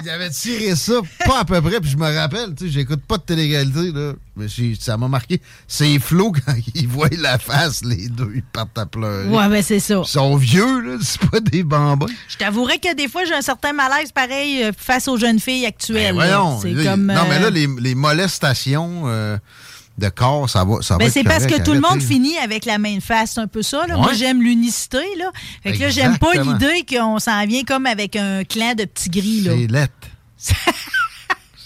Il 0.03 0.09
avait 0.09 0.29
tiré 0.29 0.75
ça, 0.75 0.93
pas 1.25 1.39
à 1.39 1.45
peu 1.45 1.61
près, 1.61 1.79
puis 1.79 1.89
je 1.89 1.97
me 1.97 2.13
rappelle, 2.13 2.53
tu 2.55 2.65
sais, 2.65 2.71
j'écoute 2.71 3.01
pas 3.07 3.17
de 3.17 3.23
télé-réalité, 3.23 3.91
là. 3.93 4.13
Mais 4.35 4.45
ça 4.79 4.97
m'a 4.97 5.07
marqué. 5.07 5.41
C'est 5.67 5.99
flou 5.99 6.31
quand 6.31 6.53
ils 6.75 6.87
voient 6.87 7.09
la 7.17 7.37
face, 7.37 7.83
les 7.83 8.07
deux, 8.09 8.31
ils 8.35 8.43
partent 8.43 8.77
à 8.77 8.85
pleurer. 8.85 9.27
Ouais, 9.27 9.47
ben 9.49 9.61
c'est 9.61 9.79
ça. 9.79 10.01
Ils 10.03 10.07
sont 10.07 10.35
vieux, 10.37 10.79
là, 10.81 10.97
c'est 11.01 11.21
pas 11.29 11.39
des 11.39 11.63
bambins. 11.63 12.05
Je 12.29 12.37
t'avouerais 12.37 12.79
que 12.79 12.93
des 12.95 13.07
fois, 13.07 13.25
j'ai 13.25 13.33
un 13.35 13.41
certain 13.41 13.73
malaise 13.73 14.11
pareil 14.11 14.63
euh, 14.63 14.71
face 14.77 15.07
aux 15.07 15.17
jeunes 15.17 15.39
filles 15.39 15.65
actuelles. 15.65 16.15
Ben, 16.15 16.25
voyons. 16.25 16.61
Là, 16.63 16.83
comme. 16.91 17.05
Non, 17.05 17.25
mais 17.29 17.37
euh, 17.37 17.39
là, 17.41 17.49
les, 17.49 17.67
les 17.79 17.95
molestations 17.95 19.03
euh, 19.05 19.37
de 19.99 20.09
corps, 20.09 20.49
ça 20.49 20.63
va, 20.63 20.81
ça 20.81 20.97
Ben, 20.97 21.09
c'est 21.09 21.23
parce 21.23 21.45
que 21.45 21.61
tout 21.63 21.73
le 21.73 21.81
monde 21.81 22.01
finit 22.01 22.37
avec 22.37 22.65
la 22.65 22.77
même 22.77 23.01
face, 23.01 23.33
c'est 23.35 23.41
un 23.41 23.47
peu 23.47 23.61
ça. 23.61 23.85
Là. 23.87 23.95
Ouais. 23.95 24.01
Moi, 24.01 24.13
j'aime 24.13 24.41
l'unicité. 24.41 25.03
Là. 25.17 25.31
Fait 25.63 25.73
que 25.73 25.79
là, 25.79 25.89
j'aime 25.89 26.17
pas 26.17 26.33
l'idée 26.33 26.85
qu'on 26.89 27.19
s'en 27.19 27.45
vient 27.45 27.63
comme 27.63 27.85
avec 27.85 28.15
un 28.15 28.43
clan 28.43 28.73
de 28.75 28.85
petits 28.85 29.09
gris. 29.09 29.43
C'est 29.45 29.67
lettre. 29.67 29.93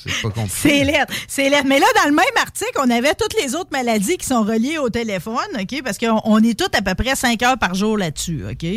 c'est 0.05 0.21
pas 0.21 0.29
compliqué. 0.29 1.05
C'est 1.27 1.49
laid. 1.49 1.63
Mais 1.65 1.79
là, 1.79 1.85
dans 2.03 2.09
le 2.09 2.15
même 2.15 2.25
article, 2.41 2.71
on 2.79 2.89
avait 2.89 3.13
toutes 3.15 3.35
les 3.41 3.55
autres 3.55 3.69
maladies 3.71 4.17
qui 4.17 4.25
sont 4.25 4.43
reliées 4.43 4.77
au 4.77 4.89
téléphone, 4.89 5.35
OK? 5.59 5.81
Parce 5.83 5.97
qu'on 5.97 6.21
on 6.25 6.43
est 6.43 6.57
tous 6.57 6.77
à 6.77 6.81
peu 6.81 6.95
près 6.95 7.15
5 7.15 7.41
heures 7.43 7.57
par 7.57 7.75
jour 7.75 7.97
là-dessus, 7.97 8.43
OK? 8.49 8.67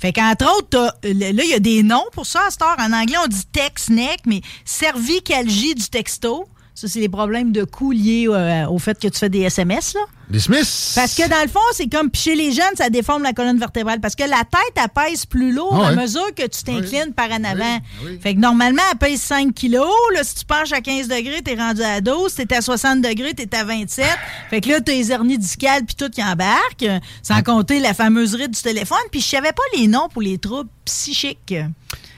Fait 0.00 0.12
qu'entre 0.12 0.46
autres, 0.56 0.78
là, 1.02 1.44
il 1.44 1.50
y 1.50 1.54
a 1.54 1.58
des 1.58 1.82
noms 1.82 2.04
pour 2.12 2.26
ça 2.26 2.40
à 2.46 2.50
cette 2.50 2.62
heure. 2.62 2.76
En 2.78 2.92
anglais, 2.92 3.16
on 3.22 3.28
dit 3.28 3.46
text, 3.52 3.90
neck, 3.90 4.20
mais 4.26 4.40
cervicalgie 4.64 5.74
du 5.74 5.88
texto. 5.88 6.46
Ça, 6.82 6.88
c'est 6.88 6.98
les 6.98 7.08
problèmes 7.08 7.52
de 7.52 7.62
cou 7.62 7.92
liés 7.92 8.26
euh, 8.28 8.66
au 8.66 8.80
fait 8.80 8.98
que 8.98 9.06
tu 9.06 9.16
fais 9.16 9.28
des 9.28 9.42
SMS, 9.42 9.94
là. 9.94 10.00
Les 10.30 10.38
Smiths. 10.40 10.92
Parce 10.94 11.14
que 11.14 11.28
dans 11.28 11.42
le 11.42 11.48
fond, 11.48 11.60
c'est 11.72 11.88
comme 11.90 12.08
chez 12.14 12.34
les 12.34 12.52
jeunes, 12.52 12.74
ça 12.76 12.88
déforme 12.88 13.22
la 13.22 13.32
colonne 13.34 13.58
vertébrale. 13.58 14.00
Parce 14.00 14.14
que 14.14 14.22
la 14.22 14.38
tête, 14.44 14.76
elle 14.76 14.88
pèse 14.88 15.26
plus 15.26 15.52
lourd 15.52 15.78
Ah 15.84 15.88
à 15.88 15.92
mesure 15.94 16.34
que 16.34 16.42
tu 16.46 16.62
t'inclines 16.62 17.12
par 17.14 17.30
en 17.30 17.44
avant. 17.44 17.78
Oui, 18.02 18.12
oui. 18.12 18.18
Fait 18.22 18.34
que 18.34 18.40
normalement, 18.40 18.82
elle 18.90 18.98
pèse 18.98 19.20
5 19.20 19.52
kilos. 19.52 19.90
Là, 20.14 20.24
si 20.24 20.36
tu 20.36 20.44
penches 20.46 20.72
à 20.72 20.80
15 20.80 21.08
degrés, 21.08 21.42
t'es 21.42 21.54
rendu 21.54 21.82
à 21.82 22.00
12. 22.00 22.34
T'es 22.34 22.54
à 22.54 22.62
60 22.62 23.02
degrés, 23.02 23.34
t'es 23.34 23.54
à 23.54 23.64
27. 23.64 24.06
Fait 24.48 24.60
que 24.62 24.68
là, 24.70 24.80
t'as 24.80 24.92
les 24.92 25.12
hernies 25.12 25.38
discales 25.38 25.84
puis 25.84 25.96
tout 25.96 26.08
qui 26.08 26.22
embarque. 26.22 26.86
Sans 27.22 27.42
compter 27.42 27.80
la 27.80 27.92
fameuse 27.92 28.34
ride 28.34 28.52
du 28.52 28.62
téléphone. 28.62 28.98
Puis 29.10 29.20
je 29.20 29.26
savais 29.28 29.52
pas 29.52 29.62
les 29.76 29.86
noms 29.86 30.08
pour 30.08 30.22
les 30.22 30.38
troubles 30.38 30.70
psychiques. 30.86 31.54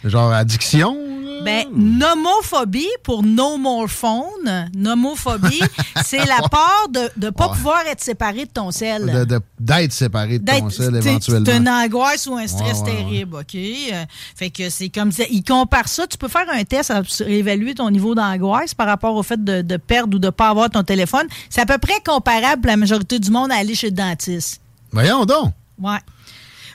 Genre 0.05 0.33
addiction. 0.33 0.97
Ben, 1.45 1.67
nomophobie 1.75 2.89
pour 3.03 3.23
no 3.23 3.57
more 3.59 3.89
phone. 3.89 4.71
Nomophobie, 4.77 5.61
c'est 6.05 6.25
la 6.25 6.49
peur 6.49 6.89
de 6.91 7.11
ne 7.17 7.31
pas 7.31 7.49
Ouais. 7.49 7.55
pouvoir 7.57 7.87
être 7.87 8.03
séparé 8.05 8.45
de 8.45 8.51
ton 8.51 8.71
sel. 8.71 9.07
De- 9.07 9.25
de- 9.25 9.41
D'être 9.59 9.93
séparé 9.93 10.39
de 10.39 10.45
ton 10.45 10.71
sel 10.71 10.95
éventuellement. 10.97 11.47
C'est 11.47 11.57
une 11.57 11.69
angoisse 11.69 12.27
ou 12.27 12.35
un 12.37 12.47
stress 12.47 12.79
Ouais, 12.81 12.91
ouais, 12.91 12.97
terrible, 12.97 13.37
OK? 13.37 13.55
Euh, 13.55 14.05
fait 14.37 14.51
que 14.51 14.71
c'est 14.71 14.89
comme 14.89 15.11
ça. 15.13 15.25
Il 15.31 15.43
compare 15.43 15.89
ça. 15.89 16.07
Tu 16.07 16.17
peux 16.19 16.29
faire 16.29 16.47
un 16.53 16.65
test 16.65 16.91
à 16.91 17.03
évaluer 17.27 17.75
ton 17.75 17.91
niveau 17.91 18.15
d'angoisse 18.15 18.75
par 18.75 18.87
rapport 18.87 19.15
au 19.15 19.23
fait 19.23 19.43
de, 19.43 19.63
de 19.63 19.77
perdre 19.77 20.17
ou 20.17 20.19
de 20.19 20.27
ne 20.27 20.31
pas 20.31 20.49
avoir 20.51 20.71
ton 20.71 20.83
téléphone. 20.83 21.27
C'est 21.51 21.61
à 21.63 21.67
peu 21.67 21.79
près 21.79 22.01
comparable 22.05 22.63
pour 22.63 22.71
la 22.71 22.77
majorité 22.77 23.19
du 23.19 23.31
monde 23.31 23.51
à 23.53 23.57
aller 23.57 23.75
chez 23.75 23.89
le 23.91 23.97
dentiste. 23.97 24.61
Voyons 24.93 25.25
donc. 25.25 25.53
Ouais. 25.81 25.99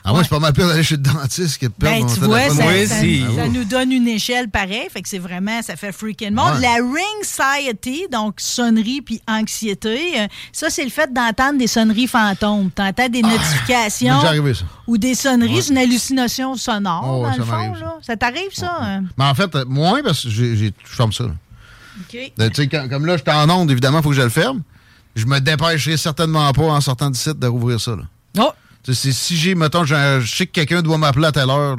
Ah, 0.02 0.10
moi, 0.10 0.18
Ouais. 0.18 0.24
c'est 0.24 0.30
pas 0.30 0.38
mal 0.38 0.52
pire 0.54 0.66
d'aller 0.66 0.82
chez 0.82 0.96
le 0.96 1.02
dentiste 1.02 1.58
que 1.58 1.66
de 1.66 1.72
perdre 1.72 1.96
Ben, 1.98 2.06
mon 2.06 2.14
tu 2.14 2.20
vois, 2.20 2.48
ça, 2.48 2.66
Oui, 2.66 2.86
ça- 2.86 3.00
si. 3.00 3.22
ça 3.36 3.48
nous 3.48 3.64
donne 3.64 3.92
une 3.92 4.08
échelle 4.08 4.48
pareille. 4.48 4.88
Fait 4.90 5.02
que 5.02 5.08
c'est 5.08 5.18
vraiment, 5.18 5.60
ça 5.62 5.76
fait 5.76 5.92
freaking 5.92 6.32
monde. 6.32 6.54
Ouais. 6.54 6.60
La 6.62 6.76
ringsiety, 6.82 8.06
donc 8.10 8.40
sonnerie 8.40 9.02
puis 9.02 9.20
anxiété, 9.28 10.20
euh, 10.20 10.26
ça, 10.52 10.70
c'est 10.70 10.84
le 10.84 10.90
fait 10.90 11.12
d'entendre 11.12 11.58
des 11.58 11.66
sonneries 11.66 12.06
fantômes. 12.06 12.70
T'entends 12.70 13.08
des 13.08 13.22
notifications 13.22 14.08
m'est 14.14 14.20
déjà 14.20 14.28
arrivé, 14.28 14.54
ça. 14.54 14.64
ou 14.86 14.96
des 14.98 15.14
sonneries, 15.14 15.62
c'est 15.62 15.72
une 15.72 15.78
hallucination 15.78 16.56
sonore, 16.56 17.04
Oh, 17.06 17.16
ouais, 17.24 17.30
dans 17.32 17.36
le 17.36 17.44
ça 17.44 17.56
fond. 17.56 17.72
là. 17.74 17.98
Ça 18.02 18.16
t'arrive, 18.16 18.52
ça? 18.54 18.78
hein? 18.80 19.04
Mais 19.18 19.24
en 19.24 19.34
fait, 19.34 19.54
euh, 19.54 19.64
moins 19.66 20.02
parce 20.02 20.22
que 20.24 20.30
j'ai, 20.30 20.56
je 20.56 20.72
ferme 20.84 21.12
ça. 21.12 21.24
là. 21.24 21.30
OK. 22.00 22.16
Euh, 22.40 22.48
tu 22.48 22.54
sais, 22.62 22.68
quand- 22.68 22.88
comme 22.88 23.04
là, 23.04 23.16
j'étais 23.18 23.32
en 23.32 23.48
onde, 23.50 23.70
évidemment, 23.70 23.98
il 23.98 24.02
faut 24.02 24.10
que 24.10 24.16
je 24.16 24.22
le 24.22 24.28
ferme. 24.30 24.62
Je 25.14 25.26
me 25.26 25.38
dépêcherai 25.40 25.96
certainement 25.96 26.50
pas 26.52 26.62
en 26.62 26.80
sortant 26.80 27.10
du 27.10 27.18
site 27.18 27.38
de 27.38 27.46
rouvrir 27.46 27.80
ça. 27.80 27.90
Là. 27.96 28.04
Oh! 28.38 28.50
C'est- 28.84 29.12
si 29.12 29.36
j'ai, 29.36 29.54
mettons, 29.54 29.84
je 29.84 30.24
sais 30.26 30.46
que 30.46 30.52
quelqu'un 30.52 30.82
doit 30.82 30.98
m'appeler 30.98 31.26
à 31.26 31.32
telle 31.32 31.50
heure, 31.50 31.76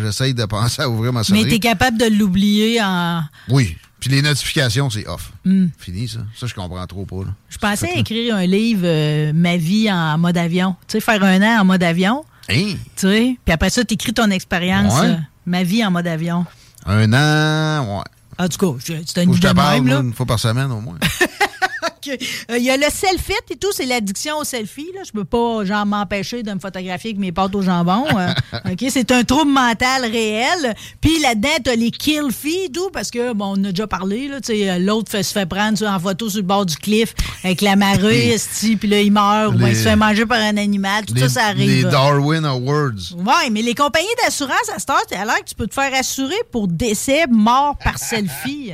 j'essaye 0.00 0.34
de 0.34 0.44
penser 0.44 0.82
à 0.82 0.88
ouvrir 0.88 1.12
ma 1.12 1.20
Mais 1.20 1.24
sonnerie. 1.24 1.48
t'es 1.48 1.58
capable 1.58 1.98
de 1.98 2.06
l'oublier 2.06 2.80
en. 2.82 3.22
Oui. 3.48 3.76
Puis 4.00 4.10
les 4.10 4.20
notifications, 4.20 4.90
c'est 4.90 5.06
off. 5.08 5.32
Hmm. 5.46 5.68
Fini, 5.78 6.06
ça. 6.06 6.18
Ça, 6.38 6.46
je 6.46 6.52
comprends 6.52 6.86
trop 6.86 7.06
pas. 7.06 7.24
là. 7.24 7.34
Je 7.48 7.56
pensais 7.56 7.88
écrire 7.96 8.36
un 8.36 8.44
livre, 8.46 8.82
euh, 8.84 9.32
Ma 9.34 9.56
vie 9.56 9.90
en 9.90 10.18
mode 10.18 10.36
avion. 10.36 10.76
Tu 10.86 10.92
sais, 10.92 11.00
faire 11.00 11.22
un 11.24 11.40
an 11.40 11.60
en 11.62 11.64
mode 11.64 11.82
avion. 11.82 12.22
Hein? 12.50 12.74
Tu 12.74 12.78
sais, 12.96 13.36
puis 13.42 13.52
après 13.54 13.70
ça, 13.70 13.82
t'écris 13.82 14.12
ton 14.12 14.30
expérience. 14.30 15.00
Ouais. 15.00 15.06
euh, 15.08 15.16
Ma 15.46 15.62
vie 15.62 15.82
en 15.84 15.90
mode 15.90 16.06
avion. 16.06 16.44
Un 16.84 17.10
an, 17.14 17.96
ouais. 17.98 18.04
En 18.38 18.48
tout 18.48 18.58
cas, 18.58 18.78
c'est 18.84 19.22
une 19.22 19.30
idée 19.30 19.40
te 19.40 19.46
de 19.46 19.52
même, 19.54 19.86
là. 19.86 20.00
une 20.00 20.12
fois 20.12 20.26
par 20.26 20.38
semaine 20.38 20.70
au 20.70 20.80
moins. 20.82 20.98
Euh, 22.08 22.58
Il 22.58 22.64
y 22.64 22.70
a 22.70 22.76
le 22.76 22.86
selfie 22.90 23.32
et 23.50 23.56
tout, 23.56 23.72
c'est 23.72 23.86
l'addiction 23.86 24.38
au 24.38 24.44
selfie. 24.44 24.88
Là. 24.94 25.02
Je 25.06 25.12
peux 25.12 25.24
pas 25.24 25.64
genre 25.64 25.86
m'empêcher 25.86 26.42
de 26.42 26.52
me 26.52 26.58
photographier 26.58 27.10
avec 27.10 27.20
mes 27.20 27.32
pâtes 27.32 27.54
au 27.54 27.62
jambon. 27.62 28.04
euh. 28.16 28.32
OK, 28.72 28.84
c'est 28.90 29.10
un 29.12 29.24
trouble 29.24 29.50
mental 29.50 30.02
réel. 30.10 30.74
Puis 31.00 31.18
là-dedans, 31.20 31.48
t'as 31.62 31.74
les 31.76 31.90
kill 31.90 32.30
fees 32.32 32.64
et 32.66 32.68
tout, 32.70 32.90
parce 32.92 33.10
que 33.10 33.32
bon, 33.32 33.54
on 33.56 33.64
a 33.64 33.70
déjà 33.70 33.86
parlé, 33.86 34.28
là, 34.28 34.38
euh, 34.48 34.78
l'autre 34.78 35.10
se 35.22 35.32
fait 35.32 35.46
prendre 35.46 35.82
en 35.86 35.98
photo 36.00 36.28
sur 36.28 36.38
le 36.38 36.46
bord 36.46 36.66
du 36.66 36.76
cliff 36.76 37.14
avec 37.42 37.60
la 37.60 37.76
marée, 37.76 38.36
puis 38.80 38.88
là, 38.88 39.00
il 39.00 39.12
meurt, 39.12 39.54
ou 39.54 39.66
il 39.66 39.76
se 39.76 39.82
fait 39.82 39.96
manger 39.96 40.26
par 40.26 40.38
un 40.38 40.56
animal. 40.56 41.04
Tout 41.06 41.14
les, 41.14 41.20
ça, 41.22 41.28
ça 41.28 41.44
arrive. 41.46 41.68
les. 41.68 41.90
Darwin 41.90 42.44
Awards. 42.44 43.14
Ouais, 43.16 43.50
mais 43.50 43.62
les 43.62 43.74
compagnies 43.74 44.06
d'assurance, 44.22 44.68
à 44.74 44.78
cette 44.78 44.90
heure, 44.90 45.02
t'as 45.08 45.24
l'air 45.24 45.38
que 45.42 45.48
tu 45.48 45.54
peux 45.54 45.66
te 45.66 45.74
faire 45.74 45.92
assurer 45.94 46.34
pour 46.50 46.68
décès, 46.68 47.26
mort 47.30 47.76
par 47.82 47.98
selfie. 47.98 48.72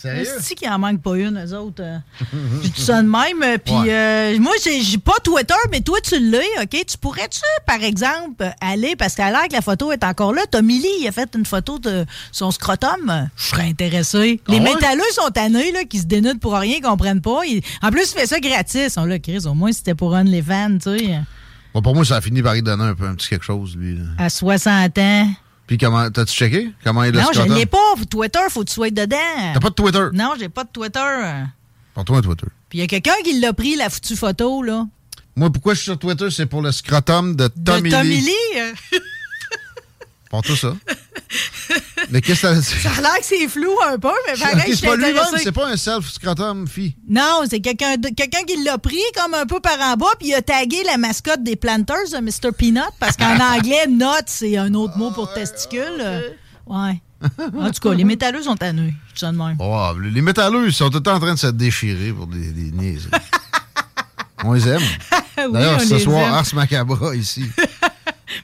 Sérieux? 0.00 0.26
C'est 0.40 0.54
qu'il 0.54 0.68
en 0.68 0.78
manque 0.78 1.02
pas 1.02 1.16
une, 1.16 1.42
eux 1.44 1.54
autres. 1.56 1.82
euh? 1.82 1.98
J'ai 2.62 2.70
tout 2.70 2.80
ça 2.80 3.02
de 3.02 3.08
même. 3.08 3.42
euh, 3.42 3.58
Puis 3.64 3.74
Ouais. 3.74 3.88
euh, 3.90 4.38
moi, 4.38 4.52
j'ai 4.62 4.98
pas 4.98 5.16
Twitter, 5.24 5.54
mais 5.72 5.80
toi, 5.80 5.98
tu 6.02 6.18
l'as, 6.30 6.38
OK? 6.62 6.84
Tu 6.86 6.98
pourrais-tu, 6.98 7.40
par 7.66 7.82
exemple, 7.82 8.48
aller, 8.60 8.94
parce 8.96 9.14
qu'à 9.14 9.30
l'air 9.30 9.48
que 9.48 9.54
la 9.54 9.60
photo 9.60 9.90
est 9.92 10.04
encore 10.04 10.32
là, 10.32 10.42
Tommy 10.50 10.78
Lee, 10.78 10.88
il 11.00 11.08
a 11.08 11.12
fait 11.12 11.28
une 11.34 11.44
photo 11.46 11.78
de 11.78 12.04
son 12.32 12.50
scrotum. 12.50 13.28
Je 13.36 13.42
serais 13.44 13.64
intéressé. 13.68 14.40
Les 14.48 14.58
Ah 14.58 14.62
ouais? 14.62 14.74
métalleux 14.74 15.02
sont 15.12 15.30
tannés, 15.30 15.72
là, 15.72 15.84
qui 15.84 15.98
se 15.98 16.06
dénudent 16.06 16.38
pour 16.38 16.54
rien, 16.54 16.76
ils 16.78 16.82
comprennent 16.82 17.20
pas. 17.22 17.40
Ils- 17.46 17.62
En 17.82 17.90
plus, 17.90 18.12
il 18.14 18.20
fait 18.20 18.26
ça 18.26 18.38
gratis. 18.40 18.96
On 18.96 19.04
l'a, 19.04 19.18
Chris, 19.18 19.46
au 19.46 19.54
moins, 19.54 19.72
c'était 19.72 19.94
pour 19.94 20.14
un 20.14 20.24
les 20.24 20.42
fans, 20.42 20.78
tu 20.82 20.96
sais. 20.98 21.18
Bon, 21.74 21.82
pour 21.82 21.94
moi, 21.94 22.04
ça 22.04 22.16
a 22.16 22.20
fini 22.20 22.40
par 22.42 22.56
y 22.56 22.62
donner 22.62 22.84
un 22.84 22.94
peu 22.94 23.06
un 23.06 23.14
petit 23.14 23.28
quelque 23.28 23.44
chose, 23.44 23.76
lui. 23.76 23.96
là. 23.96 24.04
À 24.18 24.30
60 24.30 24.96
ans. 24.98 25.30
Puis 25.68 25.78
comment, 25.78 26.10
t'as-tu 26.10 26.32
checké? 26.34 26.72
Comment 26.82 27.04
il 27.04 27.16
a 27.16 27.20
Non, 27.22 27.28
je 27.30 27.34
scrotum? 27.38 27.54
l'ai 27.56 27.66
pas. 27.66 27.78
Twitter, 28.10 28.38
faut 28.50 28.60
que 28.64 28.68
tu 28.68 28.74
sois 28.74 28.90
dedans. 28.90 29.16
T'as 29.54 29.60
pas 29.60 29.68
de 29.70 29.74
Twitter? 29.74 30.04
Non, 30.14 30.32
j'ai 30.38 30.48
pas 30.48 30.64
de 30.64 30.70
Twitter. 30.70 31.44
Pour 31.94 32.04
toi, 32.04 32.18
un 32.18 32.22
Twitter. 32.22 32.46
Puis 32.68 32.78
il 32.78 32.80
y 32.80 32.84
a 32.84 32.86
quelqu'un 32.88 33.14
qui 33.22 33.38
l'a 33.38 33.52
pris, 33.52 33.76
la 33.76 33.88
foutue 33.90 34.16
photo, 34.16 34.62
là. 34.62 34.86
Moi, 35.36 35.50
pourquoi 35.52 35.74
je 35.74 35.78
suis 35.78 35.84
sur 35.84 35.98
Twitter? 35.98 36.28
C'est 36.30 36.46
pour 36.46 36.62
le 36.62 36.72
scrotum 36.72 37.36
de 37.36 37.46
Tommy 37.48 37.90
de 37.90 37.94
Tommy 37.96 38.08
Lee. 38.16 38.20
Lee. 38.22 38.98
Pour 40.30 40.42
tout 40.42 40.56
ça. 40.56 40.74
Mais 42.10 42.20
qu'est-ce 42.20 42.42
que 42.42 42.60
ça... 42.60 42.62
Ça 42.62 42.90
a 42.96 43.00
l'air 43.00 43.18
que 43.18 43.24
c'est 43.24 43.48
flou 43.48 43.70
un 43.86 43.98
peu, 43.98 44.08
mais 44.26 44.38
pareil, 44.38 44.72
je 44.72 44.76
c'est 44.76 44.86
pas 44.86 44.96
lui-même, 44.96 45.24
c'est 45.36 45.52
pas 45.52 45.68
un 45.68 45.76
self-scrotum, 45.76 46.66
fille. 46.66 46.96
Non, 47.06 47.42
c'est 47.50 47.60
quelqu'un 47.60 47.96
qui 48.46 48.62
l'a 48.64 48.78
pris 48.78 49.02
comme 49.14 49.34
un 49.34 49.44
peu 49.44 49.60
par 49.60 49.78
en 49.80 49.94
bas, 49.96 50.06
puis 50.18 50.28
il 50.28 50.34
a 50.34 50.40
tagué 50.40 50.82
la 50.84 50.96
mascotte 50.96 51.42
des 51.42 51.56
Planters 51.56 52.10
de 52.12 52.18
Mr. 52.18 52.52
Peanut, 52.56 52.82
parce 52.98 53.16
qu'en 53.16 53.38
anglais, 53.56 53.86
nut, 53.88 54.24
c'est 54.26 54.56
un 54.56 54.72
autre 54.72 54.96
mot 54.96 55.10
pour 55.10 55.32
testicule. 55.34 55.98
Euh, 56.00 56.30
Ouais. 56.68 57.00
En 57.56 57.70
tout 57.70 57.80
cas, 57.80 57.94
les 57.94 58.04
métalleux 58.04 58.42
sont 58.42 58.62
à 58.62 58.72
nous. 58.72 58.92
Je 59.14 59.26
de 59.26 59.30
même. 59.32 59.56
Oh, 59.58 59.90
les 60.00 60.20
métalleux, 60.20 60.66
ils 60.66 60.72
sont 60.72 60.90
tout 60.90 60.98
le 60.98 61.02
temps 61.02 61.14
en 61.14 61.20
train 61.20 61.34
de 61.34 61.38
se 61.38 61.46
déchirer 61.48 62.12
pour 62.12 62.26
des, 62.26 62.52
des. 62.52 62.98
On 64.44 64.52
les 64.52 64.68
aime. 64.68 64.82
Oui, 65.38 65.52
D'ailleurs, 65.52 65.80
ce 65.80 65.98
soir. 65.98 66.32
Ars 66.32 66.54
Macabra 66.54 67.16
ici. 67.16 67.44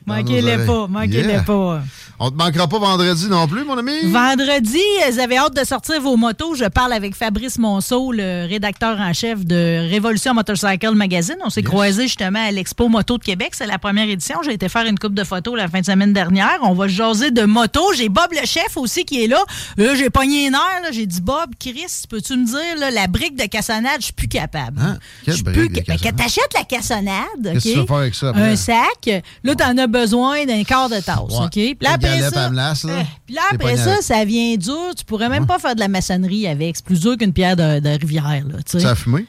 Manquez-les 0.06 0.64
pas, 0.66 0.86
manquez-les 0.88 1.28
Yeah. 1.34 1.42
pas. 1.42 1.82
On 2.20 2.30
te 2.30 2.36
manquera 2.36 2.68
pas 2.68 2.78
vendredi 2.78 3.26
non 3.28 3.48
plus, 3.48 3.64
mon 3.64 3.76
ami? 3.76 3.92
Vendredi, 4.12 4.78
vous 5.10 5.18
avez 5.18 5.36
hâte 5.36 5.54
de 5.56 5.64
sortir 5.64 6.00
vos 6.00 6.16
motos. 6.16 6.54
Je 6.54 6.64
parle 6.66 6.92
avec 6.92 7.14
Fabrice 7.16 7.58
Monceau, 7.58 8.12
le 8.12 8.46
rédacteur 8.48 9.00
en 9.00 9.12
chef 9.12 9.44
de 9.44 9.90
Révolution 9.90 10.32
Motorcycle 10.32 10.92
Magazine. 10.94 11.34
On 11.44 11.50
s'est 11.50 11.62
croisés 11.64 12.04
justement 12.04 12.38
à 12.46 12.52
l'Expo 12.52 12.88
Moto 12.88 13.18
de 13.18 13.24
Québec. 13.24 13.50
C'est 13.52 13.66
la 13.66 13.78
première 13.78 14.08
édition. 14.08 14.36
J'ai 14.44 14.52
été 14.52 14.68
faire 14.68 14.86
une 14.86 14.98
coupe 14.98 15.14
de 15.14 15.24
photos 15.24 15.56
la 15.56 15.66
fin 15.66 15.80
de 15.80 15.86
semaine 15.86 16.12
dernière. 16.12 16.58
On 16.62 16.72
va 16.72 16.86
jaser 16.86 17.32
de 17.32 17.42
moto. 17.42 17.80
J'ai 17.96 18.08
Bob 18.08 18.28
le 18.30 18.46
chef 18.46 18.76
aussi 18.76 19.04
qui 19.04 19.24
est 19.24 19.26
là. 19.28 19.42
Là, 19.76 19.94
j'ai 19.96 20.08
pogné 20.08 20.46
une 20.46 20.54
heure. 20.54 20.60
J'ai 20.92 21.06
dit, 21.06 21.20
Bob, 21.20 21.50
Chris, 21.58 22.04
peux-tu 22.08 22.36
me 22.36 22.46
dire, 22.46 22.78
là, 22.78 22.92
la 22.92 23.08
brique 23.08 23.34
de 23.36 23.44
cassonade, 23.46 23.96
je 23.98 24.04
suis 24.04 24.12
plus 24.12 24.28
capable. 24.28 24.80
Hein? 24.80 24.98
Je 25.26 25.32
suis 25.32 25.42
plus 25.42 25.68
de 25.68 25.74
ca- 25.84 25.96
Ben, 26.12 26.16
t'achètes 26.16 26.54
la 26.54 26.62
cassonade, 26.64 27.14
Qu'est-ce 27.42 27.64
que 27.68 27.72
tu 27.74 27.78
OK? 27.80 27.80
vas 27.80 27.86
faire 27.86 27.96
avec 27.96 28.14
ça 28.14 28.28
après? 28.28 28.42
Un 28.52 28.56
sac. 28.56 29.22
Là, 29.42 29.54
t'en 29.56 29.76
as 29.78 29.86
besoin 29.88 30.44
d'un 30.46 30.62
quart 30.62 30.88
de 30.88 31.00
tasse, 31.00 31.18
Ouais. 31.30 31.44
OK? 31.46 31.50
Puis 31.50 31.76
là, 31.80 31.96
Ça, 32.30 32.46
à 32.46 32.50
là. 32.50 32.72
eh, 33.00 33.06
puis 33.26 33.34
là, 33.34 33.42
après 33.52 33.76
ça, 33.76 34.02
ça 34.02 34.24
vient 34.24 34.56
dur. 34.56 34.94
Tu 34.96 35.04
pourrais 35.04 35.28
même 35.28 35.46
pas 35.46 35.58
faire 35.58 35.74
de 35.74 35.80
la 35.80 35.88
maçonnerie 35.88 36.46
avec. 36.46 36.76
C'est 36.76 36.84
plus 36.84 37.00
dur 37.00 37.16
qu'une 37.16 37.32
pierre 37.32 37.56
de, 37.56 37.80
de 37.80 37.88
rivière, 37.88 38.44
là. 38.46 38.58
Ça 38.66 38.80
Ça, 38.80 38.90
a 38.90 38.94
fumé? 38.94 39.26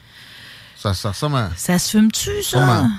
Ça, 0.76 0.94
ça 0.94 1.10
ressemble 1.10 1.36
à... 1.36 1.50
se 1.56 1.90
fume-tu, 1.90 2.42
ça? 2.42 2.58
Sûrement. 2.58 2.90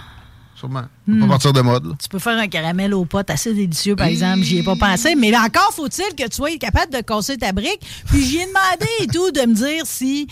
Sûrement. 0.56 0.86
Hmm. 1.06 1.22
pas 1.22 1.28
partir 1.28 1.54
de 1.54 1.62
mode, 1.62 1.86
là. 1.86 1.94
Tu 2.02 2.10
peux 2.10 2.20
faire 2.20 2.38
un 2.38 2.48
caramel 2.48 2.94
aux 2.94 3.06
potes 3.06 3.30
assez 3.30 3.54
délicieux, 3.54 3.96
par 3.96 4.08
exemple. 4.08 4.42
J'y 4.42 4.58
ai 4.60 4.64
pas 4.64 4.76
pensé. 4.76 5.16
Mais 5.16 5.30
là, 5.30 5.44
encore 5.46 5.72
faut-il 5.74 6.16
que 6.16 6.24
tu 6.28 6.36
sois 6.36 6.58
capable 6.58 6.92
de 6.92 7.02
casser 7.02 7.38
ta 7.38 7.52
brique. 7.52 7.80
Puis 8.08 8.26
j'y 8.26 8.38
ai 8.38 8.46
demandé 8.48 8.88
et 9.02 9.08
tout 9.08 9.32
de 9.32 9.42
me 9.42 9.54
dire 9.54 9.84
si... 9.86 10.28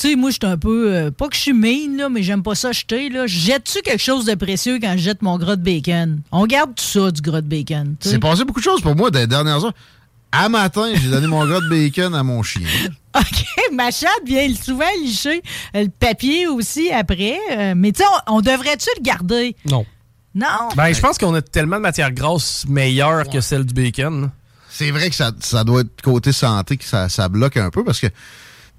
Tu 0.00 0.08
sais, 0.08 0.16
moi, 0.16 0.30
je 0.30 0.36
suis 0.40 0.50
un 0.50 0.56
peu... 0.56 0.94
euh, 0.94 1.10
pas 1.10 1.28
que 1.28 1.36
je 1.36 1.40
suis 1.40 1.52
mean, 1.52 1.98
là, 1.98 2.08
mais 2.08 2.22
j'aime 2.22 2.42
pas 2.42 2.54
ça 2.54 2.72
jeter, 2.72 3.10
là. 3.10 3.26
Jette-tu 3.26 3.82
quelque 3.82 4.00
chose 4.02 4.24
de 4.24 4.34
précieux 4.34 4.78
quand 4.80 4.92
je 4.92 5.02
jette 5.02 5.20
mon 5.20 5.36
gras 5.36 5.56
de 5.56 5.62
bacon? 5.62 6.22
On 6.32 6.46
garde 6.46 6.74
tout 6.74 6.82
ça, 6.84 7.10
du 7.10 7.20
gras 7.20 7.42
de 7.42 7.46
bacon. 7.46 7.96
C'est 8.00 8.18
passé 8.18 8.44
beaucoup 8.44 8.60
de 8.60 8.64
choses 8.64 8.80
pour 8.80 8.96
moi 8.96 9.10
dans 9.10 9.18
les 9.18 9.26
dernières 9.26 9.62
heures. 9.62 9.74
À 10.32 10.48
matin, 10.48 10.90
j'ai 10.94 11.10
donné 11.10 11.26
mon 11.26 11.44
gras 11.44 11.60
de 11.60 11.68
bacon 11.68 12.14
à 12.14 12.22
mon 12.22 12.42
chien. 12.42 12.62
OK, 13.18 13.44
ma 13.72 13.90
chatte 13.90 14.22
vient 14.24 14.48
souvent 14.54 14.84
licher 15.02 15.42
euh, 15.74 15.82
le 15.82 15.88
papier 15.90 16.46
aussi 16.46 16.90
après. 16.90 17.36
euh, 17.52 17.74
mais 17.76 17.92
tu 17.92 17.98
sais, 18.02 18.08
on, 18.28 18.36
on 18.36 18.40
devrait-tu 18.40 18.88
le 18.96 19.02
garder? 19.02 19.54
Non. 19.68 19.84
Non? 20.34 20.46
Ben, 20.76 20.92
je 20.94 21.00
pense 21.00 21.18
qu'on 21.18 21.34
a 21.34 21.42
tellement 21.42 21.76
de 21.76 21.82
matière 21.82 22.12
grasse 22.12 22.64
meilleure 22.68 23.28
que 23.28 23.40
celle 23.40 23.64
du 23.66 23.74
bacon. 23.74 24.30
C'est 24.70 24.92
vrai 24.92 25.10
que 25.10 25.16
ça, 25.16 25.32
ça 25.40 25.64
doit 25.64 25.80
être 25.80 26.00
côté 26.02 26.30
santé 26.32 26.76
que 26.76 26.84
ça, 26.84 27.08
ça 27.08 27.28
bloque 27.28 27.56
un 27.56 27.68
peu 27.70 27.82
parce 27.84 27.98
que 28.00 28.06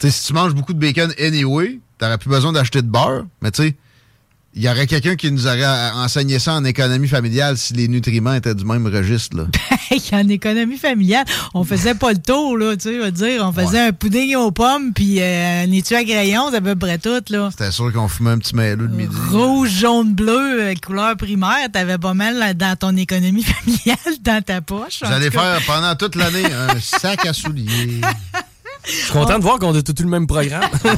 sais, 0.10 0.12
si 0.12 0.28
tu 0.28 0.34
manges 0.34 0.54
beaucoup 0.54 0.74
de 0.74 0.80
bacon 0.80 1.14
anyway, 1.20 1.80
t'aurais 1.98 2.18
plus 2.18 2.30
besoin 2.30 2.52
d'acheter 2.52 2.82
de 2.82 2.88
beurre, 2.88 3.26
mais 3.42 3.52
tu 3.52 3.64
sais, 3.64 3.76
il 4.54 4.64
y 4.64 4.70
aurait 4.70 4.88
quelqu'un 4.88 5.16
qui 5.16 5.32
nous 5.32 5.48
aurait 5.48 5.92
enseigné 5.96 6.38
ça 6.40 6.56
en 6.56 6.66
économie 6.66 7.08
familiale 7.08 7.58
si 7.58 7.74
les 7.74 7.88
nutriments 7.88 8.34
étaient 8.34 8.54
du 8.54 8.66
même 8.66 8.86
registre. 8.88 9.38
Là. 9.38 9.46
En 10.14 10.28
économie 10.30 10.78
familiale, 10.78 11.26
on 11.54 11.66
faisait 11.66 11.96
pas 11.96 12.12
le 12.12 12.18
tour, 12.18 12.58
là, 12.58 12.76
tu 12.78 13.02
sais, 13.02 13.12
dire. 13.12 13.46
On 13.46 13.52
faisait 13.52 13.80
un 13.80 13.92
pudding 13.92 14.36
aux 14.36 14.52
pommes, 14.52 14.94
puis 14.94 15.22
euh, 15.22 15.64
un 15.66 15.72
étui 15.72 15.96
à 15.96 16.04
crayon, 16.04 16.48
c'est 16.50 16.58
à 16.58 16.62
peu 16.62 16.76
près 16.76 16.98
tout, 16.98 17.22
là. 17.30 17.50
C'était 17.52 17.72
sûr 17.72 17.92
qu'on 17.92 18.08
fumait 18.08 18.32
un 18.32 18.38
petit 18.38 18.56
mêleux 18.56 18.88
de 18.88 18.96
midi. 18.96 19.16
Rouge, 19.32 19.70
jaune, 19.70 20.14
bleu, 20.14 20.62
euh, 20.62 20.74
couleur 20.86 21.18
primaire, 21.18 21.70
t'avais 21.72 21.98
pas 21.98 22.14
mal 22.14 22.38
là, 22.38 22.54
dans 22.54 22.76
ton 22.78 22.96
économie 22.96 23.44
familiale, 23.44 24.18
dans 24.22 24.42
ta 24.42 24.62
poche. 24.62 25.02
Vous 25.04 25.12
allez 25.12 25.30
faire 25.30 25.60
pendant 25.68 25.94
toute 25.96 26.16
l'année 26.16 26.46
un 26.46 26.80
sac 26.80 27.26
à 27.26 27.34
souliers. 27.34 28.02
Je 28.84 28.91
suis 28.91 29.12
content 29.12 29.38
de 29.38 29.44
voir 29.44 29.60
qu'on 29.60 29.76
a 29.76 29.82
tout 29.82 29.94
le 30.00 30.10
même 30.10 30.28
programme. 30.28 30.63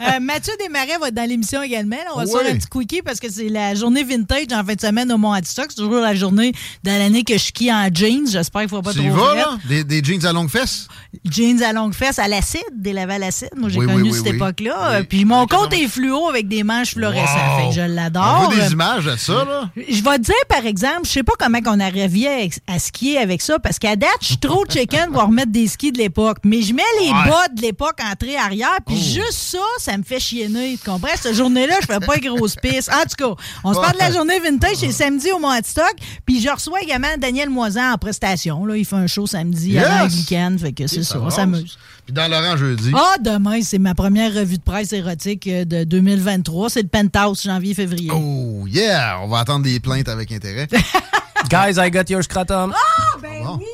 Euh, 0.00 0.20
Mathieu 0.20 0.52
Desmarais 0.60 0.98
va 1.00 1.08
être 1.08 1.14
dans 1.14 1.28
l'émission 1.28 1.62
également. 1.62 1.96
là. 1.96 2.10
on 2.14 2.18
va 2.20 2.26
se 2.26 2.32
Ouais. 2.32 2.44
faire 2.44 2.52
un 2.54 2.56
petit 2.56 2.68
quickie 2.68 3.02
parce 3.02 3.18
que 3.20 3.30
c'est 3.30 3.48
la 3.48 3.74
journée 3.74 4.04
vintage 4.04 4.46
en 4.52 4.64
fin 4.64 4.74
de 4.74 4.80
semaine 4.80 5.10
au 5.12 5.18
Mont 5.18 5.32
Adistock. 5.32 5.66
C'est 5.70 5.76
toujours 5.82 6.00
la 6.00 6.14
journée 6.14 6.52
de 6.84 6.90
l'année 6.90 7.24
que 7.24 7.34
je 7.34 7.38
skie 7.44 7.72
en 7.72 7.88
jeans. 7.92 8.26
J'espère 8.30 8.62
qu'il 8.62 8.70
ne 8.70 8.76
faut 8.76 8.82
pas 8.82 8.92
Tu 8.92 9.00
trop 9.08 9.10
vas, 9.16 9.34
là? 9.34 9.58
Des, 9.68 9.84
des 9.84 10.02
jeans 10.02 10.24
à 10.26 10.32
longue 10.32 10.48
fesse? 10.48 10.88
Jeans 11.28 11.62
à 11.62 11.72
longue 11.72 11.94
fesse, 11.94 12.18
à 12.18 12.28
l'acide, 12.28 12.62
des 12.74 12.92
lavés 12.92 13.14
à 13.14 13.18
l'acide. 13.18 13.50
Moi, 13.56 13.68
j'ai 13.68 13.78
Oui, 13.80 13.86
connu 13.86 14.02
oui, 14.10 14.12
cette 14.12 14.22
oui. 14.24 14.36
époque-là. 14.36 14.76
Oui. 14.78 14.96
Euh, 14.96 15.02
Puis 15.08 15.24
mon 15.24 15.46
compte 15.46 15.72
est 15.74 15.88
fluo 15.88 16.28
avec 16.28 16.48
des 16.48 16.62
manches 16.62 16.92
fluorescentes. 16.94 17.26
Wow. 17.26 17.60
Fait 17.62 17.68
que 17.68 17.74
je 17.74 17.90
On 17.90 17.94
l'adore. 17.94 18.44
voit 18.46 18.54
des 18.54 18.60
Euh, 18.62 18.68
images 18.70 19.04
de 19.04 19.16
ça, 19.16 19.32
là? 19.44 19.70
je 19.76 20.02
vais 20.02 20.18
te 20.18 20.22
dire, 20.22 20.34
par 20.48 20.64
exemple, 20.66 21.00
je 21.04 21.10
sais 21.10 21.22
pas 21.22 21.34
comment 21.38 21.58
on 21.66 21.80
arrivait 21.80 22.50
à, 22.68 22.74
à 22.74 22.78
skier 22.78 23.18
avec 23.18 23.42
ça, 23.42 23.58
parce 23.58 23.78
qu'à 23.78 23.96
date, 23.96 24.10
je 24.20 24.26
suis 24.28 24.38
trop 24.38 24.64
chicken 24.68 25.10
pour 25.12 25.22
remettre 25.24 25.52
des 25.52 25.66
skis 25.66 25.92
de 25.92 25.98
l'époque. 25.98 26.38
Mais 26.44 26.62
je 26.62 26.72
mets 26.74 26.82
les 27.02 27.07
bas 27.12 27.48
de 27.54 27.60
l'époque 27.62 27.98
entrée-arrière, 28.04 28.78
puis 28.86 28.96
Oh. 28.98 29.02
juste 29.14 29.32
ça, 29.32 29.58
ça 29.78 29.96
me 29.96 30.02
fait 30.02 30.20
chienner. 30.20 30.78
Tu 30.82 30.90
comprends? 30.90 31.08
Cette 31.20 31.34
journée-là, 31.34 31.74
je 31.80 31.86
fais 31.86 32.00
pas 32.00 32.16
une 32.16 32.34
grosse 32.36 32.56
piste. 32.56 32.90
En 32.92 33.02
tout 33.02 33.16
cas, 33.36 33.42
on 33.64 33.74
se 33.74 33.80
parle 33.80 33.94
de 33.94 33.98
la 33.98 34.12
journée 34.12 34.38
vintage, 34.40 34.76
c'est 34.76 34.92
samedi 34.92 35.30
au 35.32 35.38
Mont-Stock, 35.38 35.94
puis 36.26 36.40
je 36.40 36.48
reçois 36.48 36.80
également 36.82 37.08
Daniel 37.18 37.50
Moisan 37.50 37.92
en 37.92 37.98
prestation. 37.98 38.64
Là, 38.66 38.76
il 38.76 38.84
fait 38.84 38.96
un 38.96 39.06
show 39.06 39.26
samedi 39.26 39.70
Yes! 39.72 39.84
avant 39.84 40.04
le 40.04 40.10
week-end, 40.10 40.56
fait 40.60 40.72
que 40.72 40.86
c'est 40.86 41.02
ça, 41.04 41.18
on 41.20 41.30
s'amuse. 41.30 41.78
Puis 42.04 42.14
dans 42.14 42.26
Laurent 42.28 42.56
jeudi? 42.56 42.90
Ah, 42.94 43.16
demain, 43.20 43.60
c'est 43.62 43.78
ma 43.78 43.94
première 43.94 44.32
revue 44.34 44.56
de 44.56 44.62
presse 44.62 44.92
érotique 44.94 45.46
euh, 45.46 45.64
de 45.66 45.84
2023. 45.84 46.70
C'est 46.70 46.82
le 46.82 46.88
Penthouse, 46.88 47.42
janvier-février. 47.42 48.10
Oh, 48.14 48.64
yeah! 48.66 49.18
On 49.22 49.28
va 49.28 49.40
attendre 49.40 49.64
des 49.64 49.78
plaintes 49.78 50.08
avec 50.08 50.32
intérêt. 50.32 50.68
Guys, 51.50 51.74
I 51.78 51.90
got 51.90 52.04
your 52.08 52.22
scrotum. 52.24 52.72
Ah, 52.74 53.16
ben 53.22 53.44
bon. 53.44 53.56
oui! 53.58 53.64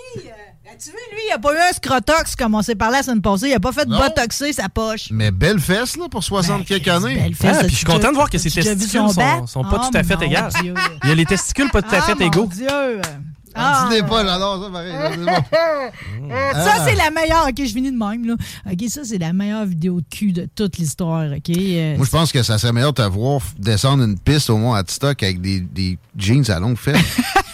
Euh, 0.74 0.78
tu 0.82 0.90
veux, 0.90 0.96
lui, 1.16 1.22
il 1.28 1.32
a 1.32 1.38
pas 1.38 1.52
eu 1.54 1.58
un 1.58 1.72
scrotox 1.72 2.36
comme 2.36 2.54
on 2.54 2.62
s'est 2.62 2.74
parlé 2.74 2.96
la 2.98 3.02
semaine 3.02 3.22
passée. 3.22 3.48
Il 3.48 3.54
a 3.54 3.60
pas 3.60 3.72
fait 3.72 3.84
de 3.86 3.90
Non. 3.90 3.98
botoxer 3.98 4.52
sa 4.52 4.68
poche. 4.68 5.08
Mais 5.10 5.30
belle 5.30 5.58
fesse, 5.60 5.96
là, 5.96 6.08
pour 6.10 6.22
60 6.24 6.58
Ben, 6.58 6.64
quelques 6.64 6.88
années. 6.88 7.14
belle 7.16 7.34
fesse. 7.34 7.56
Ah, 7.60 7.64
puis 7.64 7.70
je 7.72 7.76
suis 7.76 7.86
content 7.86 8.10
de 8.10 8.14
voir 8.16 8.28
que 8.30 8.38
ses 8.38 8.50
testicules 8.50 8.88
son 8.88 9.08
sont, 9.08 9.46
sont 9.46 9.62
pas 9.64 9.80
Oh, 9.82 9.90
tout 9.90 9.96
à 9.98 10.02
fait 10.02 10.16
mon 10.16 10.22
égales. 10.22 10.52
Dieu. 10.62 10.74
Il 11.04 11.08
y 11.08 11.12
a 11.12 11.14
les 11.14 11.26
testicules 11.26 11.70
pas 11.70 11.82
tout 11.82 11.94
à 11.94 11.98
Ah, 11.98 12.02
fait 12.02 12.14
mon 12.14 12.26
égaux. 12.26 12.46
Dieu. 12.52 12.66
Ah, 13.56 13.86
Ah. 13.86 13.88
dis 13.92 14.02
pas, 14.02 14.24
j'adore 14.24 14.64
ça, 14.64 14.70
pareil. 14.70 14.92
Ça, 16.54 16.84
c'est 16.86 16.96
la 16.96 17.10
meilleure. 17.10 17.46
OK, 17.48 17.54
je 17.58 17.72
finis 17.72 17.92
de 17.92 17.96
même. 17.96 18.26
Là. 18.26 18.34
OK, 18.70 18.88
ça, 18.88 19.02
c'est 19.04 19.18
la 19.18 19.32
meilleure 19.32 19.64
vidéo 19.66 20.00
de 20.00 20.06
cul 20.10 20.32
de 20.32 20.48
toute 20.56 20.78
l'histoire. 20.78 21.26
OK? 21.30 21.50
Euh, 21.56 21.96
Moi, 21.96 22.04
je 22.06 22.10
pense 22.10 22.32
que 22.32 22.42
ça 22.42 22.58
serait 22.58 22.72
meilleur 22.72 22.92
de 22.92 23.02
te 23.02 23.08
voir 23.08 23.40
descendre 23.58 24.02
une 24.02 24.18
piste 24.18 24.50
au 24.50 24.56
mont 24.56 24.74
Stock 24.88 25.22
avec 25.22 25.40
des, 25.40 25.60
des 25.60 25.98
jeans 26.16 26.50
à 26.50 26.58
longue 26.58 26.76
fesse. 26.76 26.98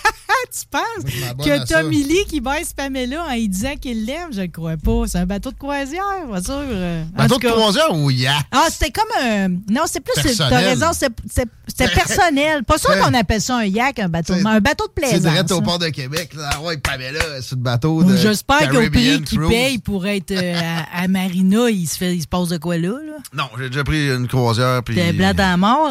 tu 0.53 0.67
penses 0.71 1.45
que. 1.45 1.73
Tommy 1.73 2.03
Lee 2.05 2.25
qui 2.29 2.41
baisse 2.41 2.73
Pamela 2.73 3.25
en 3.25 3.33
lui 3.35 3.49
disant 3.49 3.75
qu'il 3.81 4.05
l'aime? 4.05 4.29
Je 4.33 4.43
le 4.43 4.49
crois 4.49 4.77
pas. 4.77 5.03
C'est 5.07 5.19
un 5.19 5.27
bateau 5.27 5.51
de 5.51 5.57
croisière, 5.57 6.03
pas 6.31 6.43
sûr. 6.43 6.55
euh. 6.59 7.05
Bateau 7.15 7.39
de 7.39 7.49
croisière 7.49 7.95
ou 7.95 8.11
yacht? 8.11 8.45
Ah, 8.53 8.67
c'était 8.71 8.91
comme 8.91 9.09
un. 9.23 9.49
Non, 9.71 9.83
c'est 9.87 10.01
plus. 10.01 10.37
T'as 10.37 10.49
raison, 10.59 10.87
c'est- 10.93 11.09
c'est- 11.33 11.47
c'était 11.67 11.91
personnel. 11.95 12.65
Pas 12.65 12.79
sûr 12.79 12.91
qu'on 13.03 13.15
appelle 13.15 13.41
ça 13.41 13.59
un 13.59 13.65
yak, 13.65 13.99
un 13.99 14.09
bateau, 14.09 14.35
C'est- 14.35 14.47
un 14.47 14.61
bateau 14.61 14.85
de 14.87 14.93
C'est 14.97 15.09
plaisance. 15.11 15.21
direct 15.33 15.53
au 15.53 15.59
hein. 15.59 15.63
port 15.63 15.79
de 15.79 15.89
Québec. 15.89 16.33
Là. 16.37 16.51
Ah 16.55 16.61
Ouais, 16.63 16.77
Pamela, 16.79 17.41
sur 17.43 17.57
le 17.57 17.63
bateau 17.63 18.03
de 18.05 18.17
J'espère 18.17 18.69
qu'au 18.71 18.89
prix 18.91 19.23
qu'il 19.23 19.41
paye 19.49 19.79
pour 19.79 20.07
être 20.07 20.31
euh, 20.33 20.55
à, 20.95 21.09
Marina, 21.09 21.71
il 21.71 21.87
se, 21.87 21.97
fait, 21.97 22.15
il 22.15 22.23
se 22.23 22.27
passe 22.29 22.49
de 22.49 22.59
quoi 22.59 22.77
là? 22.77 22.89
là? 22.89 23.17
Non, 23.35 23.45
j'ai 23.59 23.69
déjà 23.69 23.85
pris 23.85 24.09
une 24.11 24.27
croisière. 24.29 24.83
puis 24.83 24.95
T'es 24.97 25.15
à 25.41 25.57
mort. 25.57 25.91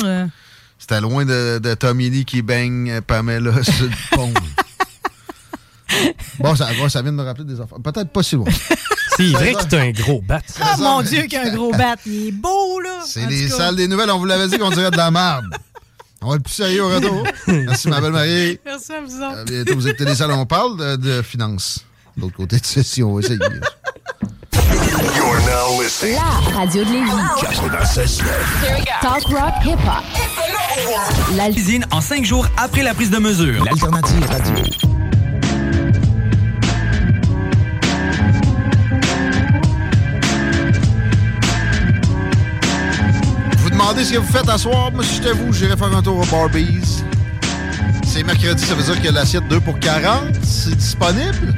C'était 0.79 1.01
loin 1.01 1.25
de, 1.25 1.59
de 1.59 1.73
Tommy 1.75 2.09
Lee 2.09 2.25
qui 2.25 2.41
baigne 2.41 2.89
euh, 2.89 3.01
Pamela 3.01 3.61
sur 3.63 3.83
le 3.85 4.15
pont. 4.15 4.33
bon, 6.39 6.55
ça, 6.55 6.69
ça 6.89 7.01
vient 7.01 7.11
de 7.11 7.17
me 7.17 7.23
rappeler 7.23 7.43
des 7.45 7.59
affaires. 7.59 7.79
Peut-être 7.83 8.09
pas 8.09 8.23
si 8.23 8.35
loin. 8.35 8.47
C'est 9.17 9.27
vrai 9.31 9.53
que 9.53 9.63
t'as 9.65 9.81
un 9.81 9.91
gros 9.91 10.21
bat. 10.21 10.39
Ah 10.61 10.77
ça, 10.77 10.83
mon 10.83 11.01
Dieu, 11.01 11.23
qu'un 11.23 11.53
gros 11.53 11.71
bat. 11.73 11.95
Il 12.05 12.27
est 12.27 12.31
beau, 12.31 12.79
là. 12.79 13.01
C'est 13.05 13.25
les 13.27 13.49
salles 13.49 13.75
des 13.75 13.87
nouvelles. 13.87 14.09
On 14.09 14.17
vous 14.17 14.25
l'avait 14.25 14.47
dit 14.47 14.57
qu'on 14.57 14.69
dirait 14.69 14.91
de 14.91 14.97
la 14.97 15.11
merde. 15.11 15.45
On 16.21 16.29
va 16.29 16.35
être 16.37 16.43
plus 16.43 16.53
sérieux 16.53 16.83
au 16.83 16.89
retour. 16.89 17.23
Merci, 17.47 17.89
ma 17.89 17.99
belle 18.01 18.11
Marie. 18.11 18.59
Merci 18.65 18.93
à 18.93 19.01
vous 19.01 19.15
autres. 19.15 19.37
À 19.39 19.43
bientôt, 19.43 19.75
vous 19.75 19.87
écoutez 19.87 20.05
les 20.05 20.15
salles. 20.15 20.31
On 20.31 20.45
parle 20.45 20.77
de, 20.77 20.95
de 20.95 21.21
finances. 21.21 21.79
De 22.15 22.21
l'autre 22.21 22.37
côté 22.37 22.59
de 22.59 22.65
ceci, 22.65 23.03
on 23.03 23.13
va 23.15 23.19
essayer. 23.21 23.39
You're 25.15 25.39
now 25.45 25.81
listening. 25.81 26.15
La 26.15 26.57
radio 26.57 26.83
de 26.83 26.91
Lévis. 26.91 28.21
Talk 29.01 29.23
rock 29.27 29.53
hip 29.65 29.79
hop. 29.85 30.03
La 31.35 31.49
Cuisine 31.49 31.85
en 31.91 32.01
cinq 32.01 32.25
jours 32.25 32.47
après 32.57 32.83
la 32.83 32.93
prise 32.93 33.09
de 33.09 33.17
mesure. 33.17 33.63
L'alternative 33.65 34.25
radio. 34.25 34.63
Vous 43.57 43.69
demandez 43.69 44.05
ce 44.05 44.13
que 44.13 44.17
vous 44.17 44.31
faites 44.31 44.49
à 44.49 44.57
soir. 44.57 44.91
Moi, 44.91 45.03
si 45.03 45.21
vous, 45.21 45.53
j'irais 45.53 45.75
faire 45.75 45.95
un 45.95 46.01
tour 46.01 46.19
au 46.19 46.25
Barbies. 46.25 47.03
C'est 48.05 48.23
mercredi, 48.23 48.65
ça 48.65 48.73
veut 48.73 48.83
dire 48.83 49.01
que 49.01 49.09
l'assiette 49.13 49.47
2 49.49 49.59
pour 49.59 49.79
40, 49.79 50.35
c'est 50.43 50.75
disponible? 50.75 51.53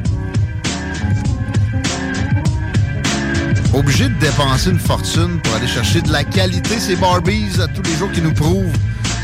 Obligé 3.74 4.10
de 4.10 4.16
dépenser 4.16 4.72
une 4.72 4.80
fortune 4.80 5.40
pour 5.42 5.56
aller 5.56 5.68
chercher 5.68 6.02
de 6.02 6.12
la 6.12 6.24
qualité, 6.24 6.80
ces 6.80 6.96
Barbies 6.96 7.62
à 7.62 7.68
tous 7.68 7.82
les 7.84 7.96
jours 7.96 8.12
qui 8.12 8.22
nous 8.22 8.34
prouvent 8.34 8.78